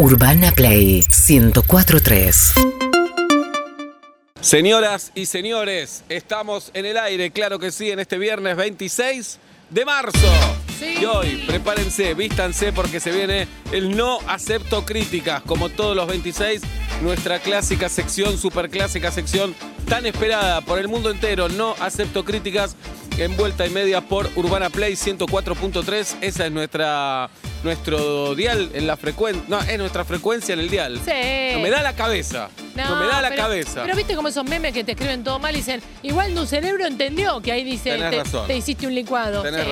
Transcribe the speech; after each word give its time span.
Urbana 0.00 0.52
Play 0.52 1.04
1043. 1.28 2.52
Señoras 4.40 5.10
y 5.16 5.26
señores, 5.26 6.04
estamos 6.08 6.70
en 6.74 6.86
el 6.86 6.96
aire, 6.96 7.32
claro 7.32 7.58
que 7.58 7.72
sí, 7.72 7.90
en 7.90 7.98
este 7.98 8.16
viernes 8.16 8.56
26 8.56 9.40
de 9.70 9.84
marzo. 9.84 10.30
Y 10.80 11.04
hoy, 11.04 11.42
prepárense, 11.48 12.14
vístanse 12.14 12.72
porque 12.72 13.00
se 13.00 13.10
viene 13.10 13.48
el 13.72 13.96
no 13.96 14.20
acepto 14.28 14.86
críticas, 14.86 15.42
como 15.42 15.68
todos 15.68 15.96
los 15.96 16.06
26, 16.06 16.62
nuestra 17.02 17.40
clásica 17.40 17.88
sección, 17.88 18.38
super 18.38 18.70
clásica 18.70 19.10
sección, 19.10 19.52
tan 19.88 20.06
esperada 20.06 20.60
por 20.60 20.78
el 20.78 20.86
mundo 20.86 21.10
entero, 21.10 21.48
no 21.48 21.74
acepto 21.80 22.24
críticas, 22.24 22.76
en 23.18 23.36
vuelta 23.36 23.66
y 23.66 23.70
media 23.70 24.00
por 24.00 24.30
Urbana 24.36 24.70
Play 24.70 24.92
104.3, 24.92 26.18
esa 26.20 26.46
es 26.46 26.52
nuestra 26.52 27.28
nuestro 27.62 28.34
dial 28.34 28.70
en 28.74 28.86
la 28.86 28.96
frecuencia, 28.96 29.42
no, 29.48 29.60
es 29.60 29.78
nuestra 29.78 30.04
frecuencia 30.04 30.52
en 30.52 30.60
el 30.60 30.70
dial. 30.70 31.00
Sí. 31.04 31.54
No 31.54 31.60
me 31.60 31.70
da 31.70 31.82
la 31.82 31.94
cabeza. 31.94 32.50
No, 32.84 32.96
me 32.96 33.06
da 33.06 33.22
la 33.22 33.28
pero- 33.30 33.42
cabeza. 33.42 33.82
Pero 33.84 33.96
viste 33.96 34.14
como 34.14 34.28
esos 34.28 34.44
memes 34.44 34.72
que 34.72 34.84
te 34.84 34.92
escriben 34.92 35.24
todo 35.24 35.38
mal 35.38 35.54
y 35.54 35.58
dicen, 35.58 35.82
igual 36.02 36.34
tu 36.34 36.46
cerebro 36.46 36.86
entendió 36.86 37.40
que 37.40 37.52
ahí 37.52 37.64
dice, 37.64 37.90
Tenés 37.92 38.10
te, 38.10 38.18
razón. 38.24 38.46
te 38.46 38.56
hiciste 38.56 38.86
un 38.86 38.94
licuado. 38.94 39.42
Tenés 39.42 39.64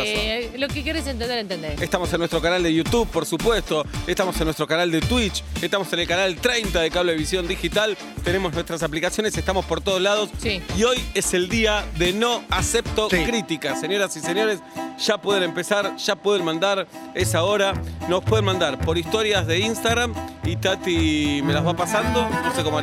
Sí, 0.53 0.59
Lo 0.59 0.69
que 0.69 0.83
querés 0.85 1.07
entender, 1.07 1.39
entender. 1.39 1.83
Estamos 1.83 2.13
en 2.13 2.19
nuestro 2.19 2.41
canal 2.41 2.63
de 2.63 2.73
YouTube, 2.73 3.09
por 3.09 3.27
supuesto. 3.27 3.85
Estamos 4.07 4.37
en 4.41 4.45
nuestro 4.45 4.67
canal 4.67 4.91
de 4.91 5.01
Twitch. 5.01 5.43
Estamos 5.63 5.93
en 5.93 6.01
el 6.01 6.07
canal 6.07 6.37
30 6.37 6.81
de 6.81 6.91
Cablevisión 6.91 7.47
Digital. 7.49 7.97
Tenemos 8.25 8.53
nuestras 8.53 8.83
aplicaciones, 8.83 9.37
estamos 9.37 9.65
por 9.65 9.81
todos 9.81 10.01
lados. 10.01 10.31
Sí. 10.41 10.61
Y 10.77 10.85
hoy 10.85 10.99
es 11.15 11.35
el 11.35 11.49
día 11.49 11.85
de 11.97 12.13
no 12.13 12.43
acepto 12.51 13.09
Sí. 13.11 13.19
críticas. 13.25 13.81
Señoras 13.81 14.17
y 14.17 14.21
señores, 14.21 14.61
ya 14.99 15.19
pueden 15.19 15.43
empezar, 15.43 15.97
ya 15.97 16.17
pueden 16.17 16.45
mandar 16.45 16.87
esa 17.15 17.43
hora. 17.45 17.75
Nos 18.09 18.23
pueden 18.25 18.45
mandar 18.45 18.79
por 18.81 18.99
historias 18.99 19.47
de 19.47 19.59
Instagram 19.61 20.15
y 20.45 20.57
Tati 20.57 21.41
me 21.45 21.53
las 21.53 21.67
va 21.67 21.75
pasando. 21.75 22.29
No 22.29 22.55
sé 22.55 22.63
cómo 22.63 22.79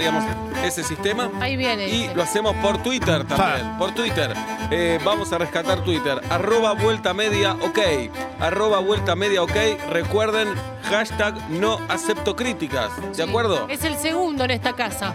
ese 0.63 0.84
sistema. 0.84 1.30
Ahí 1.42 1.56
viene. 1.58 1.88
Y 1.88 2.14
lo 2.14 2.23
hacemos 2.23 2.56
por 2.58 2.81
Twitter 2.81 3.23
también. 3.25 3.78
Por 3.78 3.92
Twitter. 3.94 4.33
Eh, 4.72 5.00
vamos 5.03 5.31
a 5.33 5.38
rescatar 5.38 5.83
Twitter. 5.83 6.22
Arroba 6.30 6.73
vuelta 6.73 7.14
media 7.14 7.53
ok. 7.53 7.80
Arroba 8.39 8.80
vuelta 8.80 9.16
media 9.16 9.44
ok. 9.44 9.55
Recuerden, 9.89 10.50
hashtag 10.89 11.50
no 11.50 11.80
acepto 11.89 12.36
críticas. 12.36 12.89
¿De 13.09 13.16
Sí. 13.16 13.22
acuerdo? 13.22 13.67
Es 13.70 13.83
el 13.83 13.95
segundo 13.97 14.44
en 14.45 14.52
esta 14.52 14.73
casa. 14.73 15.14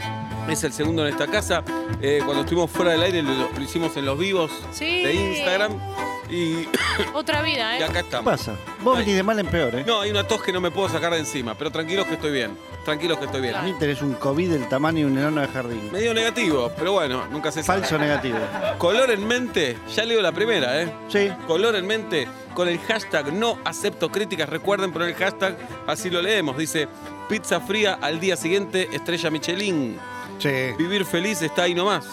Es 0.49 0.65
el 0.65 0.73
segundo 0.73 1.07
en 1.07 1.13
esta 1.13 1.27
casa. 1.27 1.63
Eh, 2.01 2.21
cuando 2.25 2.43
estuvimos 2.43 2.71
fuera 2.71 2.93
del 2.93 3.03
aire 3.03 3.23
lo, 3.23 3.33
lo 3.51 3.61
hicimos 3.61 3.97
en 3.97 4.07
los 4.07 4.19
vivos 4.19 4.51
Sí. 4.73 5.03
de 5.03 5.15
Instagram. 5.15 5.73
Y, 6.31 6.69
Otra 7.15 7.41
vida, 7.41 7.79
y 7.79 7.81
¿eh? 7.81 7.85
acá 7.85 7.93
¿Qué 7.95 7.99
estamos. 8.01 8.31
pasa? 8.31 8.53
Vos 8.83 8.99
Ay. 8.99 9.05
venís 9.05 9.17
de 9.17 9.23
mal 9.23 9.39
en 9.39 9.47
peor, 9.47 9.75
¿eh? 9.75 9.85
No, 9.87 10.01
hay 10.03 10.11
una 10.11 10.25
tos 10.25 10.43
que 10.43 10.53
no 10.53 10.61
me 10.61 10.71
puedo 10.71 10.87
sacar 10.91 11.11
de 11.13 11.19
encima, 11.19 11.55
pero 11.55 11.71
tranquilos 11.73 12.07
que 12.07 12.15
estoy 12.15 12.33
bien. 12.33 12.51
Tranquilos 12.89 13.19
que 13.19 13.27
estoy 13.27 13.43
bien. 13.43 13.55
A 13.55 13.61
mí 13.61 13.75
tenés 13.79 14.01
un 14.01 14.15
COVID 14.15 14.51
del 14.51 14.67
tamaño 14.67 15.01
de 15.01 15.13
un 15.13 15.19
enano 15.19 15.43
de 15.43 15.49
jardín. 15.49 15.93
Medio 15.93 16.15
negativo, 16.15 16.73
pero 16.75 16.93
bueno, 16.93 17.27
nunca 17.27 17.53
se 17.53 17.63
sabe. 17.63 17.81
Falso 17.81 17.99
negativo. 17.99 18.39
Color 18.79 19.11
en 19.11 19.29
mente, 19.29 19.77
ya 19.95 20.07
leo 20.07 20.23
la 20.23 20.33
primera, 20.33 20.81
¿eh? 20.81 20.91
Sí. 21.07 21.31
color 21.47 21.77
en 21.77 21.87
mente 21.87 22.27
con 22.55 22.67
el 22.67 22.79
hashtag 22.79 23.31
no 23.35 23.59
acepto 23.67 24.11
críticas. 24.11 24.49
Recuerden 24.49 24.91
poner 24.91 25.09
el 25.11 25.17
hashtag, 25.17 25.59
así 25.87 26.09
lo 26.09 26.23
leemos. 26.23 26.57
Dice 26.57 26.89
pizza 27.29 27.61
fría 27.61 27.99
al 28.01 28.21
día 28.21 28.37
siguiente, 28.37 28.89
estrella 28.91 29.29
Michelin. 29.29 29.99
Sí. 30.39 30.49
Vivir 30.79 31.05
feliz 31.05 31.43
está 31.43 31.65
ahí 31.65 31.75
nomás. 31.75 32.07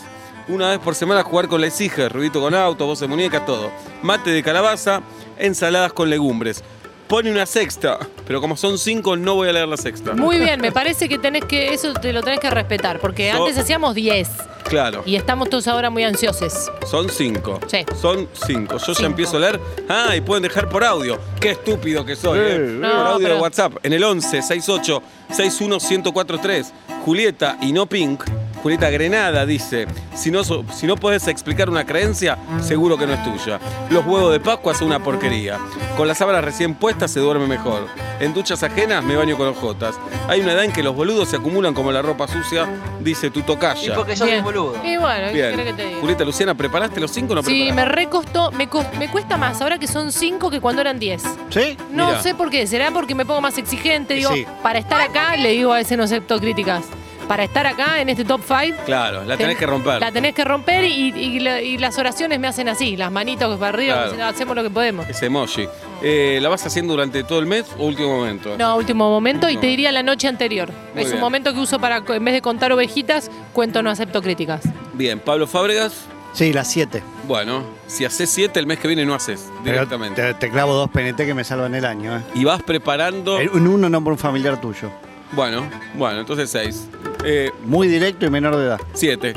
Una 0.50 0.72
vez 0.72 0.80
por 0.80 0.94
semana 0.94 1.24
jugar 1.24 1.48
con 1.48 1.62
la 1.62 1.68
exige, 1.68 2.10
ruidito 2.10 2.42
con 2.42 2.54
auto, 2.54 2.86
voz 2.86 3.00
de 3.00 3.08
muñeca, 3.08 3.46
todo. 3.46 3.72
Mate 4.02 4.32
de 4.32 4.44
calabaza, 4.44 5.02
ensaladas 5.38 5.94
con 5.94 6.10
legumbres. 6.10 6.66
Pone 7.08 7.30
una 7.32 7.46
sexta, 7.46 8.00
pero 8.26 8.42
como 8.42 8.58
son 8.58 8.80
cinco 8.80 9.16
no 9.16 9.36
voy 9.36 9.50
a 9.50 9.54
leer 9.54 9.68
la 9.68 9.78
sexta. 9.78 10.14
Muy 10.14 10.40
bien, 10.40 10.60
me 10.60 10.72
parece 10.72 11.08
que 11.08 11.20
tenés 11.20 11.46
que, 11.46 11.72
eso 11.74 11.94
te 11.94 12.12
lo 12.12 12.24
tenés 12.24 12.40
que 12.40 12.50
respetar, 12.50 13.00
porque 13.00 13.32
So- 13.32 13.44
antes 13.44 13.58
hacíamos 13.60 13.94
10 13.94 14.28
Claro, 14.68 15.04
y 15.06 15.16
estamos 15.16 15.48
todos 15.52 15.68
ahora 15.68 15.92
muy 15.92 16.04
ansiosos. 16.04 16.72
son 16.90 17.08
cinco. 17.10 17.60
Sí. 17.68 17.86
Son 18.02 18.28
cinco. 18.48 18.78
Yo 18.78 18.94
ya 18.94 19.06
empiezo 19.06 19.38
a 19.38 19.40
leer. 19.42 19.60
Ah, 19.88 20.16
y 20.16 20.22
pueden 20.22 20.42
dejar 20.42 20.68
por 20.68 20.84
audio. 20.84 21.20
Qué 21.40 21.52
estúpido 21.52 22.04
que 22.04 22.16
soy. 22.16 22.40
¿eh? 22.42 22.58
No, 22.80 22.90
por 22.90 23.08
audio 23.08 23.20
pero- 23.28 23.36
de 23.36 23.42
WhatsApp. 23.42 23.74
En 23.84 23.94
el 23.94 24.04
11 24.04 24.42
68 24.42 25.04
61 25.30 25.78
1043. 25.80 26.74
Julieta 27.06 27.58
y 27.62 27.72
no 27.72 27.86
Pink. 27.86 28.24
Julieta 28.66 28.90
Grenada 28.90 29.46
dice: 29.46 29.86
si 30.16 30.32
no, 30.32 30.44
si 30.44 30.88
no 30.88 30.96
podés 30.96 31.28
explicar 31.28 31.70
una 31.70 31.86
creencia, 31.86 32.36
seguro 32.64 32.98
que 32.98 33.06
no 33.06 33.14
es 33.14 33.24
tuya. 33.24 33.60
Los 33.92 34.04
huevos 34.08 34.32
de 34.32 34.40
Pascua 34.40 34.74
son 34.74 34.88
una 34.88 34.98
porquería. 35.04 35.60
Con 35.96 36.08
las 36.08 36.18
sábanas 36.18 36.44
recién 36.44 36.74
puestas 36.74 37.12
se 37.12 37.20
duerme 37.20 37.46
mejor. 37.46 37.86
En 38.20 38.34
duchas 38.34 38.64
ajenas 38.64 39.04
me 39.04 39.16
baño 39.18 39.38
con 39.38 39.50
ojotas. 39.50 40.00
Hay 40.28 40.42
una 40.42 40.54
edad 40.54 40.64
en 40.64 40.72
que 40.72 40.82
los 40.82 40.96
boludos 40.96 41.30
se 41.30 41.36
acumulan 41.36 41.76
como 41.76 41.92
la 41.92 42.02
ropa 42.02 42.28
sucia, 42.28 42.68
dice 43.02 43.30
tu 43.30 43.42
Y 43.42 43.44
tocaya. 43.44 43.94
porque 43.94 44.16
sos 44.16 44.28
un 44.28 44.44
boludo. 44.44 44.74
Y 44.84 44.98
bueno, 44.98 45.28
¿qué 45.28 45.34
querés 45.52 45.66
que 45.68 45.74
te 45.74 45.86
diga? 45.86 46.00
Julieta 46.02 46.26
Luciana, 46.26 46.56
¿preparaste 46.56 47.00
los 47.00 47.12
cinco 47.12 47.34
o 47.34 47.36
no 47.36 47.44
Sí, 47.44 47.50
preparaste? 47.68 47.76
me 47.76 47.86
recostó, 47.86 48.52
me, 48.52 48.68
cos- 48.68 48.92
me 48.98 49.10
cuesta 49.12 49.38
más 49.38 49.62
ahora 49.62 49.78
que 49.78 49.86
son 49.86 50.12
5 50.12 50.50
que 50.50 50.60
cuando 50.60 50.82
eran 50.82 50.98
10. 50.98 51.22
¿Sí? 51.52 51.78
No 51.92 52.20
sé 52.24 52.34
por 52.34 52.50
qué, 52.50 52.66
será 52.66 52.90
porque 52.90 53.14
me 53.14 53.28
pongo 53.28 53.42
más 53.42 53.60
exigente, 53.60 54.16
Y 54.16 54.18
digo, 54.22 54.34
sí. 54.34 54.48
para 54.64 54.80
estar 54.80 55.00
acá, 55.02 55.36
le 55.38 55.50
digo 55.52 55.72
a 55.72 55.82
ese 55.82 55.96
no 55.98 56.04
acepto 56.06 56.40
críticas. 56.40 56.84
Para 57.28 57.44
estar 57.44 57.66
acá 57.66 58.02
en 58.02 58.10
este 58.10 58.24
top 58.24 58.42
5, 58.46 58.84
Claro, 58.86 59.24
la 59.24 59.36
tenés 59.36 59.58
que 59.58 59.66
romper. 59.66 60.00
La 60.00 60.12
tenés 60.12 60.36
que 60.36 60.44
romper 60.44 60.86
y, 60.86 61.10
y 61.10 61.40
la- 61.40 61.60
y 61.62 61.78
las 61.80 61.98
oraciones 61.98 62.40
me 62.40 62.48
hacen 62.48 62.70
así, 62.70 62.96
las 62.96 63.12
manitos 63.12 63.58
para 63.58 63.70
arriba, 63.70 64.10
Claro. 64.14 64.26
hacemos 64.26 64.56
lo 64.56 64.62
que 64.62 64.70
podemos. 64.70 65.08
Ese 65.10 65.26
emoji. 65.26 65.68
Eh, 66.04 66.38
¿La 66.42 66.50
vas 66.50 66.64
haciendo 66.68 66.94
durante 66.94 67.24
todo 67.24 67.40
el 67.40 67.48
mes 67.48 67.66
o 67.80 67.86
último 67.86 68.18
momento? 68.18 68.56
No, 68.60 68.76
último 68.78 69.10
momento 69.10 69.50
y 69.50 69.56
No. 69.56 69.62
te 69.62 69.68
diría 69.68 69.92
la 69.92 70.04
noche 70.04 70.28
anterior. 70.28 70.70
Muy 70.94 71.02
es 71.02 71.08
bien. 71.08 71.16
un 71.16 71.22
momento 71.22 71.52
que 71.54 71.60
uso 71.60 71.80
para, 71.80 72.04
en 72.08 72.26
vez 72.26 72.34
de 72.36 72.42
contar 72.42 72.72
ovejitas, 72.72 73.32
cuento 73.54 73.82
no 73.82 73.90
acepto 73.90 74.22
críticas. 74.22 74.62
Bien, 74.94 75.20
Pablo 75.20 75.48
Fábregas. 75.48 76.06
Sí, 76.34 76.54
las 76.54 76.70
7. 76.70 77.02
Bueno, 77.28 77.64
si 77.88 78.04
haces 78.06 78.30
siete, 78.30 78.60
el 78.60 78.68
mes 78.68 78.78
que 78.78 78.88
viene 78.90 79.06
no 79.06 79.16
haces 79.16 79.50
directamente. 79.64 80.22
Te, 80.22 80.34
te 80.34 80.52
clavo 80.52 80.74
dos 80.74 80.90
PNT 80.92 81.26
que 81.26 81.34
me 81.34 81.44
salvan 81.46 81.74
el 81.74 81.86
año, 81.86 82.18
¿eh? 82.18 82.22
Y 82.36 82.44
vas 82.44 82.62
preparando. 82.62 83.38
Un 83.54 83.68
uno 83.68 83.90
no 83.90 84.04
por 84.04 84.12
un 84.14 84.20
familiar 84.20 84.60
tuyo. 84.60 84.92
Bueno, 85.36 85.70
bueno, 85.96 86.20
entonces 86.22 86.50
seis. 86.50 86.88
Eh, 87.24 87.52
Muy 87.64 87.88
directo 87.88 88.26
y 88.26 88.30
menor 88.30 88.56
de 88.56 88.66
edad. 88.66 88.80
siete. 88.94 89.34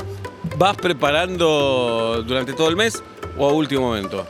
¿Vas 0.57 0.77
preparando 0.77 2.23
durante 2.25 2.53
todo 2.53 2.69
el 2.69 2.75
mes 2.75 3.03
o 3.37 3.49
a 3.49 3.53
último 3.53 3.81
momento? 3.81 4.25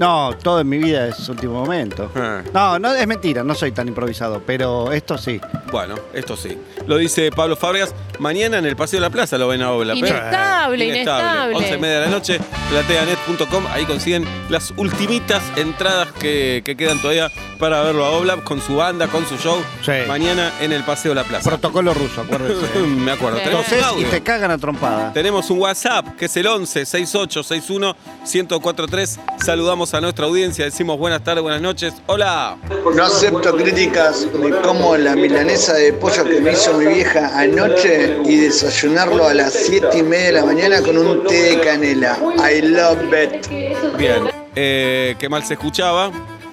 No, 0.00 0.30
todo 0.42 0.60
en 0.60 0.68
mi 0.70 0.78
vida 0.78 1.08
es 1.08 1.28
último 1.28 1.60
momento. 1.60 2.10
Ah. 2.16 2.40
No, 2.54 2.78
no 2.78 2.94
es 2.94 3.06
mentira, 3.06 3.44
no 3.44 3.54
soy 3.54 3.70
tan 3.70 3.86
improvisado, 3.86 4.42
pero 4.46 4.90
esto 4.92 5.18
sí. 5.18 5.38
Bueno, 5.70 5.94
esto 6.14 6.38
sí. 6.38 6.56
Lo 6.86 6.96
dice 6.96 7.30
Pablo 7.30 7.54
Fábregas. 7.54 7.94
Mañana 8.18 8.56
en 8.56 8.64
el 8.64 8.76
Paseo 8.76 8.98
de 8.98 9.02
la 9.02 9.10
Plaza 9.10 9.36
lo 9.36 9.48
ven 9.48 9.60
a 9.60 9.72
Obla. 9.72 9.94
Inestable, 9.94 10.86
inestable. 10.86 11.54
11 11.54 11.74
y 11.74 11.78
media 11.78 12.00
de 12.00 12.06
la 12.06 12.10
noche, 12.12 12.40
plateanet.com. 12.70 13.66
Ahí 13.70 13.84
consiguen 13.84 14.24
las 14.48 14.72
ultimitas 14.78 15.42
entradas 15.56 16.10
que, 16.12 16.62
que 16.64 16.78
quedan 16.78 16.98
todavía 17.02 17.30
para 17.58 17.82
verlo 17.82 18.06
a 18.06 18.10
Oblap 18.12 18.42
con 18.42 18.60
su 18.62 18.76
banda, 18.76 19.06
con 19.08 19.26
su 19.26 19.36
show. 19.36 19.62
Sí. 19.84 19.92
Mañana 20.08 20.50
en 20.60 20.72
el 20.72 20.82
Paseo 20.82 21.10
de 21.10 21.16
la 21.16 21.24
Plaza. 21.24 21.50
Protocolo 21.50 21.92
ruso, 21.92 22.22
acuérdense. 22.22 22.78
Me 22.78 23.12
acuerdo. 23.12 23.36
Sí. 23.38 23.44
Entonces, 23.44 23.84
y 23.98 24.04
te 24.04 24.22
cagan 24.22 24.50
a 24.50 24.56
trompada. 24.56 25.12
Tenemos 25.12 25.50
un 25.50 25.58
WhatsApp 25.60 26.16
que 26.16 26.24
es 26.24 26.36
el 26.38 26.46
11 26.46 26.86
68 26.86 27.42
61 27.42 27.96
1043. 28.22 29.20
Saludamos 29.44 29.89
a 29.94 30.00
nuestra 30.00 30.26
audiencia, 30.26 30.64
decimos 30.64 30.98
buenas 30.98 31.22
tardes, 31.24 31.42
buenas 31.42 31.60
noches. 31.60 31.94
Hola. 32.06 32.56
No 32.94 33.04
acepto 33.04 33.56
críticas 33.56 34.26
de 34.32 34.50
como 34.62 34.96
la 34.96 35.16
milanesa 35.16 35.74
de 35.74 35.92
pollo 35.92 36.24
que 36.24 36.40
me 36.40 36.52
hizo 36.52 36.74
mi 36.74 36.86
vieja 36.86 37.38
anoche 37.38 38.18
y 38.24 38.36
desayunarlo 38.36 39.26
a 39.26 39.34
las 39.34 39.52
7 39.52 39.88
y 39.98 40.02
media 40.02 40.26
de 40.26 40.32
la 40.32 40.44
mañana 40.44 40.80
con 40.82 40.96
un 40.96 41.24
té 41.24 41.42
de 41.56 41.60
canela. 41.60 42.16
I 42.38 42.62
love 42.62 42.98
it. 43.12 43.46
Bien. 43.96 44.30
Eh, 44.54 45.16
qué 45.18 45.28
mal 45.28 45.44
se 45.44 45.54
escuchaba. 45.54 46.10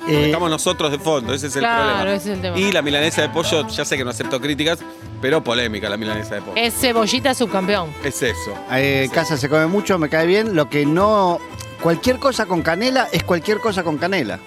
Eh, 0.07 0.27
Estamos 0.27 0.49
nosotros 0.49 0.89
de 0.91 0.99
fondo, 0.99 1.33
ese 1.33 1.47
es 1.47 1.55
el 1.57 1.61
Claro, 1.61 1.83
problema. 1.95 2.15
ese 2.15 2.29
es 2.31 2.35
el 2.37 2.41
tema. 2.41 2.57
Y 2.57 2.71
la 2.71 2.81
milanesa 2.81 3.21
de 3.21 3.29
pollo, 3.29 3.67
ya 3.67 3.83
sé 3.83 3.97
que 3.97 4.03
no 4.05 4.09
acepto 4.11 4.39
críticas, 4.39 4.79
pero 5.21 5.43
polémica 5.43 5.89
la 5.89 5.97
milanesa 5.97 6.35
de 6.35 6.41
pollo. 6.41 6.53
Es 6.55 6.73
cebollita 6.79 7.33
subcampeón. 7.33 7.89
Es 8.03 8.21
eso. 8.23 8.53
eh, 8.71 9.03
en 9.05 9.11
casa 9.11 9.35
se 9.37 9.49
come 9.49 9.67
mucho, 9.67 9.97
me 9.99 10.07
cae 10.09 10.25
bien. 10.25 10.55
Lo 10.55 10.69
que 10.69 10.85
no. 10.85 11.39
Cualquier 11.81 12.17
cosa 12.19 12.45
con 12.45 12.61
canela 12.61 13.07
es 13.11 13.23
cualquier 13.23 13.59
cosa 13.59 13.83
con 13.83 13.97
canela. 13.97 14.39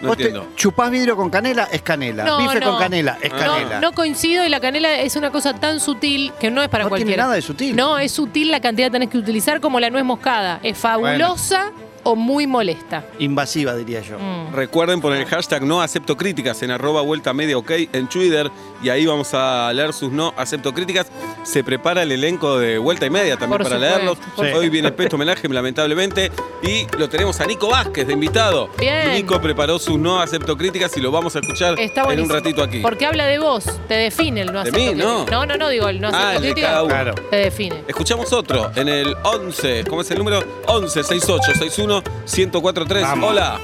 No 0.00 0.08
Vos 0.08 0.16
te 0.16 0.24
entiendo. 0.28 0.48
chupás 0.56 0.90
vidrio 0.90 1.14
con 1.14 1.28
canela, 1.28 1.68
es 1.70 1.82
canela. 1.82 2.24
No, 2.24 2.38
Bife 2.38 2.58
no. 2.60 2.70
con 2.70 2.78
canela, 2.78 3.18
es 3.20 3.30
No, 3.30 3.38
canela. 3.38 3.74
No, 3.80 3.90
no 3.90 3.92
coincido 3.92 4.46
y 4.46 4.48
la 4.48 4.58
canela 4.60 4.98
es 5.00 5.14
una 5.16 5.30
cosa 5.30 5.52
tan 5.54 5.78
sutil 5.78 6.32
que 6.40 6.50
no 6.50 6.62
es 6.62 6.68
para 6.70 6.84
No 6.84 6.88
tiene 6.90 7.00
cualquiera. 7.04 7.22
nada 7.24 7.34
de 7.34 7.42
sutil. 7.42 7.76
No, 7.76 7.98
es 7.98 8.10
sutil 8.12 8.50
la 8.50 8.60
cantidad 8.60 8.86
que 8.88 8.92
tenés 8.92 9.10
que 9.10 9.18
utilizar 9.18 9.60
como 9.60 9.78
la 9.78 9.90
nuez 9.90 10.04
moscada. 10.04 10.58
Es 10.62 10.78
fabulosa 10.78 11.70
o 12.02 12.16
muy 12.16 12.46
molesta? 12.46 13.04
Invasiva, 13.18 13.74
diría 13.74 14.00
yo. 14.00 14.18
Mm. 14.18 14.54
Recuerden 14.54 15.00
poner 15.00 15.20
el 15.20 15.26
hashtag 15.26 15.62
no 15.64 15.80
acepto 15.82 16.16
críticas 16.16 16.62
en 16.62 16.70
arroba 16.70 17.02
vuelta 17.02 17.32
media 17.32 17.56
ok 17.58 17.70
en 17.92 18.08
Twitter 18.08 18.50
y 18.82 18.88
ahí 18.88 19.06
vamos 19.06 19.30
a 19.34 19.72
leer 19.72 19.92
sus 19.92 20.10
no 20.12 20.32
acepto 20.36 20.72
críticas. 20.72 21.06
Se 21.42 21.64
prepara 21.64 22.02
el 22.02 22.12
elenco 22.12 22.58
de 22.58 22.78
vuelta 22.78 23.06
y 23.06 23.10
media 23.10 23.36
también 23.36 23.58
Por 23.62 23.68
para 23.70 23.76
supuesto, 23.76 24.36
leerlos. 24.36 24.56
Hoy 24.58 24.68
viene 24.68 24.92
Pesto 24.92 25.16
Homenaje, 25.16 25.48
lamentablemente. 25.48 26.30
Y 26.62 26.86
lo 26.98 27.08
tenemos 27.08 27.40
a 27.40 27.46
Nico 27.46 27.68
Vázquez 27.68 28.06
de 28.06 28.12
invitado. 28.12 28.68
Bien. 28.78 29.12
Nico 29.14 29.40
preparó 29.40 29.78
sus 29.78 29.98
no 29.98 30.20
acepto 30.20 30.56
críticas 30.56 30.94
y 30.96 31.00
lo 31.00 31.10
vamos 31.10 31.34
a 31.36 31.40
escuchar 31.40 31.78
Está 31.80 32.02
en 32.12 32.20
un 32.20 32.28
ratito 32.28 32.62
aquí. 32.62 32.80
Porque 32.80 33.06
habla 33.06 33.26
de 33.26 33.38
vos, 33.38 33.64
te 33.88 33.94
define 33.94 34.42
el 34.42 34.46
no 34.52 34.62
¿De 34.62 34.70
acepto 34.70 34.78
mí? 34.78 34.86
críticas. 34.88 35.08
No. 35.10 35.24
No, 35.26 35.46
no, 35.46 35.56
no, 35.56 35.68
digo, 35.70 35.88
el 35.88 36.00
no 36.00 36.08
Ah, 36.08 36.10
acepto 36.10 36.36
el 36.36 36.42
de 36.42 36.48
críticas 36.52 36.78
uno. 36.80 36.88
Claro. 36.88 37.14
te 37.30 37.36
define. 37.36 37.84
Escuchamos 37.88 38.32
otro 38.32 38.70
en 38.76 38.88
el 38.88 39.16
11. 39.24 39.84
¿Cómo 39.88 40.02
es 40.02 40.10
el 40.10 40.18
número? 40.18 40.42
11 40.66 41.02
68 41.02 41.52
61 41.58 41.89
1043. 41.98 43.02
Vamos. 43.02 43.30
Hola. 43.30 43.58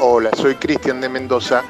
Hola, 0.00 0.30
soy 0.36 0.56
Cristian 0.56 1.00
de 1.00 1.08
Mendoza 1.08 1.62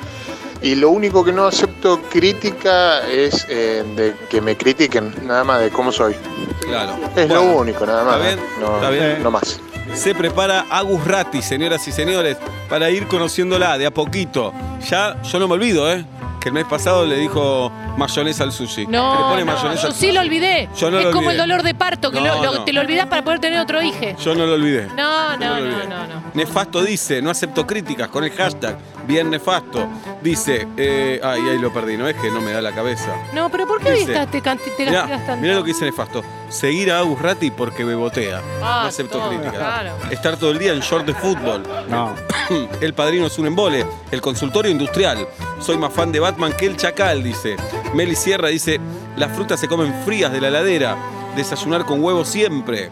y 0.63 0.77
lo 0.77 0.91
único 0.91 1.25
que 1.25 1.33
no 1.33 1.45
acepto 1.45 2.01
crítica 2.03 3.07
es 3.09 3.45
eh, 3.49 3.85
de 3.97 4.15
que 4.31 4.41
me 4.41 4.57
critiquen, 4.57 5.13
nada 5.27 5.43
más 5.45 5.61
de 5.61 5.71
cómo 5.71 5.91
soy. 5.91 6.15
Claro. 6.61 6.93
Es 7.17 7.29
Bueno, 7.29 7.35
lo 7.35 7.43
único, 7.59 7.85
nada 7.85 8.05
más. 8.05 8.17
¿Está 8.17 8.27
bien? 8.27 8.47
No, 8.61 8.75
¿Está 8.77 8.91
bien? 8.91 9.23
no 9.23 9.31
más. 9.31 9.61
Se 9.95 10.15
prepara 10.15 10.67
Agus 10.71 11.05
Ratti, 11.07 11.43
señoras 11.43 11.87
y 11.89 11.93
señores, 11.93 12.39
para 12.71 12.89
ir 12.91 13.07
conociéndola 13.09 13.77
de 13.77 13.87
a 13.87 13.91
poquito. 13.91 14.55
Ya, 14.89 15.21
yo 15.23 15.39
no 15.39 15.49
me 15.49 15.55
olvido, 15.55 15.93
¿eh? 15.93 16.07
Que 16.43 16.49
el 16.49 16.55
mes 16.55 16.65
pasado 16.65 17.07
le 17.07 17.17
dijo 17.19 17.71
mayonesa 17.97 18.43
al 18.43 18.51
sushi. 18.51 18.87
Que 18.87 18.91
le 18.93 18.99
No, 18.99 19.29
pone 19.31 19.45
no, 19.45 19.53
mayonesa 19.53 19.83
yo 19.83 19.89
al 19.89 19.95
sí 19.95 20.11
lo 20.11 20.21
olvidé. 20.23 20.69
Yo 20.77 20.91
no 20.91 20.99
es 20.99 21.05
lo 21.05 21.11
como 21.13 21.31
el 21.31 21.37
olvidé. 21.39 21.43
dolor 21.43 21.63
de 21.63 21.75
parto, 21.75 22.11
que 22.11 22.21
No, 22.21 22.27
lo- 22.27 22.43
lo- 22.43 22.55
no. 22.59 22.65
te 22.65 22.73
lo 22.73 22.81
olvidás 22.81 23.07
para 23.07 23.23
poder 23.23 23.39
tener 23.39 23.61
otro 23.61 23.81
hijo. 23.81 23.99
Yo 24.19 24.35
no 24.35 24.45
lo 24.47 24.55
olvidé. 24.55 24.89
No, 24.97 25.37
no, 25.37 25.39
lo 25.39 25.47
no, 25.47 25.55
olvidé. 25.55 25.87
no, 25.89 26.07
no. 26.09 26.23
Nefasto 26.35 26.83
dice, 26.83 27.23
no 27.23 27.31
acepto 27.31 27.65
críticas 27.65 28.09
con 28.09 28.25
el 28.25 28.33
hashtag 28.33 28.77
bien 29.07 29.31
nefasto. 29.31 29.87
Dice, 30.21 30.67
eh, 30.77 31.21
ay, 31.23 31.41
ahí 31.49 31.59
lo 31.59 31.73
perdí, 31.73 31.97
no 31.97 32.09
es 32.09 32.17
que 32.17 32.29
no 32.31 32.41
me 32.41 32.51
da 32.53 32.61
la 32.61 32.73
cabeza. 32.73 33.15
No, 33.35 33.49
pero 33.49 33.67
¿por 33.69 33.81
qué 33.81 33.93
Dice, 33.93 34.13
estás- 34.13 34.31
te, 34.31 34.41
can- 34.41 34.59
te 34.59 34.85
Mirá, 34.85 35.01
castigas 35.03 35.27
tanto? 35.27 35.43
mirá 35.43 35.55
lo 35.55 35.63
que 35.63 35.69
dice 35.69 35.85
Nefasto. 35.85 36.25
Seguir 36.49 36.91
a 36.91 36.99
Agus 36.99 37.21
Ratti 37.23 37.51
porque 37.53 37.85
bebotea. 37.85 38.41
Ah, 38.63 38.81
no 38.83 38.89
acepto 38.89 39.19
todo, 39.19 39.29
críticas. 39.29 39.55
claro. 39.55 39.93
Estar 40.11 40.37
todo 40.37 40.51
el 40.51 40.59
día 40.59 40.73
en 40.73 40.81
short 40.81 41.07
de 41.07 41.15
fútbol. 41.15 41.63
No. 41.89 42.15
El 42.81 42.95
padrino 42.95 43.27
es 43.27 43.39
un 43.39 43.47
embole. 43.47 43.87
El 44.11 44.21
consultorio 44.21 44.71
industrial. 44.73 45.27
Soy 45.63 45.79
más 45.79 45.93
fan 45.93 46.11
de 46.11 46.19
Batman 46.19 46.53
que 46.59 46.67
el 46.67 46.77
Chacal, 46.77 47.23
dice. 47.23 47.57
Meli 47.95 48.17
Sierra 48.17 48.49
dice, 48.49 48.81
las 49.17 49.31
frutas 49.33 49.61
se 49.61 49.69
comen 49.69 49.95
frías 50.05 50.33
de 50.33 50.41
la 50.41 50.49
heladera. 50.49 50.97
Desayunar 51.37 51.87
con 51.87 52.03
huevo 52.03 52.25
siempre. 52.25 52.91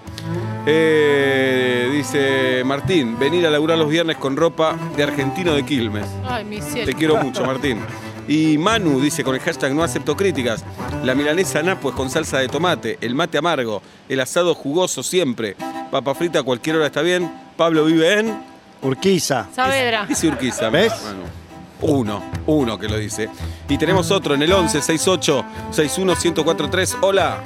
Eh, 0.66 1.90
dice 1.92 2.62
Martín, 2.64 3.18
venir 3.18 3.44
a 3.44 3.50
laburar 3.50 3.76
los 3.76 3.88
viernes 3.88 4.18
con 4.18 4.36
ropa 4.36 4.76
de 4.96 5.02
argentino 5.02 5.52
de 5.52 5.64
Quilmes. 5.64 6.06
Ay, 6.24 6.44
mi 6.44 6.60
cielo. 6.60 6.86
Te 6.86 6.94
quiero 6.94 7.16
mucho, 7.16 7.44
Martín. 7.44 7.80
Y 8.28 8.56
Manu 8.56 9.00
dice 9.00 9.24
con 9.24 9.34
el 9.34 9.40
hashtag 9.40 9.74
no 9.74 9.82
acepto 9.82 10.16
críticas. 10.16 10.64
La 11.02 11.16
milanesa 11.16 11.64
napo 11.64 11.88
es 11.88 11.96
con 11.96 12.08
salsa 12.08 12.38
de 12.38 12.46
tomate, 12.46 12.98
el 13.00 13.16
mate 13.16 13.36
amargo, 13.38 13.82
el 14.08 14.20
asado 14.20 14.54
jugoso 14.54 15.02
siempre. 15.02 15.56
Papa 15.90 16.14
frita 16.14 16.38
a 16.38 16.42
cualquier 16.44 16.76
hora 16.76 16.86
está 16.86 17.02
bien. 17.02 17.32
Pablo 17.56 17.84
vive 17.84 18.20
en... 18.20 18.40
Urquiza. 18.82 19.48
Saavedra. 19.52 20.06
Dice 20.06 20.28
Urquiza. 20.28 20.70
¿Ves? 20.70 20.92
Manu. 21.04 21.49
Uno, 21.82 22.22
uno 22.46 22.78
que 22.78 22.88
lo 22.88 22.96
dice. 22.98 23.28
Y 23.68 23.78
tenemos 23.78 24.10
otro 24.10 24.34
en 24.34 24.42
el 24.42 24.52
11 24.52 24.80
68 24.80 25.44
61 25.70 26.14
1043. 26.14 26.96
Hola. 27.00 27.42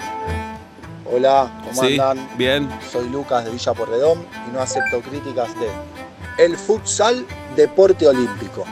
Hola, 1.12 1.50
¿cómo 1.68 1.82
Sí, 1.82 1.92
andan? 2.00 2.28
bien. 2.36 2.68
Soy 2.90 3.08
Lucas 3.08 3.44
de 3.44 3.50
Villa 3.52 3.72
Porredón 3.74 4.24
y 4.48 4.52
no 4.52 4.60
acepto 4.60 5.00
críticas 5.00 5.48
de 5.60 5.68
el 6.44 6.56
futsal 6.56 7.24
deporte 7.54 8.08
olímpico. 8.08 8.64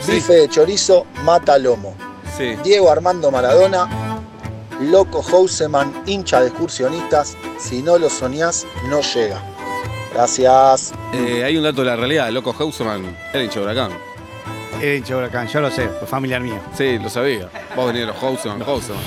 Sí. 0.00 0.12
Bife 0.12 0.32
de 0.32 0.48
chorizo 0.48 1.06
mata 1.22 1.58
lomo. 1.58 1.94
Sí. 2.36 2.56
Diego 2.64 2.90
Armando 2.90 3.30
Maradona, 3.30 3.88
Loco 4.80 5.22
Houseman, 5.22 6.02
hincha 6.06 6.40
de 6.40 6.48
excursionistas. 6.48 7.36
Si 7.58 7.82
no 7.82 7.98
lo 7.98 8.08
soñás, 8.10 8.66
no 8.88 9.00
llega. 9.02 9.40
Gracias. 10.14 10.92
Eh, 11.12 11.44
hay 11.44 11.56
un 11.56 11.62
dato 11.64 11.82
de 11.82 11.86
la 11.88 11.96
realidad. 11.96 12.30
Loco 12.30 12.54
Hauseman 12.58 13.16
era 13.32 13.42
hincha 13.44 13.60
de 13.60 13.66
Huracán. 13.66 13.92
Era 14.80 14.94
hincha 14.94 15.14
de 15.14 15.20
Huracán, 15.20 15.48
yo 15.48 15.60
lo 15.60 15.70
sé, 15.70 15.88
fue 15.88 16.06
familiar 16.08 16.40
mío. 16.40 16.58
Sí, 16.76 16.98
lo 16.98 17.08
sabía. 17.10 17.48
Vos 17.74 17.86
venís 17.86 18.00
de 18.02 18.06
los 18.06 18.22
Hauseman, 18.22 18.62
Hauseman. 18.62 19.02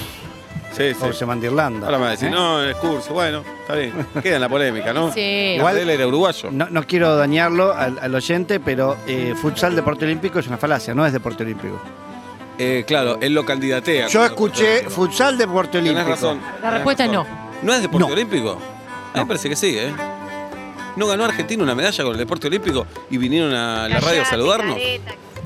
Sí, 0.71 0.93
sí. 0.93 0.99
Houseman 1.01 1.39
de 1.41 1.47
Irlanda. 1.47 1.85
Ahora 1.87 1.97
me 1.97 2.03
va 2.03 2.07
a 2.09 2.11
decir, 2.11 2.29
¿Eh? 2.29 2.31
no, 2.31 2.61
el 2.63 2.75
curso, 2.77 3.13
bueno, 3.13 3.43
está 3.61 3.75
bien. 3.75 3.93
Queda 4.23 4.35
en 4.35 4.41
la 4.41 4.47
polémica, 4.49 4.93
¿no? 4.93 5.11
Sí. 5.11 5.55
Igual 5.57 5.77
él 5.77 5.89
era 5.89 6.07
uruguayo. 6.07 6.49
No, 6.51 6.67
no 6.69 6.83
quiero 6.87 7.15
dañarlo 7.17 7.73
al, 7.73 7.99
al 7.99 8.15
oyente, 8.15 8.59
pero 8.61 8.95
eh, 9.05 9.33
futsal 9.39 9.75
deporte 9.75 10.05
olímpico 10.05 10.39
es 10.39 10.47
una 10.47 10.57
falacia, 10.57 10.93
no 10.93 11.05
es 11.05 11.11
deporte 11.11 11.43
olímpico. 11.43 11.77
Eh, 12.57 12.83
claro, 12.87 13.17
él 13.21 13.33
lo 13.33 13.43
candidatea. 13.45 14.07
Yo 14.07 14.23
escuché 14.23 14.89
futsal 14.89 15.37
deporte 15.37 15.79
Tenés 15.79 15.91
olímpico. 15.91 16.09
razón. 16.11 16.39
La 16.61 16.71
respuesta 16.71 17.05
es 17.05 17.11
no. 17.11 17.25
¿No 17.63 17.73
es 17.73 17.81
deporte 17.81 18.07
No. 18.07 18.13
olímpico? 18.13 18.51
A 19.13 19.17
mí 19.17 19.23
me 19.23 19.25
parece 19.25 19.49
que 19.49 19.55
sí, 19.57 19.75
¿eh? 19.77 19.91
¿No 20.95 21.07
ganó 21.07 21.25
Argentina 21.25 21.63
una 21.63 21.73
medalla 21.75 22.03
con 22.03 22.13
el 22.13 22.17
deporte 22.19 22.47
olímpico 22.47 22.85
y 23.09 23.17
vinieron 23.17 23.53
a 23.53 23.89
la 23.89 23.99
radio 23.99 24.21
a 24.21 24.25
saludarnos? 24.25 24.77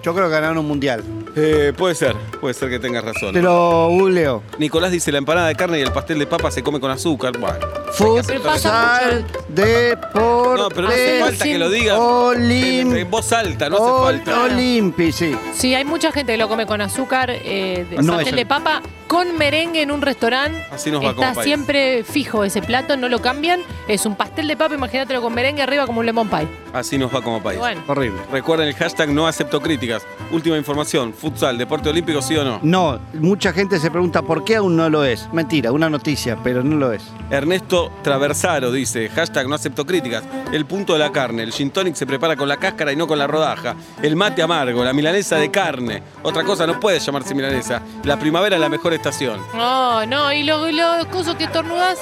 Yo 0.05 0.13
creo 0.13 0.27
que 0.27 0.33
ganaron 0.33 0.59
un 0.59 0.67
mundial. 0.67 1.03
Eh, 1.35 1.73
puede 1.77 1.95
ser, 1.95 2.15
puede 2.39 2.53
ser 2.53 2.69
que 2.69 2.79
tengas 2.79 3.03
razón. 3.03 3.33
Te 3.33 3.41
lo 3.41 3.89
googleo. 3.89 4.41
Nicolás 4.57 4.91
dice 4.91 5.11
la 5.11 5.17
empanada 5.17 5.47
de 5.47 5.55
carne 5.55 5.79
y 5.79 5.81
el 5.81 5.91
pastel 5.91 6.17
de 6.19 6.27
papa 6.27 6.49
se 6.51 6.63
come 6.63 6.79
con 6.79 6.89
azúcar. 6.91 7.37
Bueno, 7.37 7.59
Pero 7.97 8.41
Futsal 8.41 9.25
deporte 9.49 10.61
no, 10.61 10.69
pero 10.69 10.81
no 10.83 10.87
hace 10.89 11.19
falta 11.19 11.43
que 11.45 11.57
lo 11.57 11.69
digas 11.69 11.99
en, 12.37 13.11
voz 13.11 13.31
alta, 13.33 13.69
no 13.69 13.75
hace 13.77 13.85
Ol- 13.85 14.03
falta. 14.23 14.43
Olimpi, 14.43 15.11
sí. 15.11 15.35
Sí, 15.53 15.73
hay 15.75 15.83
mucha 15.85 16.11
gente 16.11 16.31
que 16.33 16.37
lo 16.37 16.47
come 16.47 16.65
con 16.65 16.81
azúcar, 16.81 17.29
eh, 17.31 17.85
de- 17.89 17.97
No, 17.97 18.13
pastel 18.13 18.27
eso- 18.29 18.35
de 18.37 18.45
papa, 18.45 18.81
con 19.07 19.37
merengue 19.37 19.81
en 19.81 19.91
un 19.91 20.01
restaurante. 20.01 20.65
Así 20.71 20.89
nos 20.91 21.01
va 21.03 21.13
como 21.13 21.23
Está 21.23 21.35
país. 21.35 21.45
siempre 21.45 22.03
fijo 22.03 22.43
ese 22.43 22.61
plato, 22.61 22.97
no 22.97 23.07
lo 23.09 23.21
cambian. 23.21 23.61
Es 23.87 24.05
un 24.05 24.15
pastel 24.15 24.47
de 24.47 24.57
papa, 24.57 24.73
imagínatelo 24.75 25.21
con 25.21 25.33
merengue 25.33 25.61
arriba 25.61 25.85
como 25.85 25.99
un 25.99 26.05
lemon 26.05 26.29
pie. 26.29 26.47
Así 26.73 26.97
nos 26.97 27.13
va 27.13 27.21
como 27.21 27.41
país. 27.41 27.59
Bueno, 27.59 27.81
Horrible. 27.87 28.19
Recuerden 28.31 28.67
el 28.67 28.73
hashtag 28.75 29.09
no 29.09 29.27
acepto 29.27 29.61
críticas. 29.61 30.03
Última 30.31 30.57
información, 30.57 31.13
futsal, 31.25 31.57
deporte 31.57 31.89
olímpico, 31.89 32.21
sí 32.21 32.35
o 32.35 32.43
no. 32.43 32.59
No, 32.61 32.99
mucha 33.13 33.51
gente 33.51 33.79
se 33.79 33.89
pregunta 33.89 34.21
por 34.21 34.43
qué 34.43 34.57
aún 34.57 34.75
no 34.77 34.89
lo 34.89 35.03
es. 35.03 35.27
Mentira, 35.33 35.71
una 35.71 35.89
noticia, 35.89 36.37
pero 36.43 36.63
no 36.63 36.75
lo 36.75 36.91
es. 36.91 37.03
Ernesto 37.31 37.91
Traversaro 38.03 38.71
dice, 38.71 39.09
hashtag 39.09 39.47
no 39.49 39.55
acepto 39.55 39.85
críticas, 39.85 40.23
el 40.51 40.65
punto 40.65 40.93
de 40.93 40.99
la 40.99 41.11
carne, 41.11 41.41
el 41.41 41.51
gin 41.51 41.71
tonic 41.71 41.95
se 41.95 42.05
prepara 42.05 42.35
con 42.35 42.47
la 42.47 42.57
cáscara 42.57 42.91
y 42.91 42.95
no 42.95 43.07
con 43.07 43.17
la 43.17 43.25
rodaja, 43.25 43.75
el 44.03 44.15
mate 44.15 44.43
amargo, 44.43 44.83
la 44.83 44.93
milanesa 44.93 45.37
de 45.37 45.49
carne, 45.49 46.03
otra 46.21 46.43
cosa 46.43 46.67
no 46.67 46.79
puede 46.79 46.99
llamarse 46.99 47.33
milanesa, 47.33 47.81
la 48.03 48.17
primavera 48.19 48.55
es 48.55 48.61
la 48.61 48.69
mejor 48.69 48.93
estación. 48.93 49.39
no, 49.55 50.05
no, 50.05 50.31
y 50.31 50.43
los, 50.43 50.71
los 50.71 51.05
cosas 51.07 51.35
que 51.35 51.45
estornudas, 51.45 51.97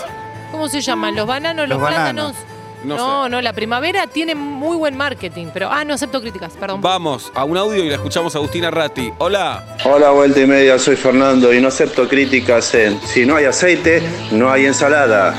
¿cómo 0.52 0.68
se 0.68 0.82
llaman? 0.82 1.16
¿Los 1.16 1.28
bananos, 1.28 1.70
los, 1.70 1.80
Los 1.80 1.88
plátanos? 1.88 2.34
No 2.84 2.98
No, 2.98 3.24
sé. 3.26 3.30
no, 3.30 3.42
la 3.42 3.54
primavera 3.54 4.08
tiene 4.08 4.36
muy 4.36 4.76
buen 4.78 4.96
marketing, 4.98 5.48
pero. 5.54 5.70
Ah, 5.72 5.84
no 5.86 5.94
acepto 5.94 6.22
críticas, 6.22 6.54
perdón. 6.60 6.82
Vamos 6.82 7.32
a 7.36 7.44
un 7.44 7.58
audio 7.58 7.84
y 7.84 7.90
la 7.90 7.96
escuchamos 7.96 8.36
a 8.36 8.40
Agustina 8.40 8.70
Ratti. 8.72 9.12
Hola. 9.20 9.78
Hola, 9.86 10.12
vuelta 10.12 10.40
y 10.42 10.46
media, 10.48 10.78
soy 10.80 10.96
Fernando 10.96 11.54
y 11.54 11.62
no 11.62 11.70
acepto 11.70 12.08
críticas 12.08 12.74
en 12.76 13.00
si 13.02 13.26
no 13.26 13.36
hay 13.36 13.46
aceite, 13.46 14.02
no 14.32 14.52
hay 14.52 14.66
ensalada. 14.66 15.34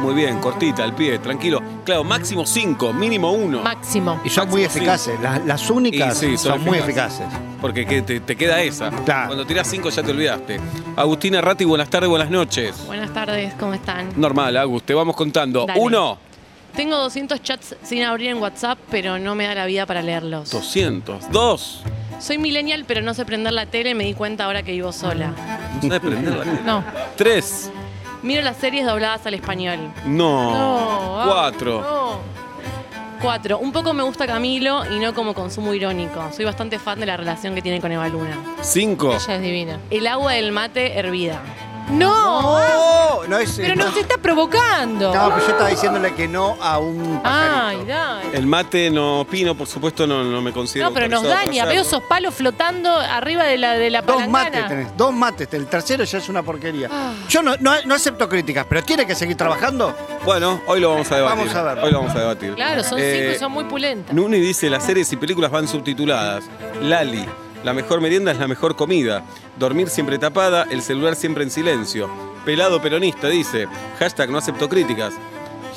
Muy 0.00 0.14
bien, 0.14 0.38
cortita, 0.38 0.82
al 0.82 0.94
pie, 0.94 1.18
tranquilo. 1.18 1.60
Claro, 1.84 2.04
máximo 2.04 2.46
5, 2.46 2.94
mínimo 2.94 3.32
1. 3.32 3.60
Máximo. 3.62 4.18
Y 4.24 4.30
son 4.30 4.48
muy 4.48 4.64
eficaces. 4.64 5.20
Las, 5.20 5.44
las 5.44 5.68
únicas 5.68 6.16
sí, 6.16 6.38
son 6.38 6.54
son, 6.54 6.64
muy 6.64 6.78
eficaces. 6.78 7.20
eficaces. 7.20 7.40
Porque 7.60 7.84
que 7.84 8.00
te, 8.00 8.20
te 8.20 8.34
queda 8.34 8.62
esa. 8.62 8.88
Claro. 9.04 9.26
Cuando 9.26 9.44
tirás 9.46 9.66
5 9.68 9.90
ya 9.90 10.02
te 10.02 10.10
olvidaste. 10.10 10.58
Agustina 10.96 11.42
Ratti, 11.42 11.66
buenas 11.66 11.90
tardes, 11.90 12.08
buenas 12.08 12.30
noches. 12.30 12.82
Buenas 12.86 13.12
tardes, 13.12 13.52
¿cómo 13.60 13.74
están? 13.74 14.08
Normal, 14.16 14.56
Agus, 14.56 14.84
te 14.84 14.94
vamos 14.94 15.14
contando. 15.14 15.66
Dale. 15.66 15.78
Uno, 15.78 16.16
Tengo 16.74 16.96
200 16.96 17.42
chats 17.42 17.76
sin 17.82 18.02
abrir 18.02 18.30
en 18.30 18.38
WhatsApp, 18.38 18.78
pero 18.90 19.18
no 19.18 19.34
me 19.34 19.46
da 19.46 19.54
la 19.54 19.66
vida 19.66 19.86
para 19.86 20.02
leerlos. 20.02 20.50
200. 20.50 21.30
Dos. 21.30 21.82
Soy 22.18 22.38
millennial, 22.38 22.84
pero 22.86 23.00
no 23.00 23.14
sé 23.14 23.24
prender 23.24 23.52
la 23.52 23.66
tele, 23.66 23.94
me 23.94 24.04
di 24.04 24.14
cuenta 24.14 24.44
ahora 24.44 24.62
que 24.62 24.72
vivo 24.72 24.92
sola. 24.92 25.32
No 25.76 25.82
sabes 25.82 26.00
prenderla. 26.00 26.44
No. 26.64 26.84
Tres. 27.16 27.70
Miro 28.22 28.42
las 28.42 28.58
series 28.58 28.86
dobladas 28.86 29.24
al 29.26 29.34
español. 29.34 29.78
No. 30.04 30.52
No. 30.52 31.24
Cuatro. 31.26 31.80
No. 31.80 32.40
Cuatro, 33.20 33.58
un 33.58 33.70
poco 33.70 33.92
me 33.92 34.02
gusta 34.02 34.26
Camilo 34.26 34.82
y 34.90 34.98
no 34.98 35.12
como 35.12 35.34
consumo 35.34 35.74
irónico. 35.74 36.30
Soy 36.34 36.46
bastante 36.46 36.78
fan 36.78 37.00
de 37.00 37.06
la 37.06 37.18
relación 37.18 37.54
que 37.54 37.60
tiene 37.60 37.78
con 37.78 37.92
Eva 37.92 38.08
Luna. 38.08 38.38
Cinco. 38.62 39.14
Ella 39.14 39.36
es 39.36 39.42
divina. 39.42 39.78
El 39.90 40.06
agua 40.06 40.32
del 40.32 40.52
mate 40.52 40.98
hervida. 40.98 41.40
No. 41.92 43.20
No, 43.20 43.26
no 43.26 43.38
es. 43.38 43.52
Pero 43.56 43.74
nos 43.76 43.96
está 43.96 44.16
provocando. 44.18 45.12
No, 45.14 45.28
pero 45.30 45.40
yo 45.46 45.52
estaba 45.52 45.68
diciéndole 45.68 46.14
que 46.14 46.26
no 46.28 46.56
a 46.60 46.78
un 46.78 47.20
pajarito. 47.22 47.80
Ay, 47.82 47.84
dale. 47.86 48.36
El 48.36 48.46
mate 48.46 48.90
no 48.90 49.20
opino, 49.20 49.54
por 49.54 49.66
supuesto, 49.66 50.06
no, 50.06 50.22
no 50.24 50.40
me 50.40 50.52
considero. 50.52 50.88
No, 50.88 50.94
pero 50.94 51.08
nos 51.08 51.18
autorizado 51.24 51.46
daña. 51.46 51.62
para 51.62 51.72
Veo 51.72 51.80
hacerlo. 51.82 51.98
esos 51.98 52.08
palos 52.08 52.34
flotando 52.34 52.90
arriba 52.96 53.44
de 53.44 53.58
la, 53.58 53.72
de 53.74 53.90
la 53.90 54.02
Dos 54.02 54.16
palangana. 54.16 54.30
mates 54.50 54.68
tenés, 54.68 54.96
dos 54.96 55.12
mates. 55.12 55.48
El 55.52 55.66
tercero 55.66 56.04
ya 56.04 56.18
es 56.18 56.28
una 56.28 56.42
porquería. 56.42 56.88
Ah. 56.90 57.12
Yo 57.28 57.42
no, 57.42 57.56
no, 57.60 57.72
no 57.84 57.94
acepto 57.94 58.28
críticas, 58.28 58.66
pero 58.68 58.82
tiene 58.82 59.06
que 59.06 59.14
seguir 59.14 59.36
trabajando. 59.36 59.94
Bueno, 60.24 60.60
hoy 60.66 60.80
lo 60.80 60.90
vamos 60.90 61.10
a 61.12 61.16
debatir. 61.16 61.38
Vamos 61.38 61.54
a 61.54 61.62
ver. 61.62 61.84
Hoy 61.84 61.92
lo 61.92 61.98
vamos 62.00 62.14
a 62.16 62.18
debatir. 62.20 62.54
Claro, 62.54 62.82
son 62.84 62.98
Eh, 63.00 63.16
cinco 63.20 63.36
y 63.36 63.38
son 63.38 63.52
muy 63.52 63.64
pulentas. 63.64 64.14
Nuni 64.14 64.38
dice, 64.40 64.70
las 64.70 64.84
series 64.84 65.12
y 65.12 65.16
películas 65.16 65.50
van 65.50 65.66
subtituladas. 65.68 66.44
Lali, 66.82 67.26
la 67.64 67.74
mejor 67.74 68.00
merienda 68.00 68.32
es 68.32 68.38
la 68.38 68.48
mejor 68.48 68.76
comida. 68.76 69.24
Dormir 69.58 69.88
siempre 69.88 70.18
tapada, 70.18 70.66
el 70.70 70.82
celular 70.82 71.14
siempre 71.14 71.44
en 71.44 71.50
silencio. 71.50 72.08
Pelado 72.44 72.80
peronista, 72.80 73.28
dice. 73.28 73.66
Hashtag 73.98 74.30
no 74.30 74.38
acepto 74.38 74.68
críticas. 74.68 75.14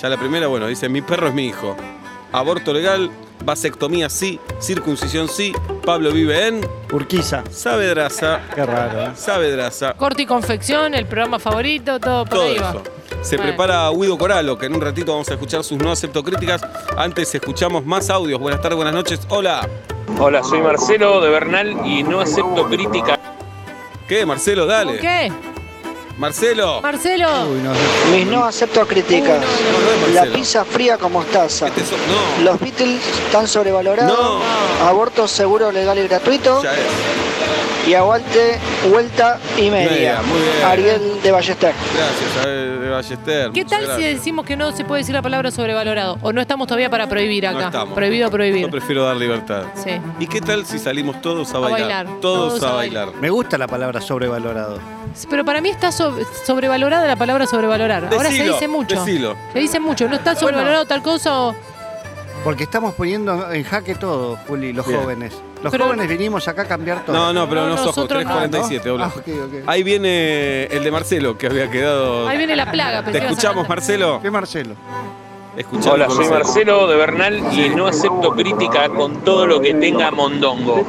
Ya 0.01 0.09
la 0.09 0.17
primera, 0.17 0.47
bueno, 0.47 0.67
dice, 0.67 0.87
mi 0.89 1.01
perro 1.01 1.27
es 1.27 1.33
mi 1.33 1.47
hijo. 1.47 1.75
Aborto 2.33 2.73
legal, 2.73 3.09
vasectomía 3.45 4.09
sí, 4.09 4.39
circuncisión 4.59 5.27
sí. 5.29 5.53
Pablo 5.85 6.11
vive 6.11 6.47
en 6.47 6.61
Urquiza. 6.91 7.43
Sabedraza. 7.51 8.41
Qué 8.55 8.65
raro, 8.65 9.03
¿eh? 9.03 9.11
Sabedraza. 9.15 9.93
Corte 9.93 10.23
y 10.23 10.25
confección, 10.25 10.93
el 10.95 11.05
programa 11.05 11.39
favorito, 11.39 11.99
todo 11.99 12.25
por 12.25 12.37
Todo 12.39 12.49
ahí 12.49 12.57
va. 12.57 12.69
eso. 12.71 12.83
Se 13.21 13.37
Bueno. 13.37 13.51
prepara 13.51 13.89
Guido 13.91 14.17
Coralo, 14.17 14.57
que 14.57 14.65
en 14.65 14.75
un 14.75 14.81
ratito 14.81 15.11
vamos 15.13 15.29
a 15.29 15.33
escuchar 15.33 15.63
sus 15.63 15.77
no 15.77 15.91
acepto 15.91 16.23
críticas. 16.23 16.61
Antes 16.97 17.33
escuchamos 17.35 17.85
más 17.85 18.09
audios. 18.09 18.39
Buenas 18.39 18.61
tardes, 18.61 18.75
buenas 18.75 18.93
noches. 18.93 19.19
Hola. 19.29 19.67
Hola, 20.19 20.43
soy 20.43 20.61
Marcelo 20.61 21.21
de 21.21 21.29
Bernal 21.29 21.85
y 21.85 22.03
no 22.03 22.19
acepto 22.19 22.67
crítica. 22.67 23.19
¿Qué, 24.07 24.25
Marcelo? 24.25 24.63
¿Con 24.63 24.69
Dale. 24.69 24.99
qué? 24.99 25.31
Marcelo. 26.17 26.81
Marcelo. 26.81 27.27
Uy, 27.49 27.59
no. 27.61 27.71
Mis 28.15 28.27
no 28.27 28.45
acepto 28.45 28.85
críticas. 28.87 29.39
No, 29.39 30.01
no 30.01 30.07
es 30.07 30.13
La 30.13 30.25
pizza 30.25 30.63
fría 30.63 30.97
con 30.97 31.11
mostaza. 31.11 31.67
Este 31.67 31.83
so- 31.85 31.95
no. 31.97 32.43
Los 32.43 32.59
Beatles 32.59 33.01
están 33.25 33.47
sobrevalorados. 33.47 34.17
No. 34.17 34.87
Aborto 34.87 35.27
seguro, 35.27 35.71
legal 35.71 35.97
y 35.97 36.07
gratuito. 36.07 36.61
Ya 36.63 36.73
es. 36.73 36.79
Y 37.87 37.95
aguante, 37.95 38.59
vuelta 38.89 39.39
y 39.57 39.69
media. 39.69 39.89
Media, 39.91 40.21
muy 40.21 40.39
bien. 40.39 40.63
Ariel 40.65 41.21
de 41.21 41.31
Ballester. 41.31 41.73
Gracias, 41.93 42.41
a 42.41 42.47
ver, 42.47 42.79
de 42.79 42.89
Ballester. 42.89 43.51
¿Qué 43.51 43.65
tal 43.65 43.85
si 43.97 44.03
decimos 44.03 44.45
que 44.45 44.55
no 44.55 44.71
se 44.71 44.85
puede 44.85 45.01
decir 45.01 45.13
la 45.13 45.21
palabra 45.21 45.51
sobrevalorado? 45.51 46.17
¿O 46.21 46.31
no 46.31 46.39
estamos 46.39 46.67
todavía 46.67 46.89
para 46.89 47.09
prohibir 47.09 47.45
acá? 47.45 47.59
No 47.59 47.65
estamos. 47.65 47.93
Prohibido 47.93 48.31
prohibir. 48.31 48.61
Yo 48.61 48.69
prefiero 48.71 49.03
dar 49.03 49.17
libertad. 49.17 49.63
Sí. 49.75 49.89
¿Y 50.19 50.27
qué 50.27 50.39
tal 50.39 50.65
si 50.65 50.79
salimos 50.79 51.21
todos 51.21 51.53
a 51.53 51.59
bailar? 51.59 51.81
bailar. 52.05 52.21
Todos, 52.21 52.59
Todos 52.59 52.63
a 52.63 52.69
a 52.69 52.75
bailar. 52.75 53.09
Me 53.19 53.29
gusta 53.29 53.57
la 53.57 53.67
palabra 53.67 53.99
sobrevalorado. 53.99 54.79
Pero 55.29 55.45
para 55.45 55.61
mí 55.61 55.69
está 55.69 55.91
so- 55.91 56.17
sobrevalorada 56.45 57.07
la 57.07 57.15
palabra 57.15 57.45
sobrevalorar. 57.47 58.05
Ahora 58.11 58.29
se 58.29 58.43
dice 58.43 58.67
mucho. 58.67 58.99
decilo. 58.99 59.35
Se 59.53 59.59
dice 59.59 59.79
mucho. 59.79 60.07
¿No 60.07 60.15
está 60.15 60.35
sobrevalorado 60.35 60.85
tal 60.85 61.01
cosa 61.01 61.39
o.? 61.39 61.55
Porque 62.43 62.63
estamos 62.63 62.93
poniendo 62.95 63.51
en 63.53 63.63
jaque 63.63 63.95
todo, 63.95 64.37
Juli, 64.47 64.73
los 64.73 64.85
Bien. 64.85 64.99
jóvenes. 64.99 65.33
Los 65.61 65.71
Pero- 65.71 65.85
jóvenes 65.85 66.09
vinimos 66.09 66.45
acá 66.49 66.63
a 66.63 66.65
cambiar 66.65 67.05
todo. 67.05 67.15
No, 67.15 67.31
no, 67.31 67.47
pero 67.47 67.61
No, 67.61 67.69
no, 67.69 67.77
sos 67.77 67.85
nosotros 67.95 68.21
no. 68.25 68.29
347, 68.37 68.89
Ah, 68.89 68.93
hola. 68.93 69.07
ok, 69.07 69.15
ok. 69.17 69.53
Ahí 69.67 69.81
viene 69.83 70.65
el 70.65 70.83
de 70.83 70.91
Marcelo, 70.91 71.37
que 71.37 71.47
había 71.47 71.69
quedado. 71.71 72.27
Ahí 72.27 72.37
viene 72.37 72.55
la 72.57 72.69
plaga. 72.69 73.01
¿Te 73.05 73.17
escuchamos. 73.17 73.69
Marcelo? 73.69 74.19
¿Qué 74.21 74.29
Marcelo? 74.29 74.75
Hola, 75.85 76.09
soy 76.09 76.27
Marcelo. 76.29 76.87
De 76.87 76.95
Bernal 76.95 77.53
y 77.53 77.69
no 77.69 77.85
acepto 77.85 78.31
crítica 78.31 78.89
con 78.89 79.23
todo 79.23 79.45
lo 79.45 79.61
que 79.61 79.75
tenga 79.75 80.09
mondongo. 80.09 80.83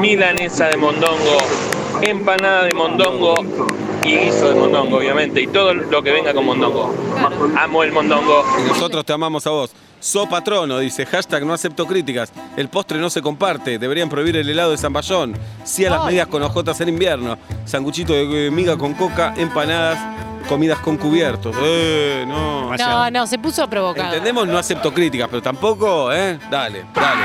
Milanesa 0.00 0.68
de 0.68 0.76
mondongo, 0.76 1.38
empanada 2.02 2.64
de 2.64 2.74
mondongo 2.74 3.34
y 4.04 4.16
guiso 4.16 4.48
de 4.48 4.54
mondongo, 4.54 4.98
obviamente, 4.98 5.40
y 5.40 5.48
todo 5.48 5.74
lo 5.74 6.02
que 6.02 6.12
venga 6.12 6.32
con 6.32 6.44
mondongo. 6.44 6.94
Amo 7.58 7.82
el 7.82 7.90
mondongo. 7.90 8.44
Y 8.64 8.68
nosotros 8.68 9.04
te 9.04 9.12
amamos 9.12 9.44
a 9.46 9.50
vos. 9.50 9.72
So 9.98 10.28
patrono, 10.28 10.78
dice, 10.78 11.04
hashtag 11.04 11.44
no 11.44 11.52
acepto 11.52 11.84
críticas. 11.84 12.32
El 12.56 12.68
postre 12.68 12.98
no 12.98 13.10
se 13.10 13.22
comparte. 13.22 13.78
Deberían 13.78 14.08
prohibir 14.08 14.36
el 14.36 14.48
helado 14.48 14.70
de 14.70 14.76
zamballón. 14.76 15.34
Sí 15.64 15.84
a 15.84 15.90
las 15.90 16.04
medias 16.04 16.28
con 16.28 16.44
ojotas 16.44 16.80
en 16.80 16.90
invierno. 16.90 17.38
Sanguchito 17.64 18.12
de 18.12 18.50
miga 18.52 18.76
con 18.76 18.94
coca, 18.94 19.34
empanadas, 19.36 19.98
comidas 20.46 20.78
con 20.78 20.96
cubiertos. 20.96 21.54
Eh, 21.60 22.24
no. 22.26 22.74
No, 22.76 23.10
no, 23.10 23.26
se 23.26 23.38
puso 23.38 23.62
a 23.62 23.68
provocar. 23.68 24.06
Entendemos, 24.06 24.46
no 24.46 24.58
acepto 24.58 24.92
críticas, 24.92 25.28
pero 25.28 25.42
tampoco, 25.42 26.12
¿eh? 26.12 26.38
Dale, 26.50 26.84
dale. 26.94 27.22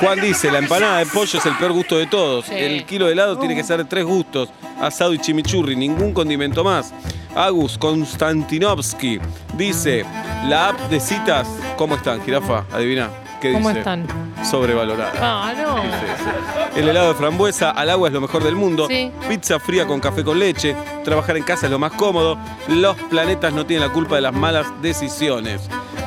Juan 0.00 0.20
dice, 0.20 0.50
la 0.50 0.58
empanada 0.58 0.98
de 0.98 1.06
pollo 1.06 1.38
es 1.38 1.46
el 1.46 1.56
peor 1.56 1.72
gusto 1.72 1.96
de 1.96 2.06
todos. 2.06 2.46
Sí. 2.46 2.54
El 2.54 2.84
kilo 2.84 3.06
de 3.06 3.12
helado 3.12 3.38
tiene 3.38 3.54
que 3.54 3.64
ser 3.64 3.78
de 3.78 3.84
tres 3.84 4.04
gustos, 4.04 4.50
asado 4.80 5.12
y 5.14 5.18
chimichurri, 5.18 5.76
ningún 5.76 6.12
condimento 6.12 6.62
más. 6.62 6.92
Agus 7.34 7.76
Konstantinovsky 7.78 9.20
dice, 9.54 10.04
la 10.46 10.70
app 10.70 10.80
de 10.88 11.00
citas, 11.00 11.48
¿cómo 11.76 11.96
están, 11.96 12.22
jirafa? 12.22 12.64
Adivina. 12.72 13.25
¿Qué 13.48 13.52
¿Cómo 13.54 13.68
dice? 13.68 13.78
están? 13.80 14.06
Sobrevalorada. 14.44 15.12
Ah, 15.20 15.52
no. 15.56 15.76
Sí, 15.82 15.88
sí. 16.18 16.78
El 16.80 16.88
helado 16.88 17.08
de 17.08 17.14
frambuesa 17.14 17.70
al 17.70 17.90
agua 17.90 18.08
es 18.08 18.14
lo 18.14 18.20
mejor 18.20 18.42
del 18.44 18.54
mundo. 18.54 18.86
Sí. 18.88 19.10
Pizza 19.28 19.58
fría 19.58 19.86
con 19.86 20.00
café 20.00 20.22
con 20.24 20.38
leche. 20.38 20.76
Trabajar 21.04 21.36
en 21.36 21.42
casa 21.42 21.66
es 21.66 21.72
lo 21.72 21.78
más 21.78 21.92
cómodo. 21.92 22.36
Los 22.68 22.96
planetas 23.10 23.52
no 23.52 23.64
tienen 23.66 23.86
la 23.86 23.92
culpa 23.92 24.16
de 24.16 24.20
las 24.22 24.32
malas 24.34 24.66
decisiones. 24.82 25.62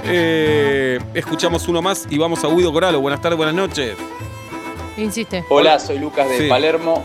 Eh, 0.05 0.99
escuchamos 1.13 1.67
uno 1.67 1.81
más 1.81 2.07
y 2.09 2.17
vamos 2.17 2.43
a 2.43 2.47
Guido 2.47 2.71
Coralo. 2.71 3.01
Buenas 3.01 3.21
tardes, 3.21 3.37
buenas 3.37 3.55
noches. 3.55 3.95
Insiste. 4.97 5.43
Hola, 5.49 5.79
soy 5.79 5.99
Lucas 5.99 6.27
de 6.29 6.37
Sí. 6.39 6.47
Palermo 6.49 7.03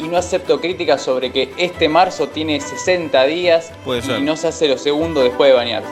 y 0.00 0.04
no 0.08 0.16
acepto 0.18 0.60
críticas 0.60 1.00
sobre 1.02 1.30
que 1.32 1.52
este 1.56 1.88
marzo 1.88 2.28
tiene 2.28 2.60
60 2.60 3.24
días 3.24 3.72
Puede 3.84 4.02
ser. 4.02 4.18
y 4.18 4.22
no 4.22 4.36
se 4.36 4.48
hace 4.48 4.68
lo 4.68 4.76
segundo 4.78 5.22
después 5.22 5.50
de 5.50 5.56
bañarse. 5.56 5.88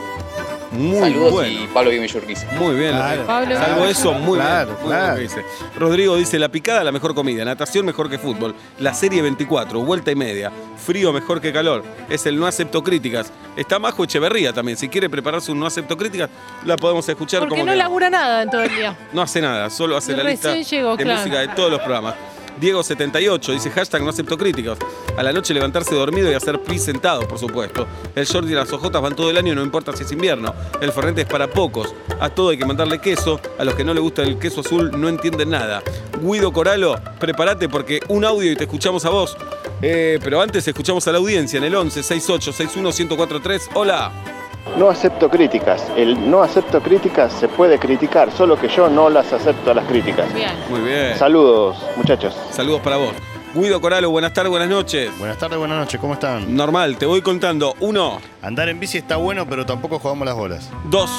Muy 0.73 0.99
Saludos 0.99 1.33
bueno. 1.33 1.63
y 1.65 1.67
Pablo 1.67 1.91
Urquiza. 1.91 2.47
Muy 2.59 2.75
bien. 2.77 2.93
Claro. 2.93 3.27
Pablo. 3.27 3.57
Salvo 3.57 3.85
eso, 3.85 4.13
muy 4.15 4.39
Claro, 4.39 4.67
bien. 4.69 4.79
muy 4.81 4.89
claro. 4.89 5.17
bien 5.17 5.29
lo 5.31 5.35
que 5.37 5.41
dice. 5.43 5.45
Rodrigo 5.79 6.17
dice, 6.17 6.39
la 6.39 6.49
picada 6.49 6.83
la 6.83 6.93
mejor 6.93 7.15
comida, 7.15 7.45
natación 7.45 7.85
mejor 7.85 8.09
que 8.09 8.19
fútbol, 8.19 8.55
la 8.79 8.95
serie 8.95 9.21
24, 9.23 9.81
vuelta 9.81 10.11
y 10.11 10.15
media, 10.17 10.51
frío 10.85 11.13
mejor 11.13 11.41
que 11.41 11.53
calor, 11.53 11.85
es 12.09 12.25
el 12.27 12.39
no 12.39 12.47
acepto 12.47 12.83
críticas. 12.83 13.33
Está 13.57 13.79
Majo 13.79 14.05
Echeverría 14.05 14.53
también, 14.53 14.79
si 14.79 14.89
quiere 14.89 15.11
prepararse 15.11 15.53
un 15.53 15.61
no 15.61 15.67
acepto 15.67 15.97
críticas, 15.97 16.31
la 16.65 16.77
podemos 16.77 17.07
escuchar 17.09 17.41
Porque 17.41 17.55
como 17.55 17.67
no 17.67 17.73
que 17.73 17.79
labura 17.79 18.09
nada 18.09 18.43
en 18.43 18.51
todo 18.51 18.63
el 18.63 18.75
día. 18.75 18.97
no 19.13 19.21
hace 19.23 19.41
nada, 19.43 19.69
solo 19.69 19.97
hace 19.97 20.17
la 20.17 20.23
Recién 20.23 20.55
lista 20.57 20.71
llegó, 20.77 20.97
de 20.97 21.05
claro. 21.05 21.19
música 21.21 21.39
de 21.41 21.49
todos 21.49 21.71
los 21.71 21.81
programas. 21.81 22.15
Diego78 22.63 23.53
dice 23.53 23.71
hashtag 23.71 24.03
no 24.03 24.11
acepto 24.11 24.39
críticas. 24.39 24.79
A 25.17 25.23
la 25.25 25.33
noche 25.33 25.53
levantarse 25.53 25.97
dormido 25.97 26.31
y 26.31 26.35
hacer 26.35 26.61
pis 26.63 26.85
sentado, 26.85 27.27
por 27.27 27.39
supuesto. 27.39 27.89
El 28.15 28.25
short 28.25 28.49
y 28.49 28.53
las 28.53 28.73
ojotas 28.73 29.03
van 29.03 29.17
todo 29.17 29.31
el 29.31 29.37
año, 29.37 29.55
no 29.55 29.63
importa 29.63 29.95
si 29.97 30.05
es 30.05 30.13
invierno. 30.13 30.55
El 30.81 30.93
ferrete 30.93 31.23
es 31.23 31.27
para 31.27 31.49
pocos. 31.49 31.93
A 32.21 32.31
todo 32.31 32.51
hay 32.51 32.59
que 32.59 32.65
mandarle 32.65 33.01
queso. 33.01 33.41
A 33.59 33.65
los 33.65 33.75
que 33.75 33.85
no 33.85 33.93
le 33.93 34.01
gusta 34.01 34.23
el 34.23 34.39
queso 34.39 34.61
azul 34.61 34.93
no 34.99 35.09
entienden 35.09 35.51
nada. 35.51 35.83
Guido 36.23 36.53
Coralo, 36.53 36.95
prepárate 37.19 37.69
porque 37.69 37.99
un 38.09 38.25
audio 38.25 38.53
y 38.53 38.57
te 38.57 38.65
escuchamos 38.65 39.05
a 39.05 39.11
vos. 39.11 39.37
Eh, 39.83 40.21
pero 40.23 40.41
antes 40.41 40.67
escuchamos 40.69 41.09
a 41.09 41.13
la 41.13 41.19
audiencia 41.19 41.59
en 41.59 41.65
el 41.65 41.75
11 41.75 42.01
68 42.01 42.53
61 42.53 42.91
1043. 42.97 43.71
Hola. 43.75 44.42
No 44.79 44.89
acepto 44.89 45.29
críticas. 45.29 45.83
El 45.97 46.31
no 46.31 46.43
acepto 46.43 46.81
críticas 46.81 47.33
se 47.33 47.49
puede 47.49 47.79
criticar, 47.79 48.31
solo 48.33 48.59
que 48.59 48.69
yo 48.69 48.89
no 48.89 49.11
las 49.11 49.33
acepto 49.33 49.71
a 49.71 49.75
las 49.75 49.87
críticas. 49.87 50.33
Bien. 50.33 50.51
Muy 50.71 50.81
bien. 50.81 51.17
Saludos, 51.19 51.77
muchachos. 51.97 52.35
Saludos 52.51 52.81
para 52.81 52.97
vos. 52.97 53.13
Guido 53.55 53.81
Coralo, 53.83 54.09
buenas 54.11 54.33
tardes, 54.33 54.51
buenas 54.51 54.71
noches. 54.71 55.11
Buenas 55.19 55.37
tardes, 55.37 55.59
buenas 55.59 55.79
noches, 55.79 56.01
¿cómo 56.01 56.15
están? 56.15 56.57
Normal, 56.57 56.97
te 56.97 57.05
voy 57.05 57.21
contando. 57.21 57.75
Uno, 57.81 58.19
Andar 58.41 58.71
en 58.71 58.81
bici 58.81 58.97
está 58.97 59.17
bueno, 59.17 59.47
pero 59.47 59.67
tampoco 59.67 59.99
jugamos 59.99 60.25
las 60.27 60.35
bolas. 60.37 60.71
dos, 60.85 61.11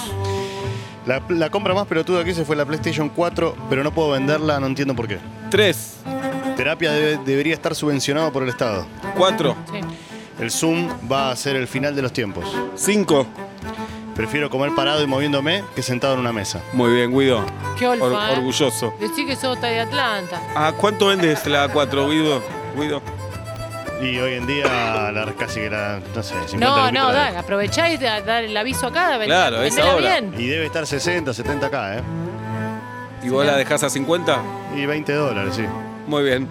La, 1.05 1.21
la 1.29 1.49
compra 1.51 1.75
más 1.75 1.85
pelotuda 1.85 2.23
que 2.23 2.31
hice 2.31 2.43
fue 2.45 2.55
la 2.55 2.65
PlayStation 2.65 3.09
4, 3.09 3.55
pero 3.69 3.83
no 3.83 3.91
puedo 3.91 4.11
venderla, 4.11 4.59
no 4.59 4.65
entiendo 4.65 4.95
por 4.95 5.07
qué. 5.07 5.19
tres, 5.51 5.97
Terapia 6.57 6.91
debe- 6.91 7.19
debería 7.23 7.53
estar 7.53 7.75
subvencionado 7.75 8.31
por 8.31 8.41
el 8.43 8.49
Estado. 8.49 8.85
cuatro, 9.15 9.55
Sí. 9.71 9.79
El 10.39 10.51
Zoom 10.51 10.89
va 11.11 11.31
a 11.31 11.35
ser 11.35 11.55
el 11.55 11.67
final 11.67 11.95
de 11.95 12.01
los 12.01 12.11
tiempos. 12.13 12.45
cinco. 12.75 13.27
Prefiero 14.15 14.49
comer 14.49 14.75
parado 14.75 15.01
y 15.03 15.07
moviéndome 15.07 15.63
que 15.75 15.81
sentado 15.81 16.13
en 16.13 16.19
una 16.19 16.31
mesa. 16.31 16.61
Muy 16.73 16.93
bien, 16.93 17.11
Guido. 17.17 17.43
Qué 17.79 17.87
olfa, 17.87 18.05
Or- 18.05 18.29
¿eh? 18.29 18.33
orgulloso. 18.37 18.93
Decí 18.99 19.25
que 19.25 19.35
sos 19.35 19.59
de 19.59 19.79
Atlanta. 19.79 20.39
¿A 20.55 20.71
cuánto 20.73 21.07
vendes 21.07 21.45
la 21.47 21.67
4, 21.69 22.07
Guido? 22.09 22.41
Guido. 22.77 23.01
Y 24.01 24.17
hoy 24.19 24.33
en 24.33 24.45
día 24.45 25.11
la, 25.11 25.33
casi 25.37 25.61
que 25.61 25.69
la, 25.69 25.99
no 26.13 26.21
sé, 26.23 26.33
50 26.47 26.57
No, 26.59 26.75
luquitas 26.83 26.93
no, 26.93 27.11
la- 27.11 27.19
dale, 27.23 27.37
aprovechá 27.37 27.89
y 27.89 27.97
da- 27.97 28.21
dar 28.21 28.43
el 28.43 28.55
aviso 28.55 28.87
acá. 28.87 29.17
ven- 29.17 29.27
Claro, 29.29 29.57
es 29.63 29.75
vendela 29.75 29.91
ahora. 29.93 30.19
bien. 30.19 30.33
Y 30.37 30.47
debe 30.47 30.65
estar 30.65 30.85
60, 30.85 31.33
70 31.33 31.67
acá, 31.67 31.97
¿eh? 31.97 32.01
¿Y 33.23 33.29
vos 33.29 33.45
la 33.45 33.55
dejás 33.55 33.81
a 33.83 33.89
50? 33.89 34.41
Y 34.75 34.85
20 34.85 35.13
dólares, 35.13 35.55
sí. 35.55 35.63
Muy 36.05 36.23
bien. 36.23 36.47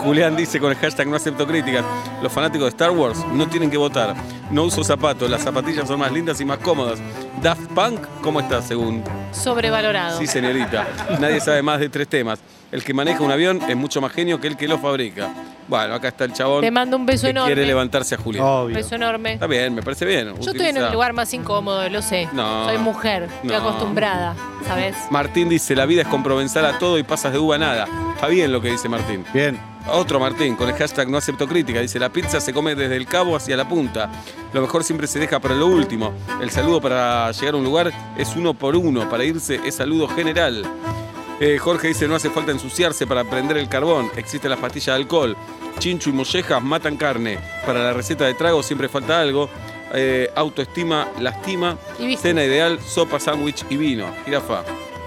Julián 0.00 0.34
dice 0.36 0.58
con 0.58 0.70
el 0.70 0.76
hashtag 0.78 1.06
no 1.06 1.16
acepto 1.16 1.46
críticas. 1.46 1.84
Los 2.22 2.32
fanáticos 2.32 2.64
de 2.66 2.70
Star 2.70 2.90
Wars 2.90 3.18
no 3.32 3.46
tienen 3.48 3.70
que 3.70 3.76
votar. 3.76 4.14
No 4.50 4.64
uso 4.64 4.82
zapatos, 4.82 5.30
las 5.30 5.42
zapatillas 5.42 5.86
son 5.86 6.00
más 6.00 6.10
lindas 6.10 6.40
y 6.40 6.44
más 6.44 6.58
cómodas. 6.58 6.98
Daft 7.42 7.68
Punk, 7.74 8.00
¿cómo 8.22 8.40
está 8.40 8.60
según? 8.62 9.04
Sobrevalorado. 9.32 10.18
Sí, 10.18 10.26
señorita. 10.26 10.86
Nadie 11.20 11.40
sabe 11.40 11.62
más 11.62 11.78
de 11.80 11.88
tres 11.88 12.08
temas. 12.08 12.40
El 12.72 12.82
que 12.84 12.94
maneja 12.94 13.22
un 13.22 13.30
avión 13.30 13.60
es 13.68 13.76
mucho 13.76 14.00
más 14.00 14.12
genio 14.12 14.40
que 14.40 14.46
el 14.48 14.56
que 14.56 14.68
lo 14.68 14.78
fabrica. 14.78 15.28
Bueno, 15.68 15.94
acá 15.94 16.08
está 16.08 16.24
el 16.24 16.32
chabón. 16.32 16.62
Te 16.62 16.70
mando 16.70 16.96
un 16.96 17.06
beso 17.06 17.24
que 17.24 17.30
enorme. 17.30 17.52
quiere 17.52 17.66
levantarse 17.66 18.14
a 18.16 18.18
Julián. 18.18 18.44
Un 18.44 18.72
beso 18.72 18.94
enorme. 18.96 19.34
Está 19.34 19.46
bien, 19.46 19.72
me 19.74 19.82
parece 19.82 20.04
bien. 20.04 20.26
Yo 20.28 20.32
estoy 20.50 20.52
en 20.68 20.76
Utiliza- 20.76 20.86
el 20.88 20.92
lugar 20.92 21.12
más 21.12 21.32
incómodo, 21.32 21.88
lo 21.88 22.02
sé. 22.02 22.28
No. 22.32 22.64
Soy 22.66 22.78
mujer, 22.78 23.24
estoy 23.24 23.50
No. 23.50 23.56
acostumbrada, 23.56 24.34
¿sabes? 24.66 24.96
Martín 25.10 25.48
dice, 25.48 25.76
la 25.76 25.86
vida 25.86 26.02
es 26.02 26.08
con 26.08 26.22
provenzal 26.24 26.64
a 26.66 26.78
todo 26.78 26.98
y 26.98 27.02
pasas 27.04 27.32
de 27.32 27.38
uva 27.38 27.54
a 27.56 27.58
nada. 27.58 27.86
Está 28.14 28.26
bien 28.28 28.50
lo 28.52 28.60
que 28.60 28.70
dice 28.70 28.88
Martín. 28.88 29.24
Bien. 29.32 29.58
Otro 29.88 30.20
Martín, 30.20 30.56
con 30.56 30.68
el 30.68 30.74
hashtag 30.74 31.08
no 31.08 31.18
acepto 31.18 31.48
crítica, 31.48 31.80
dice, 31.80 31.98
la 31.98 32.10
pizza 32.10 32.40
se 32.40 32.52
come 32.52 32.74
desde 32.74 32.96
el 32.96 33.06
cabo 33.06 33.34
hacia 33.34 33.56
la 33.56 33.68
punta. 33.68 34.10
Lo 34.52 34.60
mejor 34.60 34.84
siempre 34.84 35.06
se 35.06 35.18
deja 35.18 35.40
para 35.40 35.54
lo 35.54 35.66
último. 35.66 36.12
El 36.40 36.50
saludo 36.50 36.80
para 36.80 37.30
llegar 37.32 37.54
a 37.54 37.56
un 37.56 37.64
lugar 37.64 37.92
es 38.16 38.36
uno 38.36 38.54
por 38.54 38.76
uno, 38.76 39.08
para 39.08 39.24
irse 39.24 39.60
es 39.64 39.76
saludo 39.76 40.06
general. 40.08 40.64
Eh, 41.40 41.58
Jorge 41.58 41.88
dice, 41.88 42.06
no 42.06 42.14
hace 42.14 42.30
falta 42.30 42.52
ensuciarse 42.52 43.06
para 43.06 43.24
prender 43.24 43.56
el 43.56 43.68
carbón, 43.68 44.10
existen 44.16 44.50
las 44.50 44.60
pastillas 44.60 44.96
de 44.96 45.02
alcohol. 45.02 45.36
Chincho 45.78 46.10
y 46.10 46.12
mollejas 46.12 46.62
matan 46.62 46.96
carne. 46.96 47.38
Para 47.64 47.82
la 47.82 47.92
receta 47.94 48.26
de 48.26 48.34
trago 48.34 48.62
siempre 48.62 48.88
falta 48.88 49.20
algo. 49.20 49.48
Eh, 49.94 50.30
autoestima 50.36 51.08
lastima. 51.18 51.78
Hibiscus. 51.98 52.22
Cena 52.22 52.44
ideal, 52.44 52.78
sopa, 52.80 53.18
sándwich 53.18 53.64
y 53.70 53.76
vino. 53.76 54.06
Jirafa. 54.26 54.62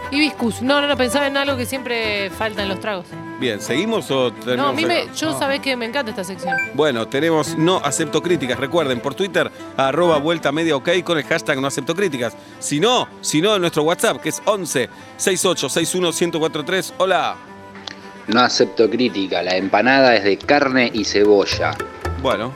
Hibiscus. 0.10 0.62
No, 0.64 0.82
no, 0.82 0.88
no, 0.88 0.98
pensaba 0.98 1.28
en 1.28 1.38
algo 1.38 1.56
que 1.56 1.68
siempre 1.68 2.32
falta 2.32 2.64
en 2.64 2.70
los 2.70 2.80
tragos. 2.80 3.06
Bien, 3.40 3.60
¿seguimos 3.60 4.10
o 4.12 4.30
No, 4.30 4.36
a 4.38 4.40
terminamos 4.46 4.76
mí 4.76 4.86
me, 4.86 5.02
acá? 5.02 5.14
yo 5.14 5.38
sabés 5.38 5.60
que 5.60 5.76
me 5.76 5.86
encanta 5.86 6.12
esta 6.12 6.24
sección. 6.24 6.56
Bueno, 6.76 7.08
tenemos 7.08 7.58
no 7.58 7.78
acepto 7.78 8.22
críticas. 8.22 8.58
Recuerden, 8.60 9.00
por 9.02 9.16
Twitter, 9.16 9.52
arroba 9.76 10.18
vuelta 10.20 10.52
media 10.52 10.76
ok 10.78 10.90
con 11.04 11.18
el 11.18 11.26
hashtag 11.26 11.60
no 11.60 11.68
acepto 11.68 11.94
críticas. 11.96 12.36
Si 12.60 12.80
no, 12.80 13.08
si 13.22 13.42
no, 13.42 13.56
en 13.56 13.62
nuestro 13.62 13.84
WhatsApp, 13.84 14.22
que 14.22 14.30
es 14.30 14.42
11 14.46 14.90
68 15.18 15.70
61 15.70 16.12
1043. 16.12 16.94
Hola. 17.00 17.36
No 18.28 18.40
acepto 18.40 18.90
crítica, 18.90 19.42
la 19.42 19.58
empanada 19.58 20.16
es 20.16 20.24
de 20.24 20.38
carne 20.38 20.90
y 20.94 21.04
cebolla. 21.04 21.76
Bueno. 22.22 22.54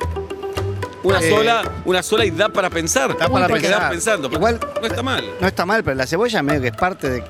Una 1.03 1.19
Eh, 1.19 1.29
sola, 1.29 1.71
una 1.85 2.03
sola 2.03 2.25
y 2.25 2.31
da 2.31 2.49
para 2.49 2.69
pensar. 2.69 3.17
Da 3.17 3.27
para 3.29 3.47
quedar 3.47 3.61
pensar. 3.61 3.91
pensando. 3.91 4.29
Igual- 4.31 4.59
no 4.81 4.87
está 4.87 5.03
mal. 5.03 5.23
No 5.39 5.47
está 5.47 5.65
mal, 5.65 5.83
pero 5.83 5.95
la 5.95 6.07
cebolla 6.07 6.41
medio 6.41 6.61
que 6.61 6.67
es 6.69 6.75
parte 6.75 7.09
del 7.09 7.23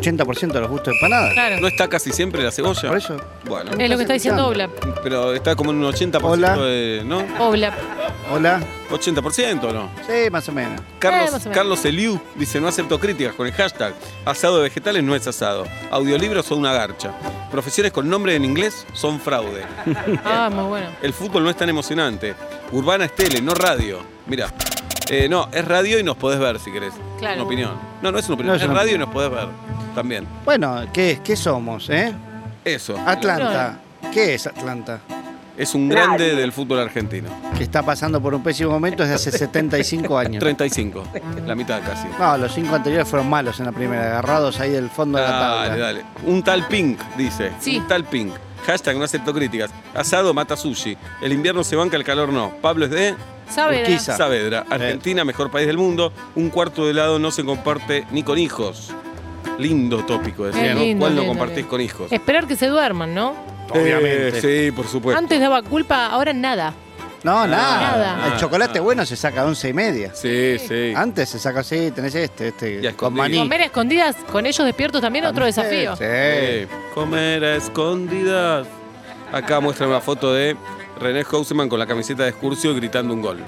80% 0.00 0.52
de 0.52 0.60
los 0.60 0.68
gustos 0.70 0.86
de 0.88 0.92
empanada. 0.98 1.32
Claro. 1.32 1.60
¿No 1.60 1.68
está 1.68 1.88
casi 1.88 2.12
siempre 2.12 2.42
la 2.42 2.50
cebolla? 2.50 2.88
Por 2.88 2.96
eso. 2.98 3.16
Bueno. 3.44 3.70
Es 3.78 3.90
lo 3.90 3.96
que 3.96 4.02
está 4.02 4.14
diciendo 4.14 4.46
Obla. 4.46 4.68
Pero 5.02 5.32
está 5.34 5.54
como 5.56 5.70
en 5.70 5.78
un 5.84 5.92
80% 5.92 6.20
Hola. 6.22 6.56
de. 6.56 7.02
¿No? 7.04 7.24
Obla. 7.38 7.74
Hola. 8.32 8.60
80% 8.90 9.64
o 9.64 9.72
no? 9.72 9.90
Sí, 10.06 10.30
más 10.30 10.48
o 10.48 10.52
menos. 10.52 10.80
Carlos, 10.98 11.20
Eh, 11.28 11.32
más 11.32 11.34
o 11.34 11.48
menos. 11.48 11.54
Carlos 11.56 11.84
Eliu 11.84 12.20
dice, 12.34 12.60
no 12.60 12.68
acepto 12.68 12.98
críticas 12.98 13.34
con 13.34 13.46
el 13.46 13.52
hashtag 13.52 13.94
asado 14.24 14.56
de 14.56 14.64
vegetales 14.64 15.02
no 15.04 15.14
es 15.14 15.26
asado. 15.26 15.64
Audiolibros 15.90 16.46
son 16.46 16.58
una 16.58 16.72
garcha. 16.72 17.12
Profesiones 17.50 17.92
con 17.92 18.08
nombre 18.08 18.34
en 18.34 18.44
inglés 18.44 18.86
son 18.92 19.20
fraude. 19.20 19.62
Ah, 20.24 20.50
muy 20.52 20.64
bueno. 20.64 20.86
El 21.02 21.12
fútbol 21.12 21.44
no 21.44 21.50
es 21.50 21.56
tan 21.56 21.68
emocionante. 21.68 22.34
Urbana 22.72 23.04
es 23.04 23.14
tele, 23.14 23.40
no 23.40 23.54
radio. 23.54 24.00
Mira. 24.26 24.48
Eh, 25.10 25.28
no, 25.28 25.48
es 25.52 25.64
radio 25.64 25.98
y 25.98 26.04
nos 26.04 26.16
podés 26.16 26.38
ver 26.38 26.60
si 26.60 26.70
querés. 26.70 26.94
Claro. 27.18 27.34
Una 27.36 27.44
opinión. 27.44 27.72
No, 28.00 28.12
no 28.12 28.18
es 28.18 28.26
una 28.26 28.34
opinión. 28.34 28.52
No 28.52 28.56
es 28.56 28.62
es 28.62 28.68
una 28.68 28.78
radio 28.78 28.94
y 28.94 28.98
nos 28.98 29.08
podés 29.08 29.30
ver. 29.30 29.48
También. 29.94 30.24
Bueno, 30.44 30.82
¿qué, 30.92 31.20
qué 31.24 31.34
somos, 31.34 31.90
eh? 31.90 32.14
Eso. 32.64 32.96
Atlanta. 33.04 33.80
¿Qué 34.12 34.34
es 34.34 34.46
Atlanta? 34.46 35.00
Es 35.56 35.74
un 35.74 35.88
grande 35.88 36.36
del 36.36 36.52
fútbol 36.52 36.78
argentino. 36.78 37.28
Que 37.58 37.64
está 37.64 37.82
pasando 37.82 38.22
por 38.22 38.34
un 38.34 38.42
pésimo 38.42 38.70
momento 38.70 39.02
desde 39.02 39.16
hace 39.16 39.32
75 39.32 40.16
años. 40.18 40.40
35. 40.40 41.02
La 41.44 41.54
mitad 41.54 41.82
casi. 41.82 42.06
No, 42.18 42.38
los 42.38 42.54
cinco 42.54 42.76
anteriores 42.76 43.08
fueron 43.08 43.28
malos 43.28 43.58
en 43.58 43.66
la 43.66 43.72
primera, 43.72 44.04
agarrados 44.04 44.60
ahí 44.60 44.70
del 44.70 44.88
fondo 44.88 45.18
de 45.18 45.24
la 45.24 45.30
tabla. 45.30 45.68
Dale, 45.68 45.80
dale. 45.80 46.04
Un 46.24 46.42
tal 46.42 46.66
Pink, 46.68 47.00
dice. 47.18 47.50
Sí. 47.60 47.78
Un 47.78 47.88
tal 47.88 48.04
Pink. 48.04 48.32
Hashtag 48.64 48.96
no 48.96 49.04
acepto 49.04 49.34
críticas. 49.34 49.70
Asado 49.94 50.32
mata 50.32 50.56
sushi. 50.56 50.96
El 51.20 51.32
invierno 51.32 51.64
se 51.64 51.76
banca, 51.76 51.96
el 51.96 52.04
calor 52.04 52.30
no. 52.30 52.52
Pablo 52.62 52.84
es 52.84 52.90
de 52.90 53.14
¿Sabe? 53.50 53.80
Urquiza. 53.82 54.16
Saavedra. 54.16 54.64
Argentina, 54.70 55.24
mejor 55.24 55.50
país 55.50 55.66
del 55.66 55.76
mundo. 55.76 56.12
Un 56.34 56.50
cuarto 56.50 56.84
de 56.84 56.92
helado 56.92 57.18
no 57.18 57.30
se 57.30 57.44
comparte 57.44 58.06
ni 58.10 58.22
con 58.22 58.38
hijos. 58.38 58.92
Lindo 59.58 60.04
tópico, 60.06 60.46
decía, 60.46 60.62
Qué 60.62 60.74
¿no? 60.74 60.80
lindo, 60.80 61.00
¿Cuál 61.02 61.14
no 61.14 61.20
lindo, 61.20 61.32
compartís 61.32 61.56
lindo. 61.58 61.70
con 61.70 61.80
hijos? 61.80 62.12
Esperar 62.12 62.46
que 62.46 62.56
se 62.56 62.66
duerman, 62.68 63.14
¿no? 63.14 63.34
Eh, 63.74 64.38
sí, 64.40 64.72
por 64.72 64.86
supuesto. 64.86 65.18
Antes 65.18 65.38
daba 65.40 65.62
culpa, 65.62 66.06
ahora 66.06 66.32
nada. 66.32 66.72
No, 67.22 67.46
nada. 67.46 68.16
Nada. 68.16 68.26
El 68.32 68.40
chocolate 68.40 68.80
bueno 68.80 69.04
se 69.04 69.14
saca 69.14 69.42
a 69.42 69.44
once 69.44 69.68
y 69.68 69.72
media. 69.74 70.14
Sí, 70.14 70.56
sí. 70.58 70.94
Antes 70.96 71.28
se 71.28 71.38
saca 71.38 71.60
así, 71.60 71.90
tenés 71.90 72.14
este, 72.14 72.48
este, 72.48 72.94
con 72.94 73.12
maní. 73.12 73.36
Comer 73.38 73.60
a 73.60 73.64
escondidas 73.66 74.16
con 74.32 74.46
ellos 74.46 74.64
despiertos 74.64 75.02
también 75.02 75.26
otro 75.26 75.44
desafío. 75.44 75.94
Sí. 75.96 76.66
Comer 76.94 77.44
a 77.44 77.56
escondidas. 77.56 78.66
Acá 79.32 79.60
muestra 79.60 79.86
una 79.86 80.00
foto 80.00 80.32
de 80.32 80.56
René 81.00 81.24
Houseman 81.24 81.68
con 81.68 81.78
la 81.78 81.86
camiseta 81.86 82.24
de 82.24 82.30
Excursio 82.30 82.74
gritando 82.74 83.14
un 83.14 83.22
gol. 83.22 83.38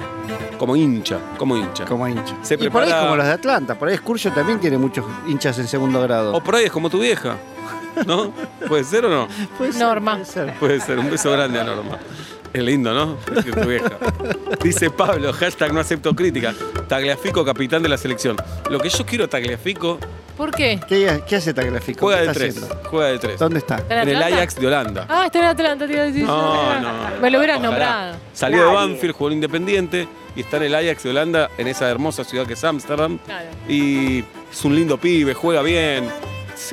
Como 0.59 0.75
hincha, 0.77 1.19
como 1.37 1.57
hincha. 1.57 1.85
Como 1.85 2.07
hincha. 2.09 2.35
Se 2.43 2.55
y 2.55 2.57
por 2.69 2.83
ahí 2.83 2.89
prepara- 2.89 2.99
es 2.99 3.03
como 3.05 3.17
los 3.17 3.27
de 3.27 3.33
Atlanta. 3.33 3.75
Por 3.79 3.89
ahí 3.89 3.95
Escurcio 3.95 4.33
también 4.33 4.59
tiene 4.61 4.79
muchos 4.79 5.05
hinchas 5.27 5.59
en 5.59 5.69
segundo 5.69 6.01
grado. 6.03 6.33
O 6.35 6.43
por 6.43 6.55
ahí 6.57 6.65
es 6.65 6.73
como 6.73 6.89
tu 6.89 6.99
vieja. 7.01 7.37
¿No? 8.07 8.33
¿Puede 8.69 8.85
ser 8.85 9.05
o 9.05 9.11
no? 9.11 9.29
Puede 9.59 9.73
ser, 9.73 9.83
Norma. 9.83 10.13
puede 10.13 10.25
ser. 10.25 10.55
Puede 10.59 10.81
ser. 10.81 10.99
Un 10.99 11.11
beso 11.11 11.31
grande 11.33 11.61
a 11.61 11.65
Norma. 11.65 11.99
Es 12.53 12.63
lindo, 12.63 12.93
¿no? 12.93 13.17
Decir 13.35 13.55
tu 13.61 13.69
vieja. 13.69 13.91
Dice 14.63 14.91
Pablo, 14.91 15.33
hashtag 15.33 15.73
no 15.73 15.81
acepto 15.81 16.15
crítica. 16.15 16.55
Tagliafico, 16.89 17.45
capitán 17.45 17.83
de 17.83 17.89
la 17.89 17.97
selección. 17.97 18.37
Lo 18.71 18.79
que 18.79 18.89
yo 18.91 19.05
quiero 19.07 19.29
Tagliafico, 19.29 19.99
¿Por 20.37 20.51
qué? 20.51 20.81
¿Qué, 20.89 21.23
qué 21.29 21.37
hace 21.37 21.53
Tagliafico? 21.53 22.01
juega 22.01 22.21
¿Qué 22.21 22.25
de 22.25 22.31
está 22.33 22.41
tres. 22.41 22.57
haciendo? 22.57 22.89
Juega 22.89 23.07
de 23.13 23.19
tres. 23.19 23.39
¿Dónde 23.39 23.59
está? 23.59 23.77
¿Está 23.77 24.03
En 24.03 24.09
el 24.09 24.17
Atlanta? 24.17 24.37
Ajax 24.37 24.57
de 24.57 24.67
Holanda. 24.67 25.07
Ah, 25.09 25.27
está 25.27 25.39
en 25.39 25.45
Atlanta, 25.45 25.87
te 25.87 25.93
iba 25.93 26.03
a 26.03 26.07
decir. 26.07 26.25
No, 26.25 26.81
no. 26.81 26.93
Me 27.21 27.31
lo 27.31 27.39
hubieras 27.39 27.59
Ojalá. 27.59 27.71
nombrado. 27.71 28.17
Salió 28.33 28.67
de 28.67 28.75
Banfield, 28.75 29.15
jugó 29.15 29.29
en 29.29 29.35
Independiente 29.35 30.09
y 30.35 30.41
está 30.41 30.57
en 30.57 30.63
el 30.65 30.75
Ajax 30.75 31.03
de 31.03 31.11
Holanda, 31.11 31.51
en 31.59 31.69
esa 31.69 31.89
hermosa 31.91 32.25
ciudad 32.25 32.47
que 32.47 32.55
es 32.55 32.65
Ámsterdam. 32.65 33.19
Claro. 33.19 33.49
Y 33.69 34.21
es 34.51 34.65
un 34.65 34.75
lindo 34.75 34.97
pibe, 34.99 35.35
juega 35.35 35.61
bien. 35.63 36.09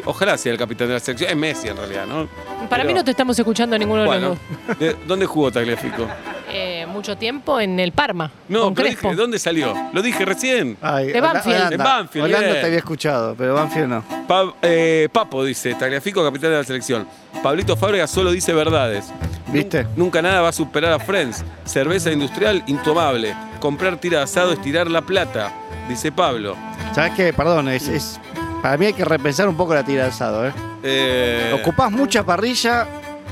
Ojalá 0.05 0.37
sea 0.37 0.51
el 0.51 0.57
capitán 0.57 0.87
de 0.87 0.93
la 0.95 0.99
selección. 0.99 1.29
Es 1.29 1.35
Messi 1.37 1.67
en 1.67 1.77
realidad, 1.77 2.05
¿no? 2.05 2.27
Para 2.69 2.83
Pero- 2.83 2.87
mí 2.87 2.93
no 2.93 3.03
te 3.03 3.11
estamos 3.11 3.37
escuchando 3.37 3.77
ninguno 3.77 4.01
de 4.01 4.07
Bueno, 4.07 4.27
los 4.29 4.37
dos. 4.67 4.79
¿de- 4.79 4.95
¿dónde 5.07 5.25
jugó 5.25 5.51
Tagliafico? 5.51 6.07
Eh, 6.51 6.85
mucho 6.87 7.15
tiempo 7.15 7.59
en 7.59 7.79
el 7.79 7.91
Parma. 7.91 8.31
No, 8.47 8.61
con 8.63 8.73
pero 8.73 8.89
dije, 8.89 9.07
¿de 9.09 9.15
dónde 9.15 9.37
salió? 9.37 9.73
Lo 9.93 10.01
dije 10.01 10.25
recién. 10.25 10.77
Ay, 10.81 11.11
De 11.11 11.21
Banfield. 11.21 11.55
Holanda. 11.57 11.75
En 11.75 11.83
Banfield, 11.83 12.25
Holanda 12.25 12.53
te 12.53 12.65
había 12.65 12.77
escuchado, 12.79 13.35
pero 13.37 13.53
Banfield 13.53 13.87
no. 13.87 14.03
Pa- 14.27 14.53
eh, 14.63 15.07
Papo 15.11 15.43
dice, 15.43 15.75
Tagliafico, 15.75 16.23
capitán 16.23 16.49
de 16.51 16.57
la 16.57 16.63
selección. 16.63 17.07
Pablito 17.43 17.77
Fábrega 17.77 18.07
solo 18.07 18.31
dice 18.31 18.51
verdades. 18.53 19.11
¿Viste? 19.47 19.87
Nunca 19.95 20.21
nada 20.21 20.41
va 20.41 20.49
a 20.49 20.51
superar 20.53 20.93
a 20.93 20.99
Friends. 20.99 21.43
Cerveza 21.65 22.11
industrial 22.11 22.63
intomable. 22.67 23.35
Comprar 23.59 23.97
tira 23.97 24.17
de 24.19 24.23
asado 24.23 24.51
es 24.53 24.61
tirar 24.61 24.89
la 24.89 25.01
plata, 25.01 25.51
dice 25.87 26.11
Pablo. 26.11 26.55
¿Sabes 26.93 27.13
qué? 27.15 27.33
Perdón, 27.33 27.67
es, 27.69 27.87
es- 27.87 28.19
para 28.61 28.77
mí 28.77 28.87
hay 28.87 28.93
que 28.93 29.05
repensar 29.05 29.47
un 29.47 29.55
poco 29.55 29.73
la 29.73 29.83
tira 29.83 30.03
de 30.03 30.09
asado, 30.09 30.47
¿eh? 30.47 30.53
Eh, 30.83 31.57
Ocupás 31.61 31.91
mucha 31.91 32.23
parrilla, 32.25 32.87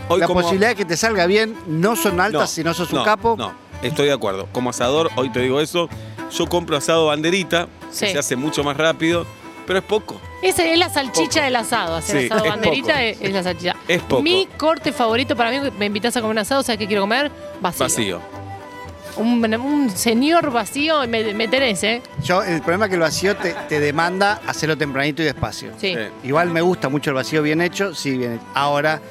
hoy 0.09 0.19
la 0.19 0.27
como- 0.27 0.41
posibilidad 0.41 0.69
de 0.69 0.75
que 0.75 0.85
te 0.85 0.97
salga 0.97 1.25
bien 1.25 1.55
no 1.67 1.95
son 1.95 2.19
altas 2.19 2.41
No, 2.41 2.47
si 2.47 2.63
no 2.63 2.73
sos 2.73 2.91
no, 2.93 2.99
un 2.99 3.05
capo. 3.05 3.35
No, 3.37 3.51
estoy 3.81 4.07
de 4.07 4.13
acuerdo. 4.13 4.47
Como 4.51 4.69
asador, 4.69 5.09
hoy 5.15 5.29
te 5.29 5.39
digo 5.41 5.59
eso. 5.61 5.89
Yo 6.31 6.45
compro 6.47 6.75
asado 6.77 7.07
banderita, 7.07 7.67
Sí. 7.89 8.05
que 8.07 8.11
se 8.13 8.19
hace 8.19 8.35
mucho 8.35 8.63
más 8.63 8.75
rápido, 8.75 9.25
pero 9.65 9.79
es 9.79 9.85
poco. 9.85 10.19
Esa 10.43 10.65
es 10.65 10.77
la 10.77 10.89
salchicha 10.89 11.29
Poco. 11.35 11.43
del 11.45 11.55
asado. 11.55 11.95
Hacer 11.95 12.19
Sí, 12.21 12.25
asado 12.27 12.43
es 12.45 12.49
banderita 12.51 12.87
poco. 12.93 12.99
es, 12.99 13.21
es 13.21 13.33
la 13.33 13.43
salchicha. 13.43 13.75
Es 13.87 14.01
poco. 14.01 14.21
Mi 14.21 14.47
corte 14.57 14.91
favorito 14.91 15.35
para 15.35 15.51
mí, 15.51 15.69
me 15.79 15.85
invitas 15.85 16.15
a 16.17 16.21
comer 16.21 16.33
un 16.33 16.39
asado, 16.39 16.63
¿sabes 16.63 16.79
qué 16.79 16.87
quiero 16.87 17.01
comer? 17.03 17.31
Vacío. 17.61 17.85
Vacío. 17.85 18.21
Un, 19.17 19.43
un 19.55 19.89
señor 19.89 20.51
vacío, 20.51 21.07
me, 21.07 21.33
me 21.33 21.47
tenés, 21.47 21.83
¿eh? 21.83 22.01
Yo, 22.23 22.43
el 22.43 22.61
problema 22.61 22.85
es 22.85 22.89
que 22.89 22.95
el 22.95 23.01
vacío 23.01 23.35
te, 23.35 23.55
te 23.67 23.79
demanda 23.79 24.41
hacerlo 24.45 24.77
tempranito 24.77 25.21
y 25.21 25.25
despacio. 25.25 25.71
Sí. 25.77 25.93
Sí. 25.95 25.99
Igual 26.23 26.49
me 26.51 26.61
gusta 26.61 26.89
mucho 26.89 27.09
el 27.09 27.15
vacío 27.15 27.41
bien 27.41 27.61
hecho, 27.61 27.93
sí, 27.95 28.17
bien 28.17 28.33
hecho. 28.33 28.43
Ahora, 28.53 29.01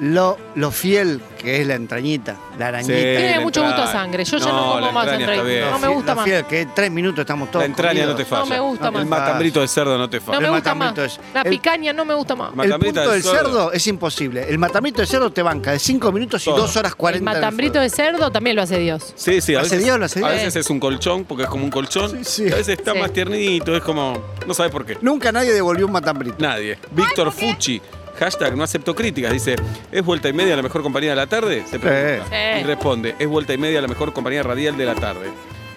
lo, 0.00 0.38
lo 0.54 0.70
fiel 0.70 1.20
que 1.38 1.60
es 1.60 1.66
la 1.66 1.74
entrañita, 1.74 2.36
la 2.58 2.68
arañita. 2.68 2.94
Sí. 2.94 3.00
Tiene 3.00 3.34
la 3.36 3.40
mucho 3.40 3.62
gusto 3.62 3.76
a 3.76 3.84
entraña. 3.84 3.92
sangre. 3.92 4.24
Yo 4.24 4.38
ya 4.38 4.44
No, 4.46 4.52
no 4.52 4.62
como 4.72 4.80
la 4.80 4.92
más 4.92 5.04
entraña 5.08 5.20
está 5.20 5.32
entraña. 5.34 5.42
bien. 5.42 5.70
No 5.70 5.78
me 5.78 5.86
Lo 5.86 5.92
gusta 5.94 6.12
fi- 6.12 6.16
más. 6.16 6.26
lo 6.28 6.32
fiel, 6.32 6.44
que 6.46 6.60
en 6.60 6.74
tres 6.74 6.90
minutos 6.90 7.18
estamos 7.20 7.50
todos 7.50 7.62
La 7.62 7.66
entraña 7.66 8.06
no 8.06 8.14
te 8.14 8.24
falla. 8.24 8.44
me 8.46 8.60
gusta 8.60 8.86
El 8.88 8.92
más. 8.92 9.06
matambrito 9.06 9.60
de 9.60 9.68
cerdo 9.68 9.96
no 9.98 10.10
te 10.10 10.18
No 10.20 10.24
falla. 10.26 10.40
me 10.40 10.46
El 10.46 10.52
gusta 10.52 10.74
más. 10.74 10.88
matambrito 10.90 11.04
es- 11.22 11.34
La 11.34 11.42
el- 11.42 11.50
picaña 11.50 11.92
no 11.92 12.04
me 12.04 12.14
gusta 12.14 12.34
más. 12.36 12.50
El 12.50 12.56
Matambrita 12.56 13.00
punto 13.00 13.00
del 13.12 13.22
del 13.22 13.32
cerdo. 13.32 13.48
cerdo 13.48 13.72
es 13.72 13.86
imposible. 13.86 14.46
El 14.48 14.58
matambrito 14.58 15.00
de 15.00 15.06
cerdo 15.06 15.32
te 15.32 15.42
banca 15.42 15.72
de 15.72 15.78
5 15.78 16.12
minutos 16.12 16.42
y 16.42 16.44
Todo. 16.50 16.58
2 16.58 16.76
horas 16.76 16.94
40 16.94 17.30
El 17.30 17.36
matambrito 17.36 17.80
de 17.80 17.88
cerdo 17.90 18.30
también 18.30 18.56
lo 18.56 18.62
hace 18.62 18.78
Dios. 18.78 19.12
Sí, 19.16 19.40
sí, 19.40 19.54
a 19.54 19.60
¿Lo 19.60 19.66
hace 19.66 19.76
veces, 19.76 19.84
Dios? 19.84 19.98
¿Lo 19.98 20.04
hace 20.06 20.24
a 20.24 20.28
veces 20.28 20.56
es 20.56 20.70
un 20.70 20.80
colchón, 20.80 21.24
porque 21.24 21.44
es 21.44 21.48
como 21.48 21.64
un 21.64 21.70
colchón. 21.70 22.10
Sí, 22.10 22.46
sí. 22.46 22.52
A 22.52 22.56
veces 22.56 22.78
está 22.78 22.92
Sí. 22.92 22.98
más 22.98 23.12
tiernito, 23.12 23.74
es 23.76 23.82
como. 23.82 24.22
No 24.46 24.54
sabes 24.54 24.70
por 24.72 24.84
qué. 24.84 24.98
Nunca 25.00 25.32
nadie 25.32 25.52
devolvió 25.52 25.86
un 25.86 25.92
matambrito. 25.92 26.36
Nadie. 26.38 26.78
Víctor 26.90 27.32
Fucci. 27.32 27.80
Hashtag 28.20 28.54
no 28.54 28.64
acepto 28.64 28.94
críticas. 28.94 29.32
Dice, 29.32 29.56
¿es 29.90 30.04
vuelta 30.04 30.28
y 30.28 30.34
media 30.34 30.54
la 30.54 30.62
mejor 30.62 30.82
compañía 30.82 31.10
de 31.10 31.16
la 31.16 31.26
tarde? 31.26 31.64
Se 31.68 31.78
pregunta. 31.78 32.26
Sí. 32.28 32.60
Y 32.60 32.64
responde, 32.64 33.14
es 33.18 33.26
vuelta 33.26 33.54
y 33.54 33.58
media 33.58 33.80
la 33.80 33.88
mejor 33.88 34.12
compañía 34.12 34.42
radial 34.42 34.76
de 34.76 34.84
la 34.84 34.94
tarde. 34.94 35.30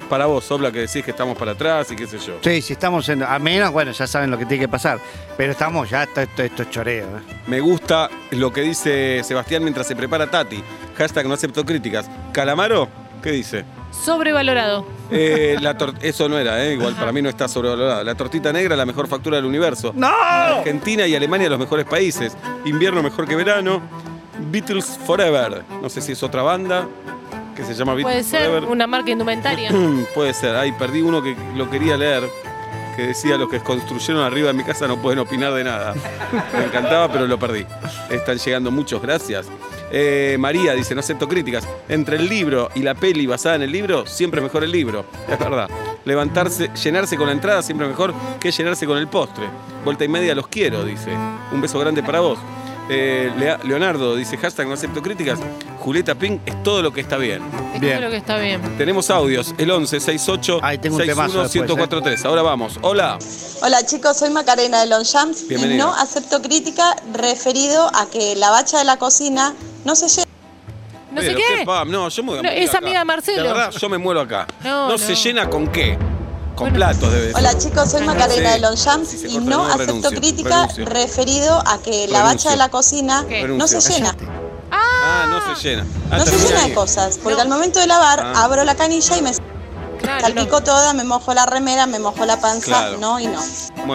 Para 0.09 0.25
vos, 0.25 0.43
Sopla, 0.43 0.69
que 0.71 0.79
decís 0.79 1.03
que 1.03 1.11
estamos 1.11 1.37
para 1.37 1.53
atrás 1.53 1.89
y 1.91 1.95
qué 1.95 2.05
sé 2.05 2.19
yo. 2.19 2.37
Sí, 2.41 2.61
si 2.61 2.73
estamos 2.73 3.07
en. 3.07 3.23
A 3.23 3.39
menos, 3.39 3.71
bueno, 3.71 3.93
ya 3.93 4.05
saben 4.05 4.29
lo 4.29 4.37
que 4.37 4.45
tiene 4.45 4.65
que 4.65 4.67
pasar. 4.67 4.99
Pero 5.37 5.53
estamos 5.53 5.89
ya, 5.89 6.03
esto, 6.03 6.19
esto, 6.21 6.43
esto 6.43 6.63
es 6.63 6.69
choreo. 6.69 7.05
¿eh? 7.05 7.21
Me 7.47 7.61
gusta 7.61 8.09
lo 8.31 8.51
que 8.51 8.61
dice 8.61 9.21
Sebastián 9.23 9.63
mientras 9.63 9.87
se 9.87 9.95
prepara 9.95 10.29
Tati. 10.29 10.61
Hashtag 10.97 11.25
no 11.25 11.33
acepto 11.33 11.65
críticas. 11.65 12.09
Calamaro, 12.33 12.89
¿qué 13.23 13.31
dice? 13.31 13.63
Sobrevalorado. 13.93 14.85
Eh, 15.11 15.57
la 15.61 15.77
eso 16.01 16.27
no 16.27 16.37
era, 16.37 16.63
¿eh? 16.65 16.73
igual 16.73 16.95
para 16.95 17.11
mí 17.11 17.21
no 17.21 17.29
está 17.29 17.47
sobrevalorada. 17.47 18.03
La 18.03 18.15
tortita 18.15 18.51
negra, 18.51 18.75
la 18.75 18.85
mejor 18.85 19.07
factura 19.07 19.37
del 19.37 19.45
universo. 19.45 19.91
¡No! 19.95 20.07
Argentina 20.09 21.05
y 21.07 21.15
Alemania, 21.15 21.49
los 21.49 21.59
mejores 21.59 21.85
países. 21.85 22.35
Invierno 22.65 23.03
mejor 23.03 23.27
que 23.27 23.35
verano. 23.35 23.81
Beatles 24.51 24.99
Forever. 25.05 25.63
No 25.81 25.89
sé 25.89 26.01
si 26.01 26.13
es 26.13 26.23
otra 26.23 26.41
banda 26.41 26.87
que 27.55 27.63
se 27.63 27.75
llama 27.75 27.93
Puede 27.93 28.05
Beatles 28.05 28.25
ser 28.25 28.47
Forever. 28.47 28.69
una 28.69 28.87
marca 28.87 29.11
indumentaria. 29.11 29.71
Puede 30.15 30.33
ser. 30.33 30.55
Ay, 30.55 30.71
perdí 30.73 31.01
uno 31.01 31.21
que 31.21 31.35
lo 31.55 31.69
quería 31.69 31.95
leer. 31.95 32.27
Que 32.95 33.07
decía, 33.07 33.37
los 33.37 33.49
que 33.49 33.59
construyeron 33.59 34.23
arriba 34.23 34.47
de 34.49 34.53
mi 34.53 34.63
casa 34.63 34.87
no 34.87 34.97
pueden 35.01 35.17
opinar 35.17 35.51
de 35.53 35.63
nada. 35.63 35.95
Me 36.55 36.65
encantaba, 36.65 37.11
pero 37.11 37.25
lo 37.25 37.39
perdí. 37.39 37.65
Están 38.11 38.37
llegando 38.37 38.69
muchos, 38.69 39.01
gracias. 39.01 39.47
Eh, 39.95 40.37
María 40.39 40.73
dice, 40.73 40.95
no 40.95 41.01
acepto 41.01 41.27
críticas. 41.27 41.67
Entre 41.87 42.17
el 42.17 42.27
libro 42.27 42.69
y 42.73 42.79
la 42.81 42.95
peli 42.95 43.27
basada 43.27 43.55
en 43.55 43.61
el 43.61 43.71
libro, 43.71 44.07
siempre 44.07 44.39
es 44.39 44.43
mejor 44.43 44.63
el 44.63 44.71
libro. 44.71 45.05
Es 45.29 45.37
verdad. 45.37 45.69
Levantarse, 46.03 46.71
llenarse 46.83 47.15
con 47.15 47.27
la 47.27 47.33
entrada, 47.33 47.61
siempre 47.61 47.87
mejor 47.87 48.11
que 48.39 48.51
llenarse 48.51 48.87
con 48.87 48.97
el 48.97 49.07
postre. 49.07 49.45
Vuelta 49.85 50.03
y 50.03 50.07
media 50.07 50.33
los 50.33 50.47
quiero, 50.47 50.83
dice. 50.83 51.11
Un 51.51 51.61
beso 51.61 51.77
grande 51.77 52.01
para 52.01 52.21
vos. 52.21 52.39
Eh, 52.89 53.31
Leonardo 53.63 54.15
dice, 54.15 54.35
hashtag 54.37 54.67
no 54.67 54.73
acepto 54.73 55.03
críticas. 55.03 55.39
Julieta 55.79 56.15
Pink 56.15 56.41
es 56.45 56.63
todo 56.63 56.81
lo 56.81 56.91
que 56.91 57.01
está 57.01 57.17
bien. 57.17 57.43
Es 57.75 57.81
todo 57.81 58.01
lo 58.01 58.09
que 58.09 58.17
está 58.17 58.37
bien. 58.39 58.61
Tenemos 58.77 59.11
audios, 59.11 59.53
el 59.59 59.69
11 59.69 59.99
68 59.99 60.59
tengo 60.81 60.97
un 60.97 61.05
temazo 61.05 61.43
61 61.43 61.43
después, 61.43 61.63
1043. 61.67 62.25
Ahora 62.25 62.41
vamos. 62.41 62.79
Hola. 62.81 63.19
Hola 63.61 63.85
chicos, 63.85 64.17
soy 64.17 64.31
Macarena 64.31 64.81
de 64.81 64.87
Longchamps 64.87 65.43
y 65.43 65.47
Bienvenida. 65.49 65.85
no 65.85 65.93
acepto 65.93 66.41
crítica 66.41 66.95
referido 67.13 67.89
a 67.95 68.09
que 68.09 68.35
la 68.35 68.49
bacha 68.49 68.79
de 68.79 68.85
la 68.85 68.97
cocina 68.97 69.53
no 69.83 69.95
se 69.95 70.07
llena. 70.07 70.27
No 71.11 71.21
sé 71.21 71.27
Pero 71.27 71.37
qué. 71.37 71.65
pam, 71.65 71.91
No, 71.91 72.09
yo 72.09 72.23
me 72.23 72.29
voy 72.29 72.39
a 72.39 72.41
No, 72.41 72.49
morir 72.49 72.63
es 72.63 72.69
acá. 72.69 72.77
amiga 72.79 72.99
de 72.99 73.05
Marcelo. 73.05 73.43
De 73.43 73.47
verdad, 73.49 73.71
yo 73.71 73.89
me 73.89 73.97
muero 73.97 74.21
acá. 74.21 74.47
No, 74.63 74.69
No, 74.87 74.89
no. 74.89 74.97
se 74.97 75.15
llena 75.15 75.49
con 75.49 75.67
qué. 75.67 75.97
Con 76.55 76.71
platos 76.73 77.11
debe 77.11 77.27
ser. 77.27 77.35
Hola 77.35 77.57
chicos, 77.57 77.89
soy 77.91 78.01
Macarena 78.03 78.49
Sí. 78.49 78.53
de 78.55 78.59
Longchamps 78.59 79.07
Si 79.09 79.17
se 79.17 79.27
y 79.27 79.33
corta 79.33 79.49
no 79.49 79.65
el 79.65 79.71
acepto 79.71 79.85
renuncio, 79.93 80.19
crítica 80.19 80.49
renuncio. 80.67 80.85
referido 80.85 81.63
a 81.67 81.79
que 81.81 82.07
la 82.07 82.19
Renuncio. 82.19 82.23
bacha 82.23 82.49
de 82.51 82.57
la 82.57 82.69
cocina 82.69 83.21
no 83.23 83.27
Renuncio. 83.29 83.81
se 83.81 83.93
llena. 83.93 84.15
Ah, 84.71 85.25
no 85.29 85.55
se 85.55 85.67
llena. 85.69 85.85
Ah, 86.11 86.17
No 86.17 86.25
se 86.25 86.31
termina 86.31 86.49
llena 86.51 86.67
de 86.67 86.73
cosas, 86.75 87.19
porque 87.21 87.41
al 87.41 87.49
momento 87.49 87.79
de 87.79 87.87
lavar 87.87 88.19
Ah. 88.19 88.43
abro 88.43 88.63
la 88.63 88.75
canilla 88.75 89.17
y 89.17 89.21
me 89.23 89.31
salpico 90.21 90.61
toda, 90.61 90.93
me 90.93 91.03
mojo 91.03 91.33
la 91.33 91.45
remera, 91.47 91.85
me 91.87 91.97
mojo 91.99 92.25
la 92.25 92.39
panza, 92.39 92.65
Claro. 92.67 92.97
no 92.99 93.19
y 93.19 93.27
no. 93.27 93.39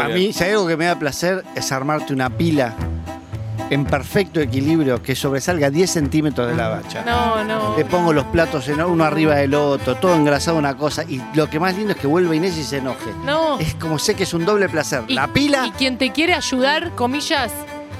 a 0.00 0.08
mí, 0.08 0.32
si 0.32 0.44
hay 0.44 0.50
algo 0.52 0.66
que 0.66 0.76
me 0.76 0.86
da 0.86 0.98
placer, 0.98 1.44
es 1.54 1.70
armarte 1.72 2.12
una 2.12 2.28
pila 2.28 2.74
en 3.70 3.84
perfecto 3.84 4.40
equilibrio 4.40 5.02
que 5.02 5.14
sobresalga 5.14 5.70
10 5.70 5.90
centímetros 5.90 6.48
de 6.48 6.54
la 6.54 6.68
bacha. 6.68 7.02
No, 7.04 7.44
no. 7.44 7.76
Le 7.76 7.84
pongo 7.84 8.12
los 8.12 8.24
platos 8.26 8.68
en 8.68 8.80
uno 8.80 9.04
arriba 9.04 9.34
del 9.36 9.54
otro, 9.54 9.96
todo 9.96 10.14
engrasado 10.14 10.56
una 10.56 10.76
cosa. 10.76 11.04
Y 11.04 11.20
lo 11.34 11.48
que 11.50 11.60
más 11.60 11.76
lindo 11.76 11.92
es 11.92 11.98
que 11.98 12.06
vuelva 12.06 12.34
Inés 12.34 12.56
y 12.56 12.64
se 12.64 12.78
enoje. 12.78 13.10
No. 13.24 13.58
Es 13.58 13.74
como 13.74 13.98
sé 13.98 14.14
que 14.14 14.22
es 14.24 14.34
un 14.34 14.44
doble 14.44 14.68
placer. 14.68 15.02
Y- 15.08 15.14
la 15.14 15.26
pila. 15.32 15.66
Y 15.66 15.70
quien 15.72 15.98
te 15.98 16.12
quiere 16.12 16.34
ayudar, 16.34 16.94
comillas, 16.94 17.52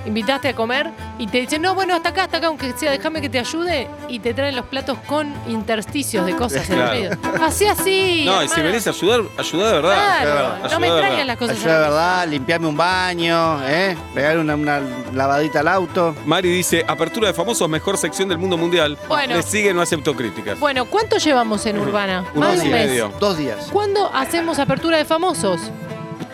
invitaste 0.09 0.49
a 0.49 0.55
comer 0.57 0.91
y 1.19 1.27
te 1.29 1.39
dice, 1.41 1.59
no, 1.59 1.75
bueno, 1.75 1.95
hasta 1.95 2.09
acá, 2.09 2.25
hasta 2.25 2.39
acá, 2.39 2.49
aunque 2.49 2.73
sea, 2.77 2.91
déjame 2.91 3.21
que 3.21 3.29
te 3.29 3.39
ayude. 3.39 3.89
Y 4.09 4.19
te 4.19 4.35
traen 4.35 4.57
los 4.57 4.67
platos 4.67 4.99
con 5.07 5.33
intersticios 5.47 6.27
de 6.27 6.35
cosas 6.35 6.67
Claro. 6.67 6.93
en 6.95 7.05
el 7.05 7.19
medio. 7.19 7.45
Así, 7.45 7.67
así. 7.67 8.23
No, 8.27 8.43
y 8.43 8.49
si 8.49 8.61
venís 8.61 8.87
a 8.87 8.91
ayudar, 8.91 9.21
ayuda 9.39 9.67
de 9.69 9.73
verdad. 9.75 10.21
Claro, 10.23 10.69
no 10.71 10.81
me 10.81 10.91
verdad. 10.91 11.25
las 11.27 11.37
cosas 11.37 11.57
Ayuda 11.59 11.75
de 11.75 11.81
verdad, 11.81 12.29
limpiarme 12.29 12.67
un 12.67 12.77
baño, 12.77 13.61
¿eh? 13.69 13.97
pegar 14.15 14.39
una, 14.39 14.55
una 14.55 14.81
lavadita 15.13 15.61
al 15.61 15.69
auto. 15.69 16.15
Mari 16.27 16.51
dice, 16.51 16.85
apertura 16.89 17.29
de 17.29 17.35
famosos, 17.35 17.69
mejor 17.69 17.97
sección 17.99 18.29
del 18.29 18.39
mundo 18.39 18.57
mundial. 18.57 18.99
Bueno. 19.09 19.35
Le 19.37 19.43
sigue, 19.43 19.73
no 19.75 19.83
acepto 19.83 20.15
críticas. 20.15 20.59
Bueno, 20.59 20.87
¿cuánto 20.87 21.19
llevamos 21.19 21.65
en 21.67 21.79
Urbana? 21.79 22.25
Un 22.35 22.41
Más 22.41 22.59
un 22.59 22.71
mes. 22.71 22.89
medio. 22.89 23.13
Dos 23.21 23.37
días. 23.39 23.69
¿Cuándo 23.71 24.11
hacemos 24.15 24.59
apertura 24.59 24.97
de 24.99 25.05
famosos? 25.05 25.61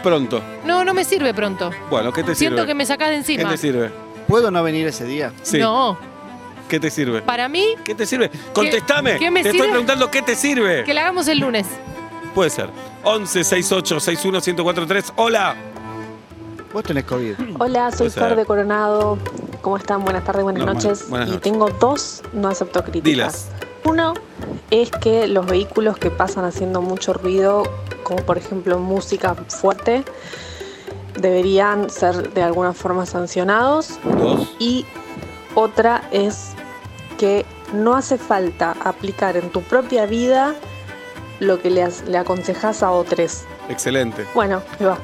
Pronto. 0.05 0.41
No, 0.65 0.85
no 0.85 0.95
me 0.95 1.03
sirve 1.05 1.35
pronto. 1.35 1.71
Bueno, 1.91 2.13
¿qué 2.13 2.23
te 2.23 2.35
Siento 2.37 2.59
sirve? 2.59 2.67
que 2.69 2.75
me 2.75 2.87
sacás 2.87 3.09
de 3.09 3.15
¿Qué 3.15 3.19
encima. 3.33 3.51
te 3.51 3.57
sirve? 3.57 3.91
¿Puedo 4.29 4.51
no 4.53 4.63
venir 4.63 4.87
ese 4.87 5.05
día? 5.07 5.33
Sí. 5.43 5.59
No, 5.59 5.99
¿Qué 6.69 6.79
te 6.79 6.91
sirve? 6.91 7.23
para 7.23 7.49
mí, 7.49 7.75
¿Qué 7.85 7.95
te 7.95 8.07
sirve? 8.07 8.31
Contestame. 8.53 9.19
qué 9.19 9.31
me 9.31 9.43
te 9.43 9.51
sirve? 9.51 9.59
estoy 9.59 9.71
preguntando 9.71 10.11
qué 10.11 10.23
te 10.23 10.37
sirve. 10.37 10.85
que 10.85 10.95
la 10.95 11.01
hagamos 11.03 11.27
el 11.29 11.39
lunes. 11.41 11.67
Puede 12.35 12.51
ser. 12.51 12.69
11 13.03 13.45
68 13.45 14.01
61 14.01 14.39
1043. 14.41 15.13
Hola. 15.17 15.55
Vos 16.73 16.83
tenés 16.85 17.05
COVID. 17.05 17.35
Hola, 17.59 17.91
soy 17.91 17.99
Puede 17.99 18.11
ser. 18.11 18.23
Flor 18.25 18.37
de 18.37 18.45
Coronado. 18.45 19.19
¿Cómo 19.63 19.77
están? 19.79 20.03
Buenas 20.05 20.25
tardes, 20.25 20.43
buenas 20.43 20.65
Normal. 20.65 20.83
noches. 20.83 21.09
Buenas 21.09 21.29
y 21.29 21.33
noches. 21.33 21.43
tengo 21.53 21.71
dos, 21.81 22.23
no 22.33 22.49
acepto 22.49 22.83
críticas. 22.83 23.05
Dilas. 23.05 23.49
Uno 23.85 24.15
es 24.71 24.91
que 24.91 25.27
los 25.27 25.47
vehículos 25.47 25.99
que 25.99 26.11
pasan 26.11 26.45
haciendo 26.45 26.81
mucho 26.83 27.13
ruido, 27.13 27.65
como 28.03 28.25
por 28.25 28.39
ejemplo 28.39 28.79
música 28.79 29.35
fuerte, 29.35 30.05
deberían 31.19 31.91
ser 31.91 32.33
de 32.33 32.43
alguna 32.43 32.73
forma 32.73 33.07
sancionados. 33.07 33.99
Dos. 34.05 34.55
Y 34.59 34.85
otra 35.55 36.09
es 36.11 36.53
que 37.19 37.45
no 37.73 37.95
hace 37.95 38.19
falta 38.19 38.75
aplicar 38.85 39.37
en 39.37 39.51
tu 39.51 39.63
propia 39.63 40.07
vida 40.07 40.55
lo 41.41 41.61
que 41.61 41.71
le, 41.71 41.83
as- 41.83 42.05
le 42.09 42.19
aconsejas 42.19 42.83
a 42.83 42.91
otros. 42.91 43.43
Excelente. 43.69 44.25
Bueno, 44.35 44.63
ahí 44.79 44.87
va. 44.87 44.99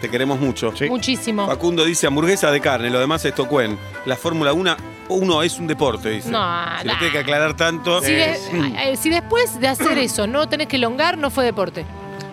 Te 0.00 0.10
queremos 0.10 0.38
mucho. 0.40 0.72
Muchísimo. 0.88 1.46
Facundo 1.46 1.84
dice 1.84 2.06
hamburguesa 2.06 2.50
de 2.50 2.60
carne, 2.60 2.90
lo 2.90 2.98
demás 3.00 3.24
es 3.24 3.34
tocuen. 3.34 3.78
La 4.04 4.16
Fórmula 4.16 4.52
1 4.52 4.76
uno 5.08 5.42
es 5.42 5.58
un 5.58 5.66
deporte, 5.66 6.10
dice. 6.10 6.30
No, 6.30 6.38
Si 6.80 6.86
lo 6.86 6.92
nah. 6.92 6.98
tiene 6.98 7.12
que 7.12 7.18
aclarar 7.18 7.56
tanto. 7.56 8.00
Si, 8.00 8.12
de- 8.12 8.32
eh, 8.34 8.96
si 8.96 9.10
después 9.10 9.58
de 9.60 9.68
hacer 9.68 9.98
eso 9.98 10.26
no 10.26 10.48
tenés 10.48 10.66
que 10.68 10.76
elongar, 10.76 11.16
no 11.18 11.30
fue 11.30 11.44
deporte. 11.44 11.84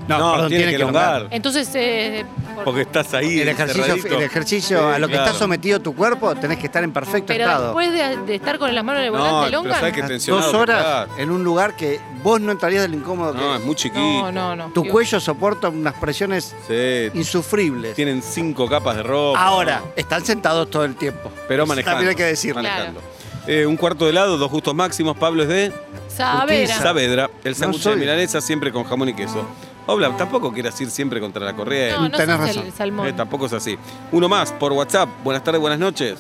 No, 0.07 0.17
No, 0.19 0.31
perdón, 0.33 0.49
tiene 0.49 0.69
que 0.69 0.75
elongar. 0.75 1.27
Entonces, 1.31 1.69
eh, 1.75 2.25
Porque 2.63 2.81
estás 2.81 3.13
ahí. 3.13 3.41
El 3.41 3.49
ejercicio, 3.49 4.17
el 4.17 4.23
ejercicio 4.23 4.77
Sí, 4.79 4.83
a 4.95 4.99
lo 4.99 5.07
que 5.07 5.13
claro. 5.13 5.27
está 5.29 5.39
sometido 5.39 5.79
tu 5.79 5.95
cuerpo, 5.95 6.33
tenés 6.35 6.57
que 6.59 6.65
estar 6.67 6.83
en 6.83 6.91
perfecto 6.91 7.27
pero 7.27 7.45
estado. 7.45 7.63
después 7.65 7.91
de, 7.91 8.17
de 8.25 8.35
estar 8.35 8.57
con 8.59 8.73
las 8.73 8.83
manos 8.83 8.99
en 9.01 9.07
el 9.07 9.11
No, 9.13 9.19
volante, 9.19 9.45
pero 9.47 9.59
elongan. 9.61 9.79
¿sabes 9.79 9.93
qué 9.93 10.03
tensionado 10.03 10.45
Dos 10.45 10.53
horas 10.61 11.07
en 11.17 11.31
un 11.31 11.43
lugar 11.43 11.75
que 11.75 11.99
vos 12.23 12.39
no 12.39 12.51
entrarías 12.51 12.81
del 12.83 12.93
incómodo 12.95 13.33
que 13.33 13.39
No, 13.39 13.55
es 13.55 13.63
muy 13.63 13.75
chiquito. 13.75 13.99
No, 14.01 14.31
no, 14.31 14.55
no. 14.55 14.67
Tu 14.73 14.81
Digo, 14.83 14.93
cuello 14.93 15.19
soporta 15.19 15.69
unas 15.69 15.93
presiones 15.95 16.55
Sí. 16.67 17.09
insufribles. 17.17 17.95
Tienen 17.95 18.21
cinco 18.21 18.67
capas 18.69 18.95
de 18.97 19.03
ropa. 19.03 19.41
Ahora, 19.43 19.81
están 19.95 20.25
sentados 20.25 20.69
todo 20.69 20.85
el 20.85 20.95
tiempo. 20.95 21.31
Pero 21.47 21.65
manejando. 21.65 21.95
También 21.97 22.09
hay 22.09 22.15
que 22.15 22.23
decirlo. 22.25 22.61
Manejando. 22.61 23.01
Eh, 23.45 23.65
un 23.65 23.75
cuarto 23.75 24.05
de 24.05 24.11
helado, 24.11 24.37
dos 24.37 24.49
gustos 24.49 24.73
máximos. 24.73 25.17
Pablo 25.17 25.43
es 25.43 25.49
de 25.49 25.73
Saavedra. 26.07 26.75
Saavedra. 26.77 27.29
El 27.43 27.55
sándwich 27.55 27.83
de 27.83 27.95
milanesa 27.97 28.39
siempre 28.39 28.71
con 28.71 28.83
jamón 28.85 29.09
y 29.09 29.13
queso. 29.13 29.45
Obla, 29.85 30.15
tampoco 30.15 30.51
quieras 30.53 30.79
ir 30.81 30.89
siempre 30.89 31.19
contra 31.19 31.43
la 31.45 31.53
corriente. 31.53 31.95
No, 31.97 32.03
no 32.03 32.11
Tenés 32.11 32.35
sos 32.37 32.47
razón. 32.47 32.65
el 32.67 32.71
salmón. 32.73 33.07
Eh, 33.07 33.13
tampoco 33.13 33.45
es 33.47 33.53
así. 33.53 33.77
Uno 34.11 34.29
más 34.29 34.51
por 34.53 34.71
WhatsApp. 34.71 35.09
Buenas 35.23 35.43
tardes, 35.43 35.59
buenas 35.59 35.79
noches. 35.79 36.15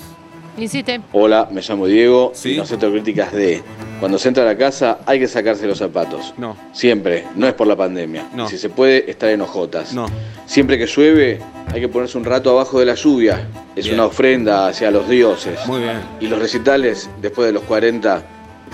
Insiste. 0.57 1.01
Hola, 1.13 1.47
me 1.51 1.61
llamo 1.61 1.87
Diego 1.87 2.31
Sí. 2.35 2.53
y 2.53 2.57
no 2.57 2.63
acepto 2.63 2.91
críticas 2.91 3.31
de 3.31 3.63
cuando 3.99 4.19
se 4.19 4.27
entra 4.27 4.43
a 4.43 4.45
la 4.45 4.55
casa 4.57 4.99
hay 5.07 5.17
que 5.19 5.27
sacarse 5.27 5.65
los 5.65 5.79
zapatos. 5.79 6.33
No, 6.37 6.55
Siempre, 6.73 7.25
no 7.35 7.47
es 7.47 7.53
por 7.55 7.65
la 7.65 7.75
pandemia. 7.75 8.27
No. 8.35 8.47
Si 8.47 8.57
se 8.59 8.69
puede, 8.69 9.09
estar 9.09 9.29
en 9.29 9.41
hojotas. 9.41 9.93
no. 9.93 10.05
Siempre 10.45 10.77
que 10.77 10.85
llueve, 10.85 11.39
hay 11.73 11.79
que 11.81 11.87
ponerse 11.87 12.17
un 12.19 12.25
rato 12.25 12.51
abajo 12.51 12.79
de 12.79 12.85
la 12.85 12.93
lluvia. 12.95 13.47
Es 13.75 13.85
Bien. 13.85 13.95
una 13.95 14.05
ofrenda 14.05 14.67
hacia 14.67 14.91
los 14.91 15.07
dioses. 15.09 15.57
Muy 15.65 15.79
bien, 15.81 15.99
Y 16.19 16.27
los 16.27 16.37
recitales, 16.37 17.09
después 17.21 17.47
de 17.47 17.53
los 17.53 17.63
40, 17.63 18.21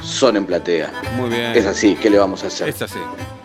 son 0.01 0.35
en 0.35 0.45
platea. 0.45 0.91
muy 1.15 1.29
bien. 1.29 1.51
Es 1.55 1.65
así, 1.65 1.95
¿qué 1.95 2.09
le 2.09 2.17
vamos 2.17 2.43
a 2.43 2.47
hacer? 2.47 2.67
Es 2.67 2.81
así. 2.81 2.99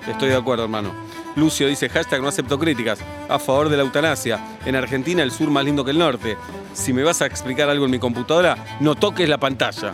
Estoy 0.08 0.30
de 0.30 0.36
acuerdo, 0.36 0.64
hermano. 0.64 0.90
Lucio 1.36 1.66
dice, 1.66 1.88
hashtag 1.88 2.22
no 2.22 2.28
acepto 2.28 2.58
críticas, 2.58 2.98
a 3.28 3.38
favor 3.38 3.68
de 3.68 3.76
la 3.76 3.82
eutanasia. 3.82 4.58
En 4.64 4.76
Argentina 4.76 5.22
el 5.22 5.30
sur 5.32 5.50
más 5.50 5.64
lindo 5.64 5.84
que 5.84 5.90
el 5.90 5.98
norte. 5.98 6.36
Si 6.72 6.92
me 6.92 7.02
vas 7.02 7.22
a 7.22 7.26
explicar 7.26 7.68
algo 7.68 7.84
en 7.86 7.90
mi 7.90 7.98
computadora, 7.98 8.76
no 8.80 8.94
toques 8.94 9.28
la 9.28 9.38
pantalla. 9.38 9.92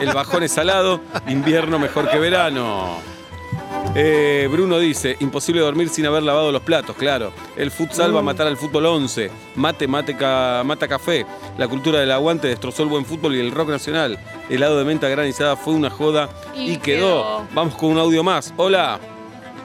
El 0.00 0.12
bajón 0.12 0.42
es 0.42 0.52
salado, 0.52 1.00
invierno 1.28 1.78
mejor 1.78 2.10
que 2.10 2.18
verano. 2.18 2.98
Eh, 3.96 4.48
Bruno 4.50 4.78
dice, 4.78 5.16
imposible 5.20 5.60
dormir 5.60 5.88
sin 5.88 6.04
haber 6.06 6.22
lavado 6.22 6.50
los 6.50 6.62
platos, 6.62 6.96
claro. 6.96 7.32
El 7.56 7.70
futsal 7.70 8.14
va 8.14 8.20
a 8.20 8.22
matar 8.22 8.46
al 8.46 8.56
fútbol 8.56 8.86
11. 8.86 9.30
Mate, 9.56 9.86
mate, 9.86 10.16
ca- 10.16 10.62
mata 10.64 10.88
café. 10.88 11.24
La 11.58 11.68
cultura 11.68 12.00
del 12.00 12.10
aguante 12.10 12.48
destrozó 12.48 12.82
el 12.82 12.88
buen 12.88 13.04
fútbol 13.04 13.36
y 13.36 13.40
el 13.40 13.52
rock 13.52 13.68
nacional. 13.68 14.18
Helado 14.50 14.78
de 14.78 14.84
menta 14.84 15.08
granizada 15.08 15.56
fue 15.56 15.74
una 15.74 15.90
joda 15.90 16.28
y, 16.54 16.72
Y 16.72 16.76
quedó. 16.78 17.06
quedó. 17.06 17.46
Vamos 17.54 17.74
con 17.76 17.90
un 17.90 17.98
audio 17.98 18.24
más. 18.24 18.52
Hola. 18.56 18.98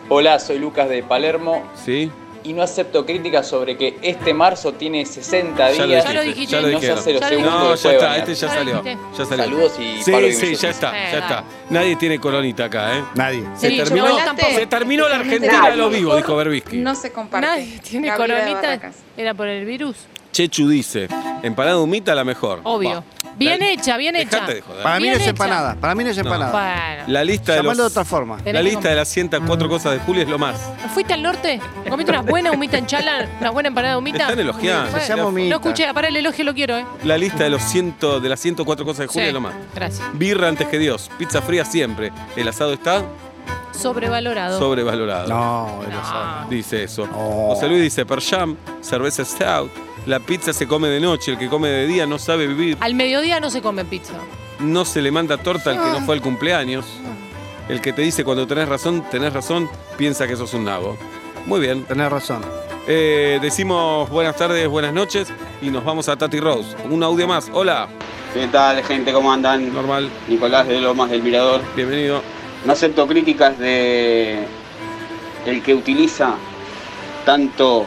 Hola, 0.09 0.39
soy 0.39 0.57
Lucas 0.59 0.89
de 0.89 1.03
Palermo. 1.03 1.63
¿Sí? 1.75 2.11
Y 2.43 2.53
no 2.53 2.63
acepto 2.63 3.05
críticas 3.05 3.47
sobre 3.47 3.77
que 3.77 3.97
este 4.01 4.33
marzo 4.33 4.71
tiene 4.73 5.05
60 5.05 5.71
Ya 5.71 5.81
lo 5.85 5.87
días. 5.87 6.25
dijiste, 6.25 6.51
ya 6.53 6.59
y 6.59 6.61
lo 6.61 6.67
no 6.71 6.79
se 6.79 6.79
dijeron. 6.79 6.97
hace 6.99 7.13
lo 7.13 7.19
Ya 7.19 7.25
lo 7.29 7.35
segundo 7.35 7.49
No, 7.59 7.75
ya 7.75 7.91
está, 7.91 8.17
este 8.17 8.33
ya 8.33 8.39
Ya 8.39 8.47
lo 8.47 8.53
salió. 8.59 8.81
dijiste. 8.81 8.97
Ya 9.17 9.25
salió. 9.25 9.43
Saludos 9.43 9.73
y 9.79 10.03
Sí, 10.03 10.11
palo 10.11 10.27
sí, 10.31 10.55
ya 10.55 10.69
está, 10.69 10.91
ya 11.11 11.19
está. 11.19 11.43
Nadie 11.69 11.95
tiene 11.97 12.19
coronita 12.19 12.65
acá, 12.65 12.97
¿eh? 12.97 13.03
Nadie. 13.15 13.43
Se 13.57 13.69
terminó, 13.71 14.17
se 14.55 14.65
terminó 14.67 15.09
la 15.09 15.15
Argentina 15.17 15.69
de 15.69 15.75
los 15.75 15.91
vivos, 15.91 16.15
dijo 16.17 16.35
Berbisky. 16.35 16.77
No 16.77 16.95
se 16.95 17.11
comparte. 17.11 17.45
Nadie 17.47 17.79
tiene 17.79 18.07
Gabriela 18.07 18.45
coronita. 18.61 18.91
Era 19.17 19.33
por 19.33 19.47
el 19.47 19.65
virus. 19.65 19.97
Chechu 20.39 20.69
dice, 20.69 21.09
empanada 21.43 21.79
humita 21.79 22.15
la 22.15 22.23
mejor. 22.23 22.61
Obvio. 22.63 22.91
Va. 22.91 23.03
Bien 23.35 23.59
La- 23.59 23.71
hecha, 23.71 23.97
bien 23.97 24.15
hecha. 24.15 24.37
Dejate 24.37 24.53
de 24.55 24.61
joder. 24.61 24.83
Para 24.83 24.97
mí 25.01 25.07
no 25.07 25.11
es 25.15 25.19
hecha. 25.19 25.29
empanada. 25.31 25.75
Para 25.75 25.95
mí 25.95 26.03
no 26.05 26.09
es 26.11 26.17
empanada. 26.17 26.51
Bueno. 26.53 27.03
La 27.07 27.23
lista 27.25 27.55
de 27.55 27.63
los, 27.63 27.75
de 27.75 27.83
otra 27.83 28.05
forma. 28.05 28.37
La 28.45 28.61
lista 28.61 28.87
de 28.87 28.95
las 28.95 29.09
104 29.09 29.67
cosas 29.67 29.91
de 29.91 29.99
Julio 29.99 30.23
es 30.23 30.29
lo 30.29 30.39
más. 30.39 30.55
¿Fuiste 30.93 31.11
al 31.13 31.23
norte? 31.23 31.59
¿Comiste 31.89 32.09
una 32.13 32.21
buena 32.21 32.51
humita 32.53 32.77
en 32.77 32.85
chala? 32.85 33.27
¿Una 33.41 33.49
buena 33.49 33.67
empanada 33.67 33.95
de 33.95 33.99
humita? 33.99 34.19
Están 34.23 34.39
elogiando. 34.39 34.91
Bueno, 34.91 35.05
Se 35.05 35.09
llama 35.13 35.25
humita. 35.25 35.49
No 35.49 35.55
escuché, 35.57 35.93
para 35.93 36.07
el 36.07 36.15
elogio 36.15 36.45
lo 36.45 36.53
quiero, 36.53 36.77
¿eh? 36.77 36.85
La 37.03 37.17
lista 37.17 37.43
de 37.43 37.49
los 37.49 37.61
100, 37.63 37.95
de 38.21 38.29
las 38.29 38.39
104 38.39 38.85
cosas 38.85 38.99
de 38.99 39.07
Julio 39.07 39.23
Sí. 39.23 39.27
es 39.27 39.33
lo 39.33 39.41
más. 39.41 39.53
Gracias. 39.75 40.07
Birra 40.13 40.47
antes 40.47 40.69
que 40.69 40.79
Dios, 40.79 41.11
pizza 41.17 41.41
fría 41.41 41.65
siempre. 41.65 42.13
El 42.37 42.47
asado 42.47 42.71
está 42.71 43.03
Sobrevalorado. 43.71 44.59
sobrevalorado. 44.59 45.29
No, 45.29 45.83
el 45.85 45.93
asado. 45.93 46.49
Dice 46.49 46.83
eso. 46.83 47.07
No. 47.07 47.53
José 47.53 47.67
Luis 47.69 47.81
dice, 47.81 48.05
per 48.05 48.21
jam, 48.21 48.57
cerveza 48.81 49.23
stout. 49.23 49.71
La 50.05 50.19
pizza 50.19 50.51
se 50.53 50.67
come 50.67 50.89
de 50.89 50.99
noche, 50.99 51.31
el 51.31 51.37
que 51.37 51.47
come 51.47 51.69
de 51.69 51.87
día 51.87 52.05
no 52.05 52.19
sabe 52.19 52.47
vivir. 52.47 52.77
Al 52.81 52.95
mediodía 52.95 53.39
no 53.39 53.49
se 53.49 53.61
come 53.61 53.85
pizza. 53.85 54.13
No 54.59 54.83
se 54.83 55.01
le 55.01 55.11
manda 55.11 55.37
torta 55.37 55.69
al 55.69 55.77
que 55.77 55.99
no 55.99 56.05
fue 56.05 56.15
al 56.15 56.21
cumpleaños. 56.21 56.85
El 57.69 57.79
que 57.81 57.93
te 57.93 58.01
dice 58.01 58.23
cuando 58.23 58.47
tenés 58.47 58.67
razón, 58.67 59.05
tenés 59.09 59.31
razón, 59.31 59.69
piensa 59.97 60.27
que 60.27 60.35
sos 60.35 60.53
un 60.53 60.65
nabo. 60.65 60.97
Muy 61.45 61.59
bien. 61.59 61.85
Tenés 61.85 62.11
razón. 62.11 62.41
Eh, 62.87 63.39
decimos 63.41 64.09
buenas 64.09 64.35
tardes, 64.35 64.67
buenas 64.67 64.93
noches 64.93 65.31
y 65.61 65.69
nos 65.69 65.85
vamos 65.85 66.09
a 66.09 66.17
Tati 66.17 66.39
Rose. 66.39 66.75
Un 66.89 67.03
audio 67.03 67.27
más. 67.27 67.49
Hola. 67.53 67.87
¿Qué 68.33 68.47
tal, 68.47 68.83
gente? 68.83 69.13
¿Cómo 69.13 69.31
andan? 69.31 69.71
Normal. 69.73 70.09
Nicolás 70.27 70.67
de 70.67 70.81
Lomas 70.81 71.11
del 71.11 71.21
Mirador. 71.21 71.61
Bienvenido. 71.75 72.21
No 72.65 72.73
acepto 72.73 73.07
críticas 73.07 73.57
de 73.57 74.45
el 75.45 75.63
que 75.63 75.73
utiliza 75.73 76.35
tanto 77.25 77.85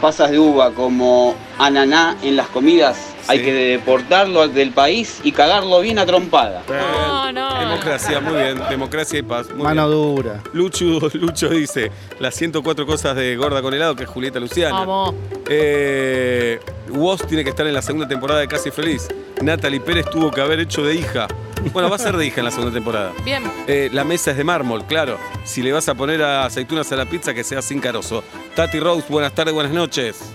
pasas 0.00 0.30
de 0.30 0.38
uva 0.38 0.72
como 0.72 1.34
ananá 1.58 2.16
en 2.22 2.36
las 2.36 2.48
comidas. 2.48 3.14
Hay 3.28 3.42
que 3.42 3.52
deportarlo 3.52 4.46
del 4.46 4.70
país 4.70 5.20
y 5.24 5.32
cagarlo 5.32 5.80
bien 5.80 5.98
a 5.98 6.06
trompada. 6.06 6.62
No, 6.68 7.32
no. 7.32 7.58
Democracia, 7.58 8.20
muy 8.20 8.34
bien. 8.34 8.60
Democracia 8.70 9.18
y 9.18 9.22
paz. 9.22 9.48
Muy 9.50 9.64
Mano 9.64 9.88
bien. 9.88 9.98
dura. 10.14 10.42
Lucho, 10.52 10.84
Lucho 11.14 11.48
dice 11.48 11.90
las 12.20 12.34
104 12.36 12.86
cosas 12.86 13.16
de 13.16 13.34
Gorda 13.36 13.62
con 13.62 13.74
helado, 13.74 13.96
que 13.96 14.04
es 14.04 14.08
Julieta 14.08 14.38
Luciana. 14.38 14.78
Vamos. 14.78 15.14
Eh, 15.48 16.60
Woz 16.90 17.26
tiene 17.26 17.42
que 17.42 17.50
estar 17.50 17.66
en 17.66 17.74
la 17.74 17.82
segunda 17.82 18.06
temporada 18.06 18.40
de 18.40 18.46
Casi 18.48 18.70
Feliz. 18.70 19.08
Natalie 19.42 19.80
Pérez 19.80 20.06
tuvo 20.08 20.30
que 20.30 20.40
haber 20.40 20.60
hecho 20.60 20.84
de 20.84 20.94
hija. 20.94 21.26
Bueno, 21.72 21.90
va 21.90 21.96
a 21.96 21.98
ser 21.98 22.16
de 22.16 22.26
hija 22.26 22.40
en 22.40 22.44
la 22.44 22.50
segunda 22.50 22.72
temporada. 22.72 23.12
Bien. 23.24 23.42
Eh, 23.66 23.90
la 23.92 24.04
mesa 24.04 24.30
es 24.30 24.36
de 24.36 24.44
mármol, 24.44 24.84
claro. 24.84 25.18
Si 25.44 25.62
le 25.62 25.72
vas 25.72 25.88
a 25.88 25.94
poner 25.94 26.22
a 26.22 26.44
aceitunas 26.46 26.90
a 26.92 26.96
la 26.96 27.06
pizza, 27.06 27.34
que 27.34 27.42
sea 27.44 27.60
sin 27.62 27.80
carozo. 27.80 28.22
Tati 28.54 28.78
Rose, 28.80 29.04
buenas 29.08 29.32
tardes, 29.32 29.52
buenas 29.54 29.72
noches. 29.72 30.32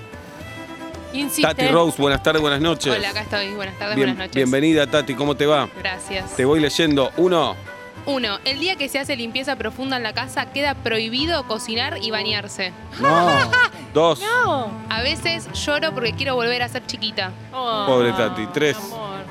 Insiste. 1.13 1.41
Tati 1.43 1.67
Rose, 1.67 2.01
buenas 2.01 2.21
tardes, 2.23 2.41
buenas 2.41 2.61
noches. 2.61 2.93
Hola, 2.95 3.09
acá 3.09 3.21
estoy. 3.21 3.51
Buenas 3.53 3.77
tardes, 3.77 3.95
Bien- 3.95 4.09
buenas 4.09 4.27
noches. 4.27 4.35
Bienvenida, 4.35 4.87
Tati, 4.87 5.13
¿cómo 5.13 5.35
te 5.35 5.45
va? 5.45 5.69
Gracias. 5.79 6.35
Te 6.35 6.45
voy 6.45 6.59
leyendo. 6.59 7.11
Uno, 7.17 7.55
Uno, 8.05 8.39
el 8.45 8.59
día 8.59 8.77
que 8.77 8.89
se 8.89 8.97
hace 8.97 9.15
limpieza 9.15 9.55
profunda 9.57 9.97
en 9.97 10.03
la 10.03 10.13
casa 10.13 10.47
queda 10.51 10.73
prohibido 10.73 11.45
cocinar 11.47 11.97
y 12.01 12.09
bañarse. 12.11 12.73
No. 12.99 13.29
dos, 13.93 14.19
No. 14.21 14.71
A 14.89 15.01
veces 15.01 15.47
lloro 15.53 15.93
porque 15.93 16.13
quiero 16.13 16.33
volver 16.35 16.63
a 16.63 16.67
ser 16.69 16.85
chiquita. 16.87 17.31
Oh, 17.53 17.83
pobre 17.87 18.11
Tati. 18.13 18.47
Tres, 18.53 18.75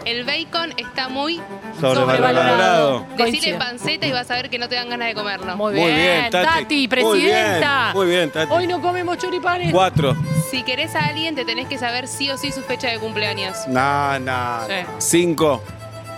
El 0.05 0.25
bacon 0.25 0.73
está 0.77 1.09
muy 1.09 1.41
sobrevalorado. 1.81 3.01
Decirle 3.01 3.17
Coincido. 3.17 3.59
panceta 3.59 4.07
y 4.07 4.13
vas 4.13 4.31
a 4.31 4.35
ver 4.35 4.51
que 4.51 4.59
no 4.59 4.69
te 4.69 4.75
dan 4.75 4.89
ganas 4.89 5.09
de 5.09 5.15
comerlo. 5.15 5.57
Muy 5.57 5.75
Muy 5.75 5.91
bien, 5.93 5.97
bien, 5.97 6.31
Tati. 6.31 6.75
Muy 6.75 6.89
presidenta. 6.89 7.83
bien, 7.93 7.95
muy 7.95 8.07
bien, 8.07 8.31
Tati. 8.31 8.53
Hoy 8.53 8.67
no 8.67 8.81
comemos 8.81 9.19
choripanes. 9.19 9.73
Cuatro, 9.73 10.17
Si 10.51 10.63
querés 10.63 10.95
a 10.97 11.07
alguien, 11.07 11.35
te 11.35 11.45
tenés 11.45 11.69
que 11.69 11.79
saber 11.79 12.09
sí 12.09 12.31
o 12.31 12.37
sí 12.37 12.51
su 12.51 12.63
fecha 12.63 12.89
de 12.89 12.99
cumpleaños. 12.99 13.57
No, 13.69 14.19
no. 14.19 14.61
Sí. 14.67 14.75
cinco. 14.99 15.63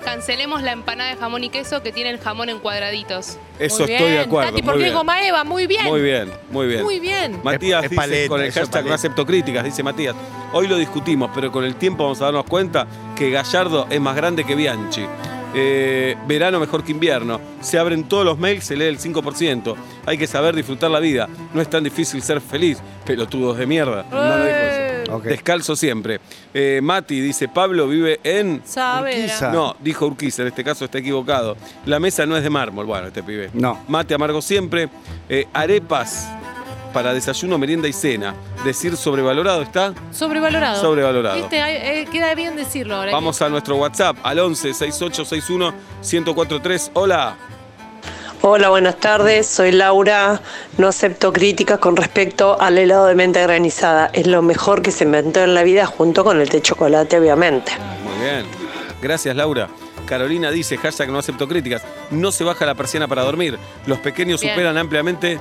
Cancelemos 0.05 0.63
la 0.63 0.73
empanada 0.73 1.11
de 1.11 1.17
jamón 1.17 1.45
y 1.45 1.49
queso 1.51 1.83
que 1.83 1.93
tiene 1.93 2.11
el 2.11 2.19
jamón 2.19 2.49
en 2.49 2.59
cuadraditos. 2.59 3.39
Eso 3.59 3.85
Muy 3.85 3.93
estoy 3.93 4.11
de 4.13 4.21
acuerdo. 4.21 4.51
Tati, 4.51 4.63
muy 4.63 4.67
porque 4.67 4.83
es 4.83 4.85
bien. 4.91 4.95
goma 4.99 5.27
Eva, 5.27 5.45
muy 5.45 5.67
bien. 5.67 5.85
Muy 5.85 6.03
bien, 6.03 6.31
muy 6.51 6.67
bien. 6.67 6.83
Muy 6.83 7.01
bien. 7.01 7.41
Matías 7.43 7.81
Es- 7.81 7.85
es 7.85 7.91
dice 7.91 8.01
paleta, 8.03 8.29
con 8.29 8.41
el 8.41 8.47
eso 8.49 8.59
es 8.61 8.65
hashtag 8.67 8.81
no 8.83 8.87
paleta. 8.89 8.95
acepto 8.95 9.27
críticas, 9.27 9.65
dice 9.65 9.83
Matías. 9.83 10.15
Hoy 10.53 10.67
lo 10.69 10.77
discutimos, 10.77 11.31
pero 11.35 11.51
con 11.53 11.65
el 11.65 11.77
tiempo 11.77 12.03
vamos 12.05 12.21
a 12.21 12.27
darnos 12.27 12.45
cuenta 12.45 12.87
que 13.17 13.31
Gallardo 13.31 13.87
es 13.91 14.01
más 14.01 14.17
grande 14.17 14.45
que 14.45 14.55
Bianchi. 14.55 15.07
Eh, 15.55 16.17
verano 16.27 16.59
mejor 16.59 16.83
que 16.83 16.93
invierno. 16.93 17.39
Se 17.61 17.79
abren 17.79 18.05
todos 18.05 18.25
los 18.25 18.39
mails, 18.39 18.65
se 18.65 18.75
lee 18.75 18.87
el 18.87 18.99
5%. 18.99 19.77
Hay 20.07 20.17
que 20.17 20.27
saber 20.27 20.55
disfrutar 20.57 20.91
la 20.91 20.99
vida. 20.99 21.29
No 21.53 21.61
es 21.61 21.69
tan 21.69 21.85
difícil 21.85 22.23
ser 22.23 22.41
feliz. 22.41 22.79
Pelotudos 23.05 23.59
de 23.59 23.67
mierda. 23.67 24.05
No 24.11 24.17
lo 24.39 24.45
dijo 24.47 24.57
eso. 24.57 24.82
Descalzo 25.21 25.77
siempre. 25.77 26.21
Eh, 26.55 26.81
Mati 26.83 27.21
dice, 27.21 27.49
Pablo 27.49 27.89
vive 27.89 28.21
en... 28.25 28.63
Sabe. 28.65 29.25
Urquiza. 29.25 29.53
No, 29.53 29.77
dijo 29.81 30.07
Urquiza, 30.07 30.43
en 30.43 30.49
este 30.49 30.65
caso 30.65 30.85
está 30.85 30.99
equivocado. 30.99 31.57
La 31.87 31.99
mesa 31.99 32.27
no 32.27 32.37
es 32.37 32.43
de 32.43 32.51
mármol. 32.51 32.87
Bueno, 32.87 33.09
este 33.09 33.23
pibe. 33.23 33.51
No. 33.53 33.83
Mate 33.89 34.15
amargo 34.15 34.43
siempre. 34.43 34.89
Eh, 35.29 35.47
arepas 35.53 36.29
para 36.93 37.15
desayuno, 37.15 37.59
merienda 37.59 37.89
y 37.89 37.93
cena. 37.93 38.35
Decir 38.65 38.97
sobrevalorado 38.97 39.63
está. 39.63 39.95
Sobrevalorado. 40.13 40.81
Sobrevalorado. 40.81 41.37
Viste, 41.37 41.61
Ay, 41.61 41.77
eh, 41.77 42.09
queda 42.13 42.35
bien 42.35 42.55
decirlo 42.55 42.97
ahora. 42.97 43.13
Vamos 43.13 43.41
a 43.43 43.49
nuestro 43.49 43.77
WhatsApp 43.77 44.17
al 44.23 44.39
11 44.39 44.75
6861 44.75 45.75
1043. 46.03 46.91
Hola. 46.95 47.37
Hola, 48.45 48.71
buenas 48.71 48.97
tardes. 48.97 49.47
Soy 49.47 49.71
Laura. 49.71 50.43
No 50.77 50.89
acepto 50.89 51.33
críticas 51.33 51.79
con 51.79 51.97
respecto 51.97 52.61
al 52.61 52.77
helado 52.77 53.07
de 53.07 53.15
menta 53.15 53.41
granizada. 53.41 54.11
Es 54.13 54.27
lo 54.27 54.43
mejor 54.43 54.83
que 54.83 54.91
se 54.91 55.05
inventó 55.05 55.45
en 55.45 55.55
la 55.55 55.63
vida 55.63 55.87
junto 55.87 56.25
con 56.25 56.41
el 56.41 56.51
té 56.51 56.61
chocolate, 56.61 57.21
obviamente. 57.21 57.71
Muy 58.03 58.21
bien. 58.21 58.45
Gracias, 59.01 59.37
Laura. 59.37 59.69
Carolina 60.07 60.51
dice, 60.51 60.77
hashtag 60.77 61.11
no 61.11 61.21
acepto 61.21 61.47
críticas. 61.47 61.83
No 62.11 62.33
se 62.33 62.43
baja 62.43 62.67
la 62.67 62.75
persiana 62.75 63.07
para 63.07 63.23
dormir. 63.23 63.61
Los 63.87 64.01
pequeños 64.01 64.41
Bien. 64.41 64.55
superan 64.55 64.77
ampliamente. 64.77 65.39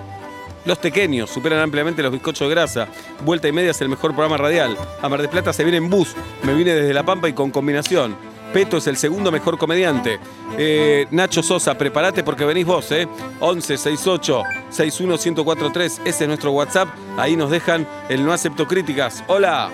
Los 0.65 0.77
pequeños 0.77 1.27
superan 1.31 1.57
ampliamente 1.57 2.03
los 2.03 2.11
bizcochos 2.11 2.47
de 2.47 2.53
grasa. 2.53 2.87
Vuelta 3.25 3.47
y 3.47 3.51
media 3.51 3.71
es 3.71 3.81
el 3.81 3.89
mejor 3.89 4.11
programa 4.11 4.37
radial. 4.37 4.77
A 5.01 5.09
Mar 5.09 5.21
del 5.21 5.29
Plata 5.29 5.53
se 5.53 5.63
viene 5.63 5.77
en 5.77 5.89
bus. 5.89 6.13
Me 6.43 6.53
vine 6.53 6.75
desde 6.75 6.93
La 6.93 7.01
Pampa 7.01 7.27
y 7.27 7.33
con 7.33 7.49
combinación. 7.49 8.15
Peto 8.53 8.77
es 8.77 8.87
el 8.87 8.97
segundo 8.97 9.31
mejor 9.31 9.57
comediante. 9.57 10.19
Eh, 10.57 11.07
Nacho 11.11 11.41
Sosa, 11.41 11.77
prepárate 11.77 12.23
porque 12.23 12.43
venís 12.45 12.65
vos, 12.65 12.91
¿eh? 12.91 13.07
11 13.39 13.77
68 13.77 14.43
61 14.69 15.17
1043. 15.17 16.01
Ese 16.05 16.23
es 16.23 16.27
nuestro 16.27 16.51
WhatsApp. 16.51 16.89
Ahí 17.17 17.35
nos 17.35 17.49
dejan 17.49 17.87
el 18.09 18.25
no 18.25 18.33
acepto 18.33 18.67
críticas. 18.67 19.23
Hola. 19.27 19.69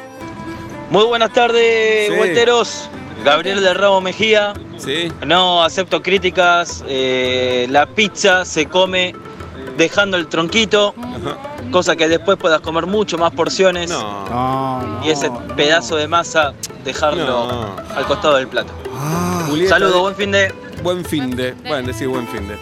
Muy 0.89 1.03
buenas 1.05 1.33
tardes, 1.33 2.09
Sí. 2.09 2.15
vuelteros. 2.15 2.89
Gabriel 3.25 3.61
de 3.61 3.73
Ramos 3.73 4.03
Mejía. 4.03 4.53
Sí. 4.77 5.11
No 5.25 5.63
acepto 5.63 6.01
críticas. 6.03 6.83
eh, 6.87 7.65
la 7.69 7.87
pizza 7.87 8.45
se 8.45 8.67
come 8.67 9.13
dejando 9.77 10.17
el 10.17 10.27
tronquito, 10.27 10.93
cosa 11.71 11.95
que 11.95 12.07
después 12.07 12.37
puedas 12.37 12.61
comer 12.61 12.85
mucho 12.85 13.17
más 13.17 13.31
porciones. 13.33 13.89
No. 13.89 15.01
Y 15.03 15.09
ese 15.09 15.29
pedazo 15.55 15.95
de 15.95 16.07
masa 16.07 16.53
dejarlo 16.83 17.25
No. 17.25 17.75
al 17.95 18.05
costado 18.05 18.35
del 18.37 18.47
plato. 18.47 18.73
Julieta 19.49 19.75
Saludos, 19.75 19.93
de- 19.95 19.99
buen 20.01 20.15
fin 20.15 20.31
de. 20.31 20.53
Buen 20.83 21.05
fin 21.05 21.35
de. 21.35 21.53
Pueden 21.53 21.85
decir 21.85 22.07
buen 22.07 22.27
fin 22.27 22.47
de. 22.47 22.55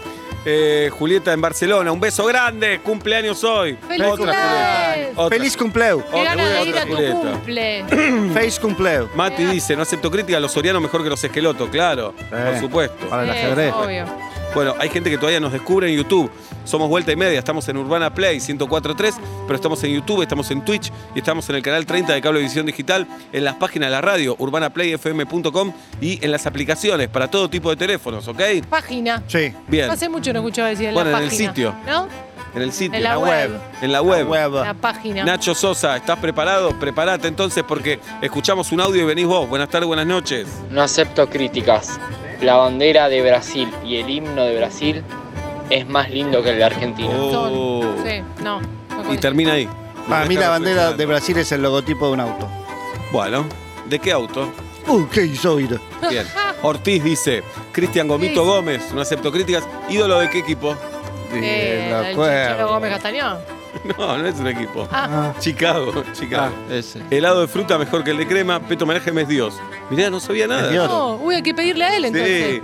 Eh, 0.47 0.91
Julieta 0.91 1.33
en 1.33 1.41
Barcelona, 1.41 1.91
un 1.91 1.99
beso 1.99 2.23
grande, 2.25 2.79
cumpleaños 2.83 3.43
hoy. 3.43 3.75
¡Felicidades! 3.87 5.09
Otra. 5.15 5.35
Feliz 5.37 5.57
cumpleu. 5.57 6.03
Qué 6.03 6.07
Otra, 6.19 6.23
ganas 6.35 6.49
de 6.49 6.61
ir 6.63 6.69
otra 6.69 6.81
a 6.81 6.85
tu 6.85 6.93
Julieta. 6.93 7.31
cumple. 7.31 7.85
Feliz 8.33 8.59
cumpleu. 8.59 9.09
Mati 9.15 9.43
dice, 9.45 9.75
no 9.75 9.81
acepto 9.81 10.11
crítica, 10.11 10.39
los 10.39 10.51
sorianos 10.51 10.83
mejor 10.83 11.03
que 11.03 11.09
los 11.09 11.23
esquelotos, 11.23 11.67
claro, 11.69 12.13
por 12.29 12.59
supuesto. 12.59 13.07
Para 13.09 13.23
el 13.23 13.29
ajedrez. 13.31 13.73
obvio. 13.73 14.05
Bueno, 14.55 14.73
hay 14.79 14.87
gente 14.89 15.09
que 15.09 15.17
todavía 15.17 15.41
nos 15.41 15.51
descubre 15.51 15.89
en 15.91 15.97
YouTube. 15.97 16.31
Somos 16.63 16.87
Vuelta 16.89 17.11
y 17.11 17.15
Media, 17.17 17.37
estamos 17.37 17.67
en 17.67 17.75
Urbana 17.75 18.13
Play 18.13 18.39
1043, 18.39 19.15
pero 19.45 19.55
estamos 19.55 19.83
en 19.83 19.93
YouTube, 19.93 20.21
estamos 20.21 20.49
en 20.49 20.63
Twitch 20.63 20.91
y 21.13 21.19
estamos 21.19 21.47
en 21.49 21.57
el 21.57 21.61
canal 21.61 21.85
30 21.85 22.13
de 22.13 22.21
Cablevisión 22.21 22.65
Digital, 22.65 23.05
en 23.33 23.43
las 23.43 23.55
páginas 23.55 23.87
de 23.87 23.91
la 23.91 24.01
radio, 24.01 24.35
urbanaplayfm.com 24.39 25.73
y 25.99 26.23
en 26.23 26.31
las 26.31 26.45
aplicaciones 26.47 27.09
para 27.09 27.27
todo 27.29 27.49
tipo 27.49 27.69
de 27.69 27.75
teléfonos, 27.75 28.27
¿ok? 28.29 28.41
Página. 28.69 29.21
Sí. 29.27 29.51
Bien. 29.67 29.91
Hace 29.91 30.07
mucho 30.07 30.31
no 30.31 30.39
escuchaba 30.39 30.69
decir 30.69 30.87
en 30.87 30.93
Bueno, 30.93 31.11
la 31.11 31.17
en 31.17 31.23
el 31.25 31.29
página. 31.29 31.49
sitio. 31.49 31.75
¿No? 31.85 32.07
En 32.55 32.61
el 32.61 32.71
sitio, 32.71 32.97
En 32.97 33.03
la 33.03 33.19
web. 33.19 33.59
En 33.81 33.91
la 33.91 34.01
web. 34.01 34.27
La 34.53 34.73
página. 34.73 35.25
Nacho 35.25 35.53
Sosa, 35.53 35.97
¿estás 35.97 36.17
preparado? 36.19 36.77
Prepárate 36.79 37.27
entonces 37.27 37.65
porque 37.67 37.99
escuchamos 38.21 38.71
un 38.71 38.79
audio 38.79 39.01
y 39.01 39.05
venís 39.05 39.25
vos. 39.25 39.49
Buenas 39.49 39.67
tardes, 39.67 39.87
buenas 39.87 40.05
noches. 40.05 40.47
No 40.69 40.81
acepto 40.81 41.29
críticas. 41.29 41.99
La 42.41 42.55
bandera 42.55 43.09
de 43.09 43.21
Brasil 43.21 43.69
y 43.83 43.97
el 43.97 44.09
himno 44.09 44.43
de 44.43 44.57
Brasil 44.57 45.03
es 45.69 45.85
más 45.87 46.09
lindo 46.09 46.41
que 46.43 46.51
el 46.51 46.57
de 46.57 46.63
Argentina. 46.63 47.09
Oh. 47.13 47.95
Sí, 48.05 48.21
no. 48.41 48.61
no 48.61 49.13
Y 49.13 49.17
termina 49.17 49.53
ahí. 49.53 49.67
Para 50.07 50.25
mí 50.25 50.35
la 50.35 50.49
bandera 50.49 50.93
de 50.93 51.05
Brasil 51.05 51.37
es 51.37 51.51
el 51.51 51.61
logotipo 51.61 52.07
de 52.07 52.13
un 52.13 52.19
auto. 52.21 52.47
Bueno, 53.11 53.45
¿de 53.89 53.99
qué 53.99 54.13
auto? 54.13 54.49
Uh, 54.87 55.05
¿qué 55.07 55.25
hizo 55.25 55.59
ir? 55.59 55.79
Bien. 56.09 56.25
Ortiz 56.61 57.03
dice, 57.03 57.43
Cristian 57.73 58.07
Gomito. 58.07 58.45
Gómez, 58.45 58.93
no 58.93 59.01
acepto 59.01 59.31
críticas. 59.31 59.67
¿Ídolo 59.89 60.19
de 60.19 60.29
qué 60.29 60.39
equipo? 60.39 60.75
Eh, 61.33 61.87
lo 62.15 62.25
el 62.27 62.65
Gómez 62.65 62.91
Castañón. 62.91 63.37
No, 63.97 64.17
no 64.17 64.25
es 64.25 64.39
un 64.39 64.47
equipo. 64.47 64.87
Ah. 64.91 65.33
Chicago, 65.39 66.03
Chicago. 66.13 66.53
Ah, 66.69 66.73
ese. 66.73 67.01
Helado 67.11 67.41
de 67.41 67.47
fruta 67.47 67.77
mejor 67.77 68.03
que 68.03 68.11
el 68.11 68.17
de 68.17 68.25
crema. 68.27 68.59
Peto 68.59 68.85
Manejem 68.85 69.17
es 69.19 69.27
Dios. 69.27 69.55
Mirá, 69.89 70.09
no 70.09 70.19
sabía 70.19 70.47
nada. 70.47 70.69
Dios. 70.69 70.87
No, 70.87 71.15
uy, 71.17 71.35
hay 71.35 71.43
que 71.43 71.53
pedirle 71.53 71.83
a 71.83 71.95
él 71.95 72.05
entonces. 72.05 72.55
Sí. 72.55 72.61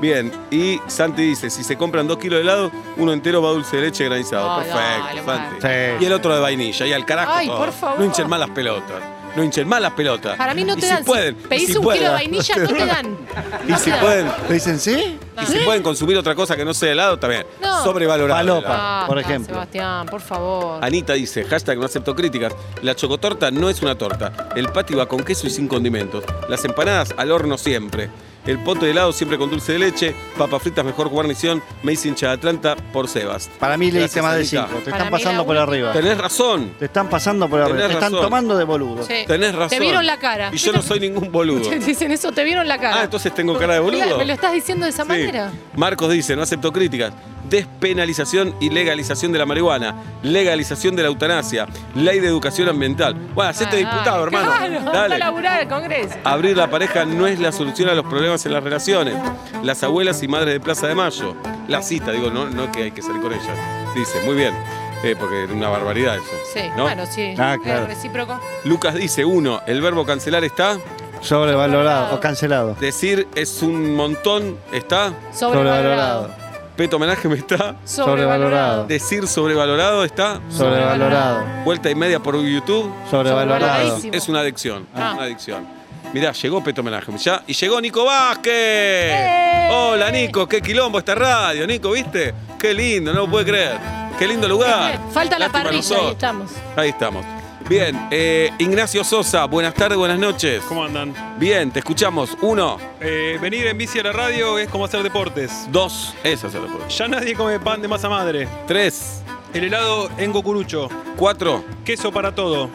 Bien, 0.00 0.32
y 0.50 0.80
Santi 0.86 1.22
dice, 1.22 1.50
si 1.50 1.62
se 1.62 1.76
compran 1.76 2.06
dos 2.06 2.16
kilos 2.18 2.38
de 2.38 2.42
helado, 2.42 2.70
uno 2.96 3.12
entero 3.12 3.42
va 3.42 3.50
dulce 3.50 3.76
de 3.76 3.82
leche 3.82 4.04
granizado. 4.04 4.56
Perfecto, 4.56 4.78
dale, 4.78 5.24
Santi. 5.24 5.56
Sí. 5.60 6.04
Y 6.04 6.06
el 6.06 6.12
otro 6.14 6.34
de 6.34 6.40
vainilla, 6.40 6.86
y 6.86 6.92
al 6.92 7.04
carajo 7.04 7.32
Ay, 7.34 7.46
todo. 7.46 7.58
por 7.58 7.72
favor. 7.72 7.98
No 7.98 8.04
hinchen 8.06 8.28
más 8.28 8.40
las 8.40 8.50
pelotas. 8.50 9.02
No 9.36 9.44
hinchen 9.44 9.68
más 9.68 9.80
las 9.80 9.92
pelotas. 9.92 10.36
Para 10.36 10.54
mí 10.54 10.64
no 10.64 10.74
Y 10.76 10.80
te 10.80 10.86
si 10.86 10.92
dan. 10.92 11.04
pueden, 11.04 11.36
si 11.36 11.44
y 11.44 11.48
pedís 11.48 11.66
si 11.70 11.76
un 11.78 11.84
pueden, 11.84 11.98
kilo 12.00 12.10
de 12.10 12.14
vainilla, 12.16 12.56
no 12.56 12.68
te 12.68 12.86
dan. 12.86 13.16
Y 13.68 13.74
si 13.74 13.90
pueden, 13.92 14.30
¿Te 14.48 14.54
dicen 14.54 14.78
sí? 14.80 15.18
y 15.42 15.46
si 15.46 15.58
pueden 15.60 15.82
consumir 15.82 16.16
otra 16.16 16.34
cosa 16.34 16.56
que 16.56 16.64
no 16.64 16.74
sea 16.74 16.92
helado, 16.92 17.18
también. 17.18 17.46
No. 17.60 17.84
Sobrevalorado. 17.84 18.38
Falopa. 18.62 19.04
por 19.06 19.18
ejemplo. 19.18 19.54
Sebastián, 19.54 20.06
por 20.06 20.20
favor. 20.20 20.84
Anita 20.84 21.12
dice, 21.14 21.44
hashtag 21.44 21.78
no 21.78 21.86
acepto 21.86 22.14
críticas, 22.16 22.52
la 22.82 22.94
chocotorta 22.94 23.50
no 23.50 23.68
es 23.70 23.80
una 23.82 23.96
torta, 23.96 24.48
el 24.56 24.68
patty 24.68 24.94
va 24.94 25.06
con 25.06 25.22
queso 25.22 25.46
y 25.46 25.50
sin 25.50 25.68
condimentos, 25.68 26.24
las 26.48 26.64
empanadas 26.64 27.14
al 27.16 27.30
horno 27.30 27.56
siempre, 27.58 28.10
el 28.46 28.58
pote 28.58 28.86
de 28.86 28.92
helado 28.92 29.12
siempre 29.12 29.36
con 29.38 29.50
dulce 29.50 29.72
de 29.72 29.78
leche, 29.78 30.14
papas 30.38 30.62
fritas 30.62 30.84
mejor 30.84 31.08
guarnición, 31.08 31.62
Mace 31.82 32.08
hincha 32.08 32.28
de 32.28 32.32
Atlanta 32.34 32.76
por 32.92 33.08
Sebas. 33.08 33.50
Para 33.58 33.76
mí 33.76 33.90
le 33.90 34.04
hice 34.04 34.20
Gracias, 34.20 34.24
más 34.24 34.34
de 34.52 34.58
Anita. 34.58 34.66
5. 34.68 34.78
Te 34.84 34.90
Para 34.90 34.96
están 34.96 35.06
mí 35.06 35.18
pasando 35.18 35.46
por 35.46 35.56
arriba. 35.58 35.92
Tenés 35.92 36.18
razón, 36.18 36.72
Te 36.78 36.84
están 36.86 37.08
pasando 37.08 37.48
por 37.48 37.60
arriba. 37.60 37.76
Tenés 37.76 37.88
Te 37.88 37.94
están 37.94 38.12
razón. 38.12 38.24
tomando 38.26 38.56
de 38.56 38.64
boludo. 38.64 39.02
Sí. 39.04 39.14
tenés 39.26 39.54
razón. 39.54 39.70
Te 39.78 39.80
vieron 39.80 40.06
la 40.06 40.18
cara. 40.18 40.50
Y 40.52 40.56
yo 40.56 40.72
no 40.72 40.82
soy 40.82 41.00
ningún 41.00 41.30
boludo. 41.30 41.68
Te 41.68 41.78
dicen 41.80 42.10
eso, 42.12 42.32
te 42.32 42.44
vieron 42.44 42.66
la 42.66 42.78
cara. 42.78 43.00
Ah, 43.00 43.04
entonces 43.04 43.34
tengo 43.34 43.58
cara 43.58 43.74
de 43.74 43.80
boludo. 43.80 44.00
Claro, 44.02 44.18
¿Me 44.18 44.26
lo 44.26 44.32
estás 44.32 44.52
diciendo 44.52 44.84
de 44.84 44.90
esa 44.90 45.02
Sí. 45.02 45.08
manera? 45.08 45.52
Marcos 45.76 46.10
dice, 46.12 46.34
no 46.36 46.42
acepto 46.42 46.72
críticas. 46.72 47.12
Despenalización 47.50 48.54
y 48.60 48.70
legalización 48.70 49.32
de 49.32 49.38
la 49.38 49.44
marihuana, 49.46 49.94
legalización 50.22 50.94
de 50.96 51.02
la 51.02 51.08
eutanasia, 51.08 51.66
ley 51.94 52.20
de 52.20 52.28
educación 52.28 52.68
ambiental. 52.68 53.14
Bueno, 53.34 53.50
hacete 53.50 53.76
Ah, 53.76 53.78
diputado, 53.90 54.24
dale. 54.24 54.36
hermano. 54.36 54.50
Claro, 54.52 54.76
anda 54.78 54.90
a 54.90 54.94
Dale. 54.94 55.18
laburar 55.18 55.60
al 55.60 55.68
Congreso. 55.68 56.14
Abrir 56.24 56.56
la 56.56 56.70
pareja 56.70 57.04
no 57.04 57.26
es 57.26 57.38
la 57.40 57.52
solución 57.52 57.88
a 57.88 57.94
los 57.94 58.06
problemas 58.06 58.46
en 58.46 58.52
las 58.52 58.62
relaciones. 58.62 59.14
Las 59.62 59.82
abuelas 59.82 60.22
y 60.22 60.28
madres 60.28 60.54
de 60.54 60.60
Plaza 60.60 60.86
de 60.86 60.94
Mayo. 60.94 61.34
La 61.68 61.82
cita, 61.82 62.12
digo, 62.12 62.30
no, 62.30 62.48
no 62.48 62.70
que 62.72 62.84
hay 62.84 62.90
que 62.92 63.02
salir 63.02 63.20
con 63.20 63.32
ellas. 63.32 63.58
Dice, 63.94 64.20
muy 64.24 64.34
bien. 64.36 64.54
Eh, 65.02 65.16
porque 65.18 65.44
es 65.44 65.50
una 65.50 65.68
barbaridad 65.70 66.16
eso. 66.16 66.24
Sí, 66.52 66.60
¿no? 66.76 66.82
bueno, 66.84 67.04
sí. 67.06 67.34
Ah, 67.38 67.54
Es 67.54 67.62
claro. 67.62 67.86
recíproco. 67.86 68.40
Lucas 68.64 68.94
dice, 68.94 69.24
uno, 69.24 69.60
el 69.66 69.80
verbo 69.80 70.04
cancelar 70.06 70.44
está. 70.44 70.78
Sobrevalorado 71.20 72.14
o 72.14 72.20
cancelado. 72.20 72.74
Decir 72.80 73.28
es 73.34 73.62
un 73.62 73.94
montón 73.94 74.56
está. 74.72 75.12
Sobrevalorado. 75.32 76.30
Peto 76.76 76.96
homenaje 76.96 77.28
me 77.28 77.36
está. 77.36 77.76
Sobrevalorado. 77.84 78.86
Decir 78.86 79.26
sobrevalorado 79.26 80.04
está. 80.04 80.40
Sobrevalorado. 80.50 81.44
Vuelta 81.64 81.90
y 81.90 81.94
media 81.94 82.20
por 82.20 82.36
YouTube. 82.42 82.90
Sobrevalorado. 83.10 83.98
Es 84.10 84.28
una 84.28 84.40
adicción. 84.40 84.86
Ah. 84.94 85.08
Es 85.10 85.14
una 85.14 85.22
adicción. 85.24 85.80
Mirá, 86.12 86.32
llegó 86.32 86.62
Peto 86.62 86.80
Homenaje. 86.80 87.12
Ya, 87.18 87.42
y 87.46 87.52
llegó 87.52 87.80
Nico 87.80 88.04
Vázquez. 88.04 88.52
¡Eh! 88.52 89.68
Hola, 89.72 90.10
Nico. 90.10 90.48
Qué 90.48 90.60
quilombo 90.60 90.98
esta 90.98 91.14
radio. 91.14 91.66
Nico, 91.66 91.92
¿viste? 91.92 92.34
Qué 92.58 92.74
lindo, 92.74 93.12
no 93.12 93.20
lo 93.20 93.30
puedo 93.30 93.44
creer. 93.44 93.78
Qué 94.18 94.26
lindo 94.26 94.48
lugar. 94.48 94.98
Falta 95.12 95.38
la 95.38 95.50
parrilla, 95.50 95.96
ahí 95.98 96.08
estamos. 96.08 96.50
Ahí 96.76 96.88
estamos. 96.90 97.24
Bien, 97.70 98.08
eh, 98.10 98.50
Ignacio 98.58 99.04
Sosa, 99.04 99.44
buenas 99.44 99.74
tardes, 99.74 99.96
buenas 99.96 100.18
noches. 100.18 100.60
¿Cómo 100.68 100.82
andan? 100.82 101.14
Bien, 101.38 101.70
te 101.70 101.78
escuchamos. 101.78 102.36
Uno, 102.40 102.78
Eh, 103.00 103.38
venir 103.40 103.64
en 103.68 103.78
bici 103.78 104.00
a 104.00 104.02
la 104.02 104.12
radio 104.12 104.58
es 104.58 104.68
como 104.68 104.86
hacer 104.86 105.04
deportes. 105.04 105.68
dos, 105.70 106.12
eso 106.24 106.50
se 106.50 106.58
lo 106.58 106.66
puedo. 106.66 106.88
Ya 106.88 107.06
nadie 107.06 107.34
come 107.34 107.60
pan 107.60 107.80
de 107.80 107.86
masa 107.86 108.08
madre. 108.08 108.48
Tres, 108.66 109.22
El 109.54 109.64
helado 109.64 110.10
en 110.18 110.32
Gocurucho. 110.32 110.88
cuatro, 111.16 111.64
Queso 111.84 112.10
para 112.10 112.34
todo. 112.34 112.68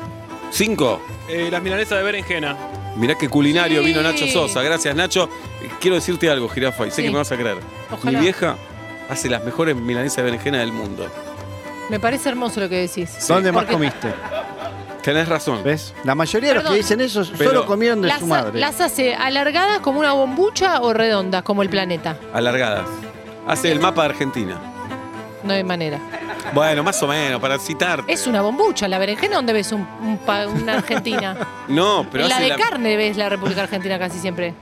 cinco. 0.50 1.02
Eh, 1.28 1.50
las 1.52 1.62
milanesas 1.62 1.98
de 1.98 2.04
berenjena. 2.06 2.56
Mirá 2.96 3.16
qué 3.16 3.28
culinario 3.28 3.82
Sí. 3.82 3.88
vino 3.88 4.02
Nacho 4.02 4.26
Sosa. 4.28 4.62
Gracias, 4.62 4.96
Nacho. 4.96 5.30
Quiero 5.82 5.96
decirte 5.96 6.30
algo, 6.30 6.48
Jirafa, 6.48 6.88
y 6.88 6.92
sé 6.92 6.98
Sí. 6.98 7.02
que 7.04 7.12
me 7.12 7.18
vas 7.18 7.32
a 7.34 7.36
creer. 7.36 7.58
Ojalá. 7.92 8.18
Mi 8.18 8.24
vieja 8.24 8.56
hace 9.10 9.28
las 9.30 9.44
mejores 9.44 9.76
milanesas 9.76 10.18
de 10.18 10.24
berenjena 10.24 10.60
del 10.60 10.72
mundo. 10.72 11.06
Me 11.90 12.00
parece 12.00 12.30
hermoso 12.30 12.62
lo 12.62 12.70
que 12.70 12.78
decís. 12.88 13.10
¿Dónde 13.28 13.52
más 13.52 13.66
Porque 13.66 13.74
comiste? 13.74 14.14
Tenés 15.06 15.30
razón. 15.30 15.64
¿Ves? 15.64 15.94
La 16.04 16.16
mayoría 16.16 16.50
de 16.50 16.56
los 16.56 16.64
Perdón. 16.64 16.74
que 16.74 16.82
dicen 16.82 17.00
eso 17.02 17.24
Pero- 17.38 17.52
solo 17.52 17.66
comieron 17.66 18.02
de 18.02 18.08
¿Las, 18.10 18.20
su 18.20 18.26
madre. 18.28 18.60
¿Las 18.60 18.82
hace 18.82 19.14
alargadas 19.16 19.80
como 19.80 20.00
una 20.00 20.12
bombucha 20.14 20.82
o 20.82 20.94
redondas 20.94 21.44
como 21.44 21.62
el 21.62 21.70
planeta? 21.70 22.18
Alargadas. 22.34 22.88
Hace 23.48 23.72
el 23.72 23.80
mapa 23.80 24.02
de 24.02 24.10
Argentina. 24.10 24.58
No 25.44 25.54
hay 25.54 25.64
manera. 25.64 26.00
Bueno, 26.54 26.82
más 26.84 27.02
o 27.04 27.08
menos, 27.08 27.40
para 27.40 27.60
citarte. 27.60 28.12
Es 28.12 28.26
una 28.26 28.42
bombucha. 28.42 28.88
La 28.88 28.98
berenjena, 28.98 29.36
¿dónde 29.36 29.54
ves 29.54 29.72
un, 29.72 29.88
un 30.02 30.18
pa- 30.18 30.48
una 30.48 30.74
Argentina? 30.74 31.38
No, 31.68 32.06
pero 32.12 32.24
en 32.26 32.30
la 32.30 32.36
hace 32.38 32.44
de 32.46 32.50
la- 32.50 32.58
carne 32.58 32.96
ves 32.98 33.16
la 33.18 33.30
República 33.30 33.62
Argentina 33.64 33.98
casi 34.00 34.18
siempre. 34.20 34.54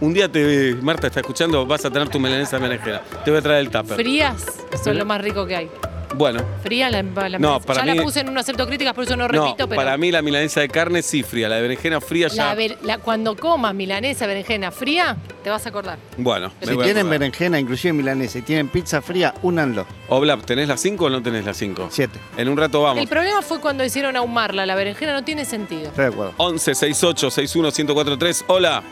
Un 0.00 0.12
día 0.12 0.30
te, 0.30 0.74
Marta 0.82 1.06
está 1.06 1.20
escuchando, 1.20 1.64
vas 1.64 1.82
a 1.86 1.90
tener 1.90 2.08
tu 2.10 2.18
milanesa 2.20 2.58
de 2.58 2.62
berenjena. 2.68 3.00
Te 3.24 3.30
voy 3.30 3.38
a 3.38 3.42
traer 3.42 3.60
el 3.60 3.70
tupper. 3.70 3.96
Frías 3.96 4.42
son 4.82 4.98
lo 4.98 5.06
más 5.06 5.20
rico 5.22 5.46
que 5.46 5.56
hay. 5.56 5.70
Bueno, 6.16 6.42
Fría 6.62 6.88
la, 6.90 7.02
la 7.02 7.38
No, 7.38 7.60
ya 7.60 7.66
para 7.66 7.84
la 7.84 7.94
mí- 7.94 8.00
puse 8.00 8.20
en 8.20 8.28
un 8.28 8.38
acepto 8.38 8.66
críticas, 8.66 8.94
por 8.94 9.04
eso 9.04 9.16
no 9.16 9.28
no, 9.28 9.44
repito, 9.44 9.68
pero 9.68 9.76
para 9.80 9.96
mí 9.96 10.10
la 10.10 10.22
milanesa 10.22 10.60
de 10.60 10.68
carne 10.68 11.02
sí 11.02 11.22
fría, 11.22 11.48
la 11.48 11.56
de 11.56 11.62
berenjena 11.62 12.00
fría 12.00 12.28
ya. 12.28 12.46
la 12.46 12.54
ver- 12.54 12.78
la- 12.82 12.98
cuando 12.98 13.36
comas 13.36 13.74
milanesa, 13.74 14.26
berenjena 14.26 14.70
fría, 14.70 15.16
te 15.44 15.50
vas 15.50 15.66
a 15.66 15.68
acordar. 15.68 15.98
Bueno, 16.16 16.50
me 16.60 16.66
Si 16.66 16.72
voy 16.74 16.82
a 16.82 16.84
tienen 16.86 17.02
acordar. 17.02 17.18
berenjena, 17.20 17.60
inclusive 17.60 17.92
milanesa, 17.92 18.38
y 18.38 18.42
tienen 18.42 18.68
pizza 18.68 19.02
fría, 19.02 19.34
únanlo. 19.42 19.86
Oblap, 20.08 20.44
¿tenés 20.44 20.68
las 20.68 20.80
5 20.80 21.04
o 21.06 21.10
no 21.10 21.22
tenés 21.22 21.44
las 21.44 21.56
5? 21.56 21.88
Siete. 21.90 22.18
En 22.36 22.48
un 22.48 22.56
rato 22.56 22.82
vamos. 22.82 23.02
El 23.02 23.08
problema 23.08 23.42
fue 23.42 23.60
cuando 23.60 23.84
hicieron 23.84 24.16
ahumarla. 24.16 24.64
La 24.66 24.74
berenjena 24.74 25.12
no 25.12 25.22
tiene 25.24 25.44
sentido. 25.44 25.88
Estoy 25.88 26.04
de 26.06 26.10
acuerdo. 26.12 26.32
11 26.38 26.74
68 26.74 27.30
61 27.30 27.68
1043. 27.70 28.44
Hola, 28.48 28.82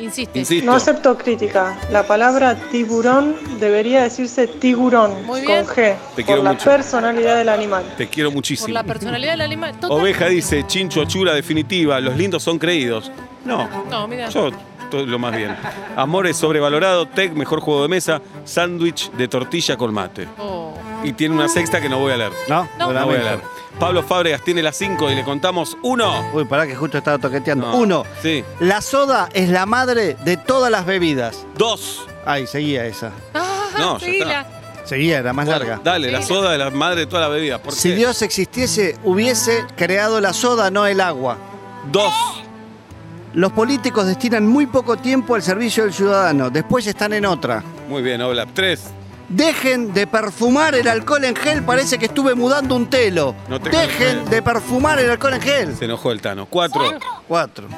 Insiste. 0.00 0.38
insisto. 0.38 0.66
No 0.66 0.72
acepto 0.76 1.16
crítica. 1.18 1.78
La 1.90 2.02
palabra 2.06 2.56
tiburón 2.70 3.36
debería 3.60 4.02
decirse 4.02 4.46
tiburón 4.46 5.24
Muy 5.26 5.42
bien. 5.42 5.64
con 5.66 5.74
G 5.74 5.74
Te 5.74 5.96
por 6.16 6.24
quiero 6.24 6.42
la 6.42 6.52
mucho. 6.52 6.64
personalidad 6.70 7.36
del 7.36 7.48
animal. 7.50 7.84
Te 7.96 8.08
quiero 8.08 8.30
Por 8.30 8.36
muchísimo. 8.36 8.72
la 8.74 8.82
personalidad 8.84 9.32
del 9.32 9.42
animal. 9.42 9.74
Total. 9.78 9.90
Oveja 9.90 10.26
dice, 10.26 10.64
chincho 10.66 11.02
achura 11.02 11.34
definitiva, 11.34 12.00
los 12.00 12.16
lindos 12.16 12.42
son 12.42 12.58
creídos. 12.58 13.10
No, 13.44 13.68
No, 13.90 14.06
mira. 14.08 14.28
yo 14.28 14.50
todo 14.90 15.06
lo 15.06 15.18
más 15.18 15.34
bien. 15.36 15.56
Amores 15.96 16.36
sobrevalorado, 16.36 17.06
tech, 17.06 17.32
mejor 17.32 17.60
juego 17.60 17.82
de 17.82 17.88
mesa, 17.88 18.20
sándwich 18.44 19.10
de 19.12 19.28
tortilla 19.28 19.76
con 19.76 19.94
mate. 19.94 20.28
Oh. 20.38 20.74
Y 21.02 21.12
tiene 21.14 21.34
una 21.34 21.48
sexta 21.48 21.80
que 21.80 21.88
no 21.88 21.98
voy 21.98 22.12
a 22.12 22.16
leer. 22.18 22.32
¿No? 22.48 22.68
No. 22.78 22.86
Voy 22.88 23.16
a 23.16 23.22
leer. 23.22 23.40
Pablo 23.78 24.02
Fábregas 24.02 24.42
tiene 24.44 24.62
las 24.62 24.76
5 24.76 25.10
y 25.10 25.14
le 25.14 25.24
contamos 25.24 25.76
uno. 25.82 26.28
Uy, 26.34 26.44
pará 26.44 26.66
que 26.66 26.74
justo 26.74 26.98
estaba 26.98 27.16
toqueteando. 27.18 27.68
No. 27.70 27.76
Uno, 27.78 28.04
Sí. 28.20 28.44
la 28.58 28.82
soda 28.82 29.28
es 29.32 29.48
la 29.48 29.64
madre 29.64 30.16
de 30.24 30.36
todas 30.36 30.70
las 30.70 30.84
bebidas. 30.84 31.46
Dos. 31.56 32.06
Ay, 32.26 32.46
seguía 32.46 32.84
esa. 32.84 33.12
Ah, 33.32 33.68
No, 33.78 33.98
ya. 33.98 34.46
Seguía, 34.84 35.18
era 35.18 35.32
más 35.32 35.46
Bueno, 35.46 35.60
larga. 35.60 35.80
Dale, 35.84 36.10
la 36.10 36.20
soda 36.20 36.50
de 36.50 36.58
la 36.58 36.68
madre 36.70 37.00
de 37.00 37.06
toda 37.06 37.22
la 37.22 37.28
bebida. 37.28 37.62
¿Por 37.62 37.72
Si 37.72 37.90
qué? 37.90 37.94
Dios 37.94 38.20
existiese, 38.22 38.98
hubiese 39.04 39.64
creado 39.76 40.20
la 40.20 40.32
soda, 40.32 40.70
no 40.70 40.84
el 40.86 41.00
agua. 41.00 41.38
Dos. 41.92 42.12
Los 43.34 43.52
políticos 43.52 44.06
destinan 44.06 44.46
muy 44.46 44.66
poco 44.66 44.96
tiempo 44.96 45.36
al 45.36 45.42
servicio 45.42 45.84
del 45.84 45.92
ciudadano, 45.92 46.50
después 46.50 46.86
están 46.86 47.12
en 47.12 47.24
otra. 47.26 47.62
Muy 47.88 48.02
bien, 48.02 48.20
Oblap. 48.20 48.48
Tres. 48.54 48.90
Dejen 49.28 49.94
de 49.94 50.08
perfumar 50.08 50.74
el 50.74 50.88
alcohol 50.88 51.24
en 51.24 51.36
gel, 51.36 51.62
parece 51.62 51.98
que 51.98 52.06
estuve 52.06 52.34
mudando 52.34 52.74
un 52.74 52.90
telo. 52.90 53.36
No 53.48 53.60
te 53.60 53.70
Dejen 53.70 54.24
de 54.28 54.42
perfumar 54.42 54.98
el 54.98 55.08
alcohol 55.08 55.34
en 55.34 55.40
gel. 55.40 55.76
Se 55.76 55.84
enojó 55.84 56.10
el 56.10 56.20
Tano. 56.20 56.46
Cuatro. 56.46 56.82
Cuatro. 57.28 57.68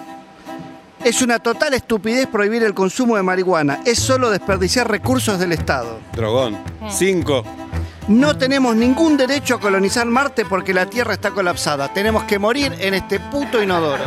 Es 1.04 1.20
una 1.20 1.40
total 1.40 1.74
estupidez 1.74 2.26
prohibir 2.28 2.62
el 2.62 2.72
consumo 2.72 3.16
de 3.16 3.22
marihuana. 3.22 3.80
Es 3.84 3.98
solo 3.98 4.30
desperdiciar 4.30 4.88
recursos 4.88 5.38
del 5.38 5.52
Estado. 5.52 5.98
Drogón. 6.14 6.56
Cinco. 6.88 7.44
No 8.12 8.36
tenemos 8.36 8.76
ningún 8.76 9.16
derecho 9.16 9.54
a 9.54 9.60
colonizar 9.60 10.04
Marte 10.06 10.44
porque 10.44 10.74
la 10.74 10.84
Tierra 10.84 11.14
está 11.14 11.30
colapsada. 11.30 11.92
Tenemos 11.94 12.24
que 12.24 12.38
morir 12.38 12.70
en 12.78 12.92
este 12.92 13.18
puto 13.18 13.62
inodoro. 13.62 14.02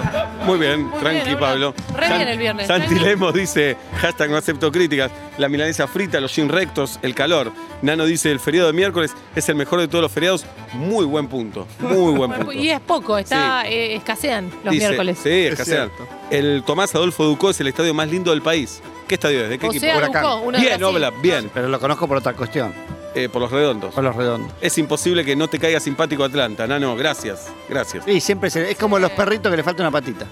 Muy 0.46 0.60
bien, 0.60 0.84
Muy 0.84 1.00
tranqui, 1.00 1.26
bien, 1.26 1.40
Pablo. 1.40 1.74
Re 1.98 2.08
bien 2.10 2.28
el 2.28 2.38
viernes, 2.38 2.68
Santi 2.68 2.88
tranqui. 2.90 3.04
Lemos 3.04 3.34
dice, 3.34 3.76
hashtag 4.00 4.30
no 4.30 4.38
acepto 4.38 4.72
críticas, 4.72 5.12
la 5.40 5.50
milanesa 5.50 5.88
frita, 5.88 6.20
los 6.20 6.36
jeans 6.36 6.52
rectos, 6.52 7.00
el 7.02 7.16
calor. 7.16 7.52
Nano 7.82 8.06
dice, 8.06 8.32
el 8.32 8.40
feriado 8.40 8.68
de 8.68 8.74
miércoles 8.74 9.12
es 9.36 9.50
el 9.50 9.56
mejor 9.56 9.80
de 9.80 9.88
todos 9.88 10.04
los 10.04 10.12
feriados. 10.12 10.46
Muy 10.74 11.06
buen 11.06 11.28
punto, 11.28 11.66
muy 11.80 12.14
buen 12.16 12.32
punto. 12.36 12.52
Y 12.52 12.70
es 12.70 12.80
poco, 12.82 13.18
está, 13.18 13.68
eh, 13.68 13.96
escasean 13.96 14.52
los 14.64 14.72
Dice- 14.72 14.88
miércoles. 14.88 15.18
Sí, 15.24 15.30
escasean. 15.30 15.90
El 16.30 16.62
Tomás 16.64 16.94
Adolfo 16.94 17.24
Ducó 17.24 17.50
es 17.50 17.60
el 17.60 17.68
estadio 17.68 17.94
más 17.96 18.08
lindo 18.10 18.30
del 18.30 18.44
país. 18.44 18.82
¿Qué 19.08 19.16
estadio 19.16 19.42
es? 19.44 19.50
¿De 19.50 19.58
qué 19.58 19.68
equipo? 19.68 19.86
Ducó, 19.86 20.36
uno 20.38 20.58
de 20.60 20.64
Bien. 20.64 20.84
Obla, 20.84 21.12
bien. 21.22 21.50
Pero 21.54 21.70
lo 21.70 21.80
conozco 21.80 22.08
por 22.08 22.18
otra 22.18 22.34
cuestión. 22.34 22.72
Eh, 23.16 23.30
por 23.30 23.42
los 23.42 23.52
redondos. 23.52 23.94
Por 23.94 24.04
los 24.04 24.16
redondos. 24.16 24.52
Es 24.62 24.78
imposible 24.78 25.24
que 25.24 25.36
no 25.36 25.48
te 25.48 25.58
caiga 25.58 25.80
simpático 25.80 26.24
Atlanta. 26.24 26.68
Nano, 26.68 26.96
gracias. 26.96 27.48
Gracias. 27.70 28.04
Sí, 28.06 28.20
siempre 28.20 28.50
se- 28.50 28.70
es 28.72 28.78
como 28.78 29.00
los 29.00 29.12
perritos 29.12 29.50
que 29.50 29.58
le 29.58 29.64
falta 29.64 29.82
una 29.84 29.92
patita. 29.92 30.26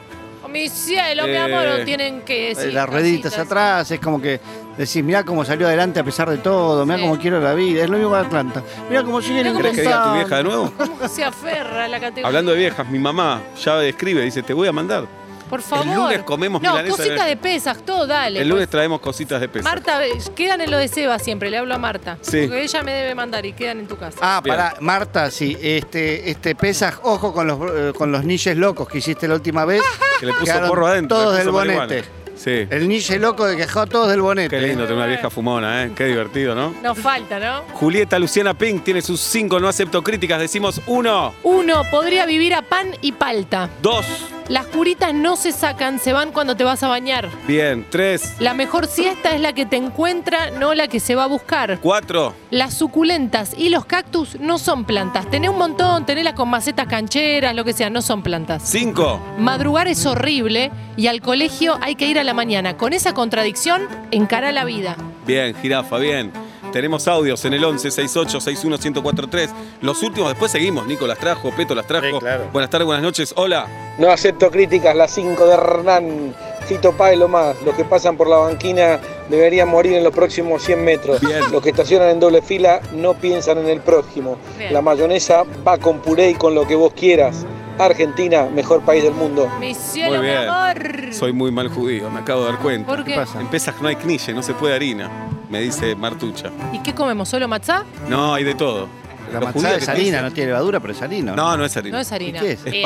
Oh, 0.44 0.50
mi 0.50 0.68
cielo, 0.68 1.24
mi 1.24 1.30
Eh, 1.32 1.38
amor, 1.38 1.66
no 1.80 1.86
tienen 1.86 2.22
que 2.24 2.52
Eh, 2.52 2.56
decir. 2.56 2.74
Las 2.74 2.90
rueditas 2.90 3.38
atrás, 3.38 3.90
es 3.90 4.00
como 4.02 4.22
que 4.22 4.42
decís, 4.78 5.02
mirá 5.04 5.24
cómo 5.24 5.46
salió 5.46 5.66
adelante 5.68 6.02
a 6.02 6.04
pesar 6.04 6.30
de 6.30 6.38
todo, 6.40 6.86
mirá 6.86 6.98
Sí. 6.98 7.04
cómo 7.04 7.18
quiero 7.18 7.40
la 7.40 7.54
vida. 7.54 7.84
Es 7.86 7.90
lo 7.90 7.98
mismo 7.98 8.12
que 8.12 8.18
Atlanta. 8.20 8.62
Mirá 8.90 9.04
cómo 9.04 9.22
siguen 9.22 9.48
cómo 9.48 9.58
¿Querés 9.60 9.76
que 9.76 9.82
diga 9.84 10.04
a 10.04 10.10
tu 10.12 10.16
vieja 10.20 10.38
de 10.38 10.44
nuevo? 10.44 10.74
¿Cómo 10.78 11.08
se 11.08 11.24
aferra 11.24 11.86
a 11.86 11.88
la 11.88 12.00
categoría? 12.02 12.28
Hablando 12.28 12.52
de 12.52 12.58
viejas, 12.58 12.88
mi 12.90 13.00
mamá 13.00 13.42
ya 13.64 13.82
escribe, 13.86 14.22
dice, 14.24 14.44
te 14.44 14.54
voy 14.54 14.68
a 14.68 14.74
mandar. 14.74 15.06
Por 15.54 15.62
favor. 15.62 15.86
El 15.88 15.94
lunes 15.94 16.24
comemos 16.24 16.64
No, 16.64 16.72
milanesa 16.72 16.98
de- 16.98 17.10
cositas 17.10 17.28
de 17.28 17.38
pesas, 17.38 17.78
todo, 17.86 18.08
dale. 18.08 18.42
El 18.42 18.48
lunes 18.48 18.64
pues. 18.66 18.72
traemos 18.72 19.00
cositas 19.02 19.40
de 19.40 19.48
peso. 19.48 19.64
Marta, 19.64 20.04
eh, 20.04 20.18
quedan 20.36 20.62
en 20.62 20.72
lo 20.72 20.80
de 20.80 20.88
Seba 20.88 21.20
siempre, 21.20 21.52
le 21.52 21.60
hablo 21.60 21.76
a 21.76 21.78
Marta. 21.78 22.18
Sí. 22.22 22.48
Porque 22.48 22.64
ella 22.64 22.82
me 22.82 22.92
debe 22.92 23.14
mandar 23.14 23.46
y 23.46 23.54
quedan 23.54 23.78
en 23.78 23.88
tu 23.88 23.96
casa. 23.96 24.18
Ah, 24.20 24.42
Bien. 24.44 24.56
pará, 24.56 24.76
Marta, 24.80 25.30
sí, 25.30 25.56
este, 25.62 26.32
este 26.32 26.56
pesaj, 26.56 27.02
ojo 27.04 27.32
con 27.32 27.46
los, 27.46 27.60
eh, 27.72 27.94
con 27.96 28.12
los 28.12 28.26
niches 28.26 28.58
locos 28.58 28.88
que 28.88 28.98
hiciste 28.98 29.28
la 29.28 29.36
última 29.36 29.64
vez. 29.64 29.84
Que 30.20 30.26
le 30.28 30.34
puso 30.34 30.54
porro 30.68 30.88
adentro. 30.88 31.18
Todos 31.18 31.38
del 31.38 31.52
marihuana. 31.52 31.84
bonete. 31.86 32.08
Sí. 32.36 32.66
El 32.70 32.88
niche 32.88 33.20
loco 33.20 33.46
que 33.48 33.56
quejó 33.56 33.82
a 33.82 33.86
todos 33.86 34.10
del 34.10 34.22
bonete. 34.22 34.50
Qué 34.58 34.62
lindo 34.68 34.84
tener 34.84 34.98
una 34.98 35.06
vieja 35.06 35.30
fumona, 35.30 35.84
¿eh? 35.84 35.92
Qué 35.96 36.06
divertido, 36.06 36.56
¿no? 36.56 36.74
Nos 36.82 36.98
falta, 36.98 37.40
¿no? 37.40 37.62
Julieta 37.74 38.18
Luciana 38.18 38.54
Pink 38.56 38.84
tiene 38.84 39.02
sus 39.04 39.20
cinco 39.20 39.60
no 39.60 39.68
acepto 39.68 40.02
críticas. 40.02 40.40
Decimos 40.40 40.82
uno, 40.88 41.34
Uno, 41.44 41.84
podría 41.92 42.26
vivir 42.26 42.56
a 42.56 42.64
pan 42.64 42.88
y 43.02 43.12
palta. 43.12 43.70
dos, 43.84 44.06
Las 44.50 44.66
curitas 44.68 45.14
no 45.14 45.36
se 45.38 45.52
sacan, 45.52 46.00
se 46.00 46.12
van 46.14 46.32
cuando 46.32 46.56
te 46.58 46.64
vas 46.64 46.84
a 46.84 46.88
bañar. 46.90 47.30
bien, 47.48 47.86
tres, 47.90 48.36
La 48.40 48.54
mejor 48.54 48.88
siesta 48.88 49.32
es 49.36 49.40
la 49.42 49.54
que 49.54 49.66
te 49.66 49.78
encuentra, 49.78 50.52
no 50.52 50.74
la 50.74 50.88
que 50.88 51.00
se 51.00 51.16
va 51.16 51.24
a 51.24 51.28
buscar. 51.28 51.80
cuatro, 51.82 52.34
Las 52.52 52.74
suculentas 52.74 53.54
y 53.58 53.70
los 53.70 53.86
cactus 53.86 54.40
no 54.40 54.58
son 54.60 54.84
plantas. 54.86 55.30
Tenés 55.30 55.50
un 55.50 55.58
montón, 55.58 56.06
tenélas 56.06 56.34
con 56.34 56.50
macetas 56.50 56.88
cancheras, 56.88 57.56
lo 57.56 57.64
que 57.64 57.74
sea, 57.74 57.90
no 57.90 58.02
son 58.02 58.22
plantas. 58.22 58.64
cinco. 58.66 59.20
Madrugar 59.38 59.88
es 59.88 60.06
horrible 60.06 60.72
y 60.98 61.08
al 61.08 61.22
colegio 61.22 61.78
hay 61.82 61.96
que 61.96 62.08
ir 62.08 62.20
a 62.20 62.24
la 62.24 62.34
mañana. 62.34 62.76
Con 62.78 62.92
esa 62.94 63.14
contradicción, 63.14 63.88
encara 64.12 64.52
la 64.52 64.66
vida. 64.66 64.96
Bien, 65.26 65.56
jirafa, 65.56 65.98
bien. 65.98 66.32
Tenemos 66.74 67.08
audios 67.08 67.46
en 67.46 67.54
el 67.54 67.64
11 67.64 67.92
68 67.92 68.42
61 68.42 68.78
1043. 68.78 69.50
Los 69.82 70.02
últimos, 70.04 70.30
después 70.30 70.52
seguimos. 70.52 70.86
Nico 70.88 71.06
las 71.08 71.20
trajo, 71.20 71.52
Peto 71.52 71.76
las 71.76 71.86
trajo. 71.88 72.20
Buenas 72.52 72.70
tardes, 72.70 72.86
buenas 72.86 73.04
noches. 73.04 73.34
Hola. 73.38 73.68
No 73.98 74.10
acepto 74.10 74.50
críticas, 74.50 74.96
las 74.96 75.12
5 75.12 75.46
de 75.46 75.54
Hernán. 75.54 76.36
Fito 76.68 76.94
Páez 76.94 77.18
lo 77.18 77.28
más. 77.28 77.62
Los 77.64 77.76
que 77.76 77.84
pasan 77.84 78.16
por 78.18 78.28
la 78.28 78.38
banquina 78.38 79.00
deberían 79.30 79.68
morir 79.70 79.94
en 79.94 80.04
los 80.04 80.14
próximos 80.14 80.64
100 80.64 80.84
metros. 80.84 81.22
Los 81.52 81.62
que 81.62 81.70
estacionan 81.70 82.10
en 82.10 82.20
doble 82.20 82.42
fila 82.42 82.80
no 82.94 83.14
piensan 83.14 83.58
en 83.60 83.68
el 83.68 83.82
próximo. 83.82 84.38
Bien. 84.58 84.74
La 84.74 84.82
mayonesa 84.82 85.44
va 85.68 85.78
con 85.78 86.00
puré 86.00 86.30
y 86.32 86.34
con 86.36 86.56
lo 86.56 86.66
que 86.66 86.76
vos 86.76 86.94
quieras. 86.94 87.46
Argentina, 87.78 88.46
mejor 88.54 88.82
país 88.82 89.04
del 89.04 89.14
mundo. 89.14 89.50
Mi 89.60 89.74
cielo, 89.74 90.12
Muy 90.12 90.20
mi 90.20 90.26
bien. 90.28 90.48
amor. 90.48 91.14
Soy 91.14 91.34
muy 91.34 91.52
mal 91.52 91.68
judío, 91.70 92.10
me 92.10 92.20
acabo 92.20 92.42
de 92.46 92.52
dar 92.52 92.60
cuenta. 92.62 92.88
¿Por 92.88 93.04
qué? 93.04 93.12
¿Qué 93.14 93.18
pasa? 93.18 93.42
En 93.42 93.48
no 93.82 93.88
hay 93.88 93.96
knille, 93.96 94.34
no 94.34 94.44
se 94.44 94.54
puede 94.54 94.76
harina, 94.76 95.10
me 95.50 95.60
dice 95.60 95.96
Martucha. 95.96 96.50
¿Y 96.72 96.80
qué 96.80 96.94
comemos? 96.94 97.30
¿Solo 97.30 97.48
matzá? 97.48 97.84
No, 98.08 98.34
hay 98.36 98.44
de 98.44 98.54
todo. 98.56 98.88
La 99.32 99.40
matzá 99.40 99.76
es 99.76 99.90
harina, 99.90 100.20
dicen- 100.20 100.22
no 100.24 100.32
tiene 100.32 100.48
levadura, 100.52 100.80
pero 100.80 100.94
es 100.94 101.02
harina. 101.02 101.34
No, 101.36 101.58
no 101.58 101.66
es 101.66 101.76
harina. 101.76 101.98
No 101.98 102.02
es 102.02 102.12
harina. 102.12 102.38
¿Y 102.38 102.42
qué 102.42 102.52
es? 102.52 102.66
Es 102.66 102.74
Es 102.74 102.82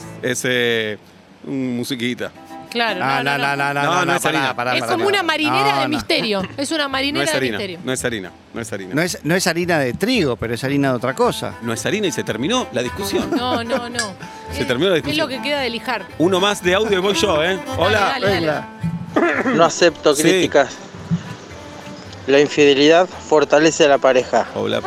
panásimo. 0.00 0.52
enduido. 0.52 0.92
Es 0.92 0.98
un 1.46 1.76
musiquita. 1.76 2.30
Claro, 2.70 3.00
Ah, 3.02 3.20
no, 3.24 3.36
no, 3.36 3.38
no. 3.38 3.56
no, 3.56 3.74
no, 3.74 3.82
No, 3.82 3.94
no, 3.94 4.04
no 4.04 4.14
es 4.14 4.22
pará, 4.22 4.38
harina. 4.38 4.54
pará, 4.54 4.74
Es 4.74 4.80
pará, 4.80 4.92
como 4.92 5.04
pará. 5.06 5.16
una 5.18 5.22
marinera 5.24 5.72
No, 5.74 5.76
de 5.80 5.82
no. 5.82 5.88
misterio. 5.88 6.42
Es 6.56 6.70
una 6.70 6.84
No 6.84 6.88
marinera 6.90 7.24
es 7.24 7.30
de 7.32 7.36
harina, 7.36 7.58
misterio. 7.58 7.80
no 7.82 7.92
es 7.92 8.04
harina, 8.04 8.30
no 8.54 8.60
es 8.60 8.72
harina. 8.72 8.94
No 8.94 9.02
es, 9.02 9.18
no 9.24 9.34
es 9.34 9.46
harina 9.48 9.78
de 9.80 9.92
trigo, 9.94 10.36
pero 10.36 10.54
es 10.54 10.62
harina 10.62 10.90
de 10.90 10.94
otra 10.94 11.14
cosa. 11.14 11.54
No 11.62 11.72
es 11.72 11.84
harina 11.84 12.06
y 12.06 12.12
se 12.12 12.22
terminó 12.22 12.68
la 12.72 12.82
discusión. 12.84 13.28
No, 13.36 13.64
no, 13.64 13.88
no. 13.88 14.14
Se 14.52 14.64
terminó 14.66 14.90
la 14.90 14.98
Es 14.98 15.02
lo 15.04 15.10
discusión. 15.10 15.28
que 15.28 15.42
queda 15.48 15.60
de 15.60 15.70
lijar. 15.70 16.06
Uno 16.18 16.38
más 16.38 16.62
de 16.62 16.74
audio 16.76 16.98
y 16.98 17.00
voy 17.00 17.14
yo, 17.14 17.42
¿eh? 17.42 17.58
Hola. 17.76 18.16
Dale, 18.20 18.40
dale. 18.46 19.56
No 19.56 19.64
acepto 19.64 20.14
Sí. 20.14 20.22
críticas. 20.22 20.76
La 22.28 22.38
infidelidad 22.38 23.08
fortalece 23.08 23.86
a 23.86 23.88
la 23.88 23.98
pareja. 23.98 24.46
Hola. 24.54 24.80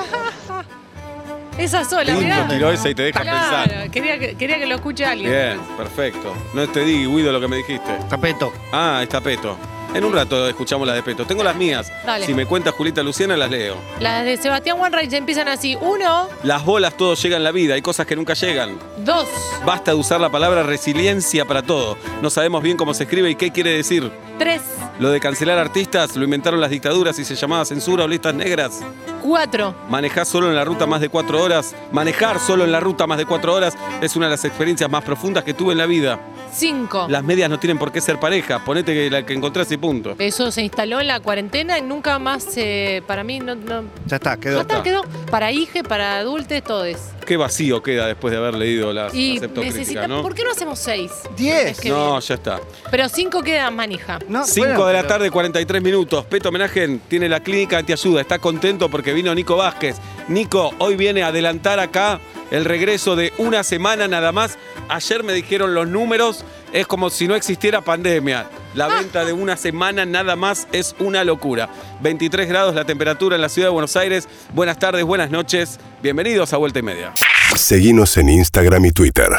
Esa 1.58 1.86
sola, 1.86 2.04
Lindo 2.06 2.22
mirá. 2.22 2.48
tiró 2.48 2.72
esa 2.72 2.90
y 2.90 2.96
te 2.96 3.04
deja 3.04 3.20
pensar. 3.20 3.90
Quería 3.92 4.18
que, 4.18 4.36
quería 4.36 4.58
que 4.58 4.66
lo 4.66 4.76
escuche 4.76 5.06
alguien. 5.06 5.32
Bien, 5.32 5.60
perfecto. 5.78 6.34
No 6.54 6.68
te 6.68 6.84
di, 6.84 7.06
Guido, 7.06 7.32
lo 7.32 7.40
que 7.40 7.48
me 7.48 7.58
dijiste. 7.58 7.92
Tapeto. 8.10 8.52
Ah, 8.72 9.00
está 9.04 9.22
Peto. 9.22 9.56
En 9.94 10.04
un 10.04 10.12
rato 10.12 10.50
escuchamos 10.50 10.88
las 10.88 10.96
de 10.96 11.04
Peto. 11.04 11.24
Tengo 11.28 11.44
las 11.44 11.56
mías. 11.56 11.92
Dale. 12.04 12.26
Si 12.26 12.34
me 12.34 12.48
cuenta 12.48 12.72
Julieta 12.72 13.04
Luciana, 13.04 13.38
las 13.38 13.52
leo. 13.52 13.76
Las 14.00 14.26
de 14.26 14.38
Sebastián 14.38 14.80
Wanreich 14.80 15.14
empiezan 15.14 15.48
así. 15.48 15.78
Uno, 15.80 16.30
Las 16.42 16.66
bolas 16.66 16.98
todo 16.98 17.14
llega 17.14 17.38
en 17.38 17.44
la 17.44 17.52
vida, 17.52 17.76
hay 17.76 17.84
cosas 17.84 18.08
que 18.08 18.16
nunca 18.16 18.34
llegan. 18.34 18.80
dos, 19.06 19.28
Basta 19.64 19.92
de 19.92 19.98
usar 19.98 20.20
la 20.20 20.32
palabra 20.32 20.64
resiliencia 20.64 21.46
para 21.46 21.62
todo. 21.62 21.96
No 22.24 22.32
sabemos 22.32 22.64
bien 22.64 22.76
cómo 22.76 22.96
se 22.96 23.04
escribe 23.04 23.30
y 23.30 23.36
qué 23.36 23.52
quiere 23.52 23.70
decir. 23.70 24.12
tres, 24.40 24.62
Lo 24.98 25.12
de 25.12 25.20
cancelar 25.20 25.60
artistas 25.60 26.16
lo 26.16 26.24
inventaron 26.24 26.60
las 26.60 26.72
dictaduras 26.72 27.20
y 27.20 27.26
se 27.26 27.36
llamaba 27.36 27.64
censura 27.64 28.06
o 28.06 28.08
listas 28.08 28.34
negras. 28.34 28.80
Cuatro, 29.28 29.74
Manejar 29.90 30.26
solo 30.26 30.50
en 30.50 30.56
la 30.56 30.66
ruta 30.66 30.86
más 30.86 31.00
de 31.02 31.08
cuatro 31.10 31.42
horas. 31.42 31.74
Manejar 31.92 32.40
solo 32.40 32.66
en 32.66 32.72
la 32.72 32.80
ruta 32.82 33.08
más 33.08 33.18
de 33.18 33.26
cuatro 33.26 33.54
horas 33.54 33.74
es 34.02 34.16
una 34.18 34.26
de 34.28 34.32
las 34.32 34.44
experiencias 34.46 34.90
más 34.90 35.04
profundas 35.04 35.44
que 35.46 35.54
tuve 35.54 35.72
en 35.72 35.78
la 35.80 35.86
vida. 35.86 36.20
cinco. 36.56 37.08
Las 37.10 37.24
medias 37.24 37.50
no 37.50 37.58
tienen 37.58 37.80
por 37.80 37.92
qué 37.92 38.00
ser 38.00 38.20
pareja. 38.20 38.64
Ponete 38.64 38.94
que 38.94 39.10
la 39.10 39.26
que 39.26 39.34
encontrás 39.34 39.72
y 39.72 39.78
punto. 39.78 40.14
Eso 40.20 40.52
se 40.52 40.62
instaló 40.62 41.02
en 41.02 41.08
la 41.08 41.20
cuarentena 41.20 41.80
y 41.80 41.82
nunca 41.82 42.20
más, 42.20 42.46
eh, 42.58 43.02
para 43.08 43.24
mí, 43.24 43.40
no, 43.40 43.56
no- 43.56 43.86
Ya 44.06 44.18
está, 44.18 44.36
ya 44.36 44.40
quedó. 44.40 44.62
está, 44.62 44.84
quedó. 44.84 45.02
Para 45.32 45.52
hije, 45.52 45.84
para 45.84 46.18
adultos, 46.18 46.62
todo 46.64 46.86
es. 46.86 47.00
Qué 47.26 47.38
vacío 47.38 47.82
queda 47.82 48.06
después 48.06 48.32
de 48.34 48.38
haber 48.38 48.54
leído 48.56 48.92
las 48.94 49.14
Y 49.16 49.38
acepto 49.38 49.62
críticas, 49.62 49.80
necesita, 49.80 50.08
¿no? 50.08 50.22
¿por 50.22 50.36
qué 50.36 50.44
no 50.44 50.52
hacemos 50.52 50.78
seis? 50.78 51.10
Diez. 51.38 51.72
Es 51.72 51.80
que 51.80 51.90
No, 51.90 52.10
bien. 52.12 52.22
ya 52.22 52.36
está. 52.36 52.60
Pero 52.92 53.08
cinco 53.10 53.42
quedan 53.42 53.76
manija. 53.76 54.20
No, 54.28 54.46
5 54.46 54.68
bueno, 54.68 54.86
de 54.86 54.94
la 54.94 55.00
pero- 55.00 55.14
tarde, 55.14 55.32
43 55.32 55.82
minutos. 55.82 56.26
Peto 56.26 56.50
Homenaje 56.50 57.00
tiene 57.08 57.30
la 57.30 57.40
clínica 57.40 57.82
Te 57.82 57.94
Ayuda. 57.94 58.22
Está 58.22 58.38
contento 58.40 58.90
porque 58.90 59.13
vino 59.14 59.34
Nico 59.34 59.58
Vázquez. 59.58 59.98
Nico, 60.28 60.74
hoy 60.80 60.96
viene 60.96 61.24
a 61.24 61.28
adelantar 61.28 61.80
acá 61.80 62.20
el 62.52 62.66
regreso 62.66 63.16
de 63.16 63.34
una 63.38 63.64
semana 63.64 64.08
nada 64.08 64.32
más. 64.32 64.58
Ayer 64.90 65.24
me 65.24 65.34
dijeron 65.34 65.74
los 65.74 65.88
números. 65.88 66.46
Es 66.72 66.88
como 66.88 67.10
si 67.10 67.28
no 67.28 67.36
existiera 67.36 67.82
pandemia. 67.82 68.48
La 68.74 68.88
venta 68.88 69.26
de 69.26 69.34
una 69.34 69.58
semana 69.58 70.06
nada 70.06 70.36
más 70.36 70.68
es 70.72 70.96
una 71.00 71.24
locura. 71.24 71.70
23 72.02 72.48
grados 72.48 72.76
la 72.76 72.86
temperatura 72.86 73.36
en 73.36 73.42
la 73.42 73.50
ciudad 73.50 73.68
de 73.68 73.74
Buenos 73.74 73.96
Aires. 73.96 74.28
Buenas 74.54 74.80
tardes, 74.80 75.04
buenas 75.04 75.30
noches. 75.30 75.80
Bienvenidos 76.02 76.54
a 76.54 76.58
Vuelta 76.58 76.80
y 76.80 76.84
Media. 76.84 77.14
Seguinos 77.56 78.18
en 78.18 78.30
Instagram 78.30 78.86
y 78.86 78.92
Twitter. 78.92 79.30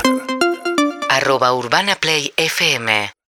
Arroba 1.08 1.52
Urbana 1.54 1.96
Play 1.96 2.32
FM 2.36 3.14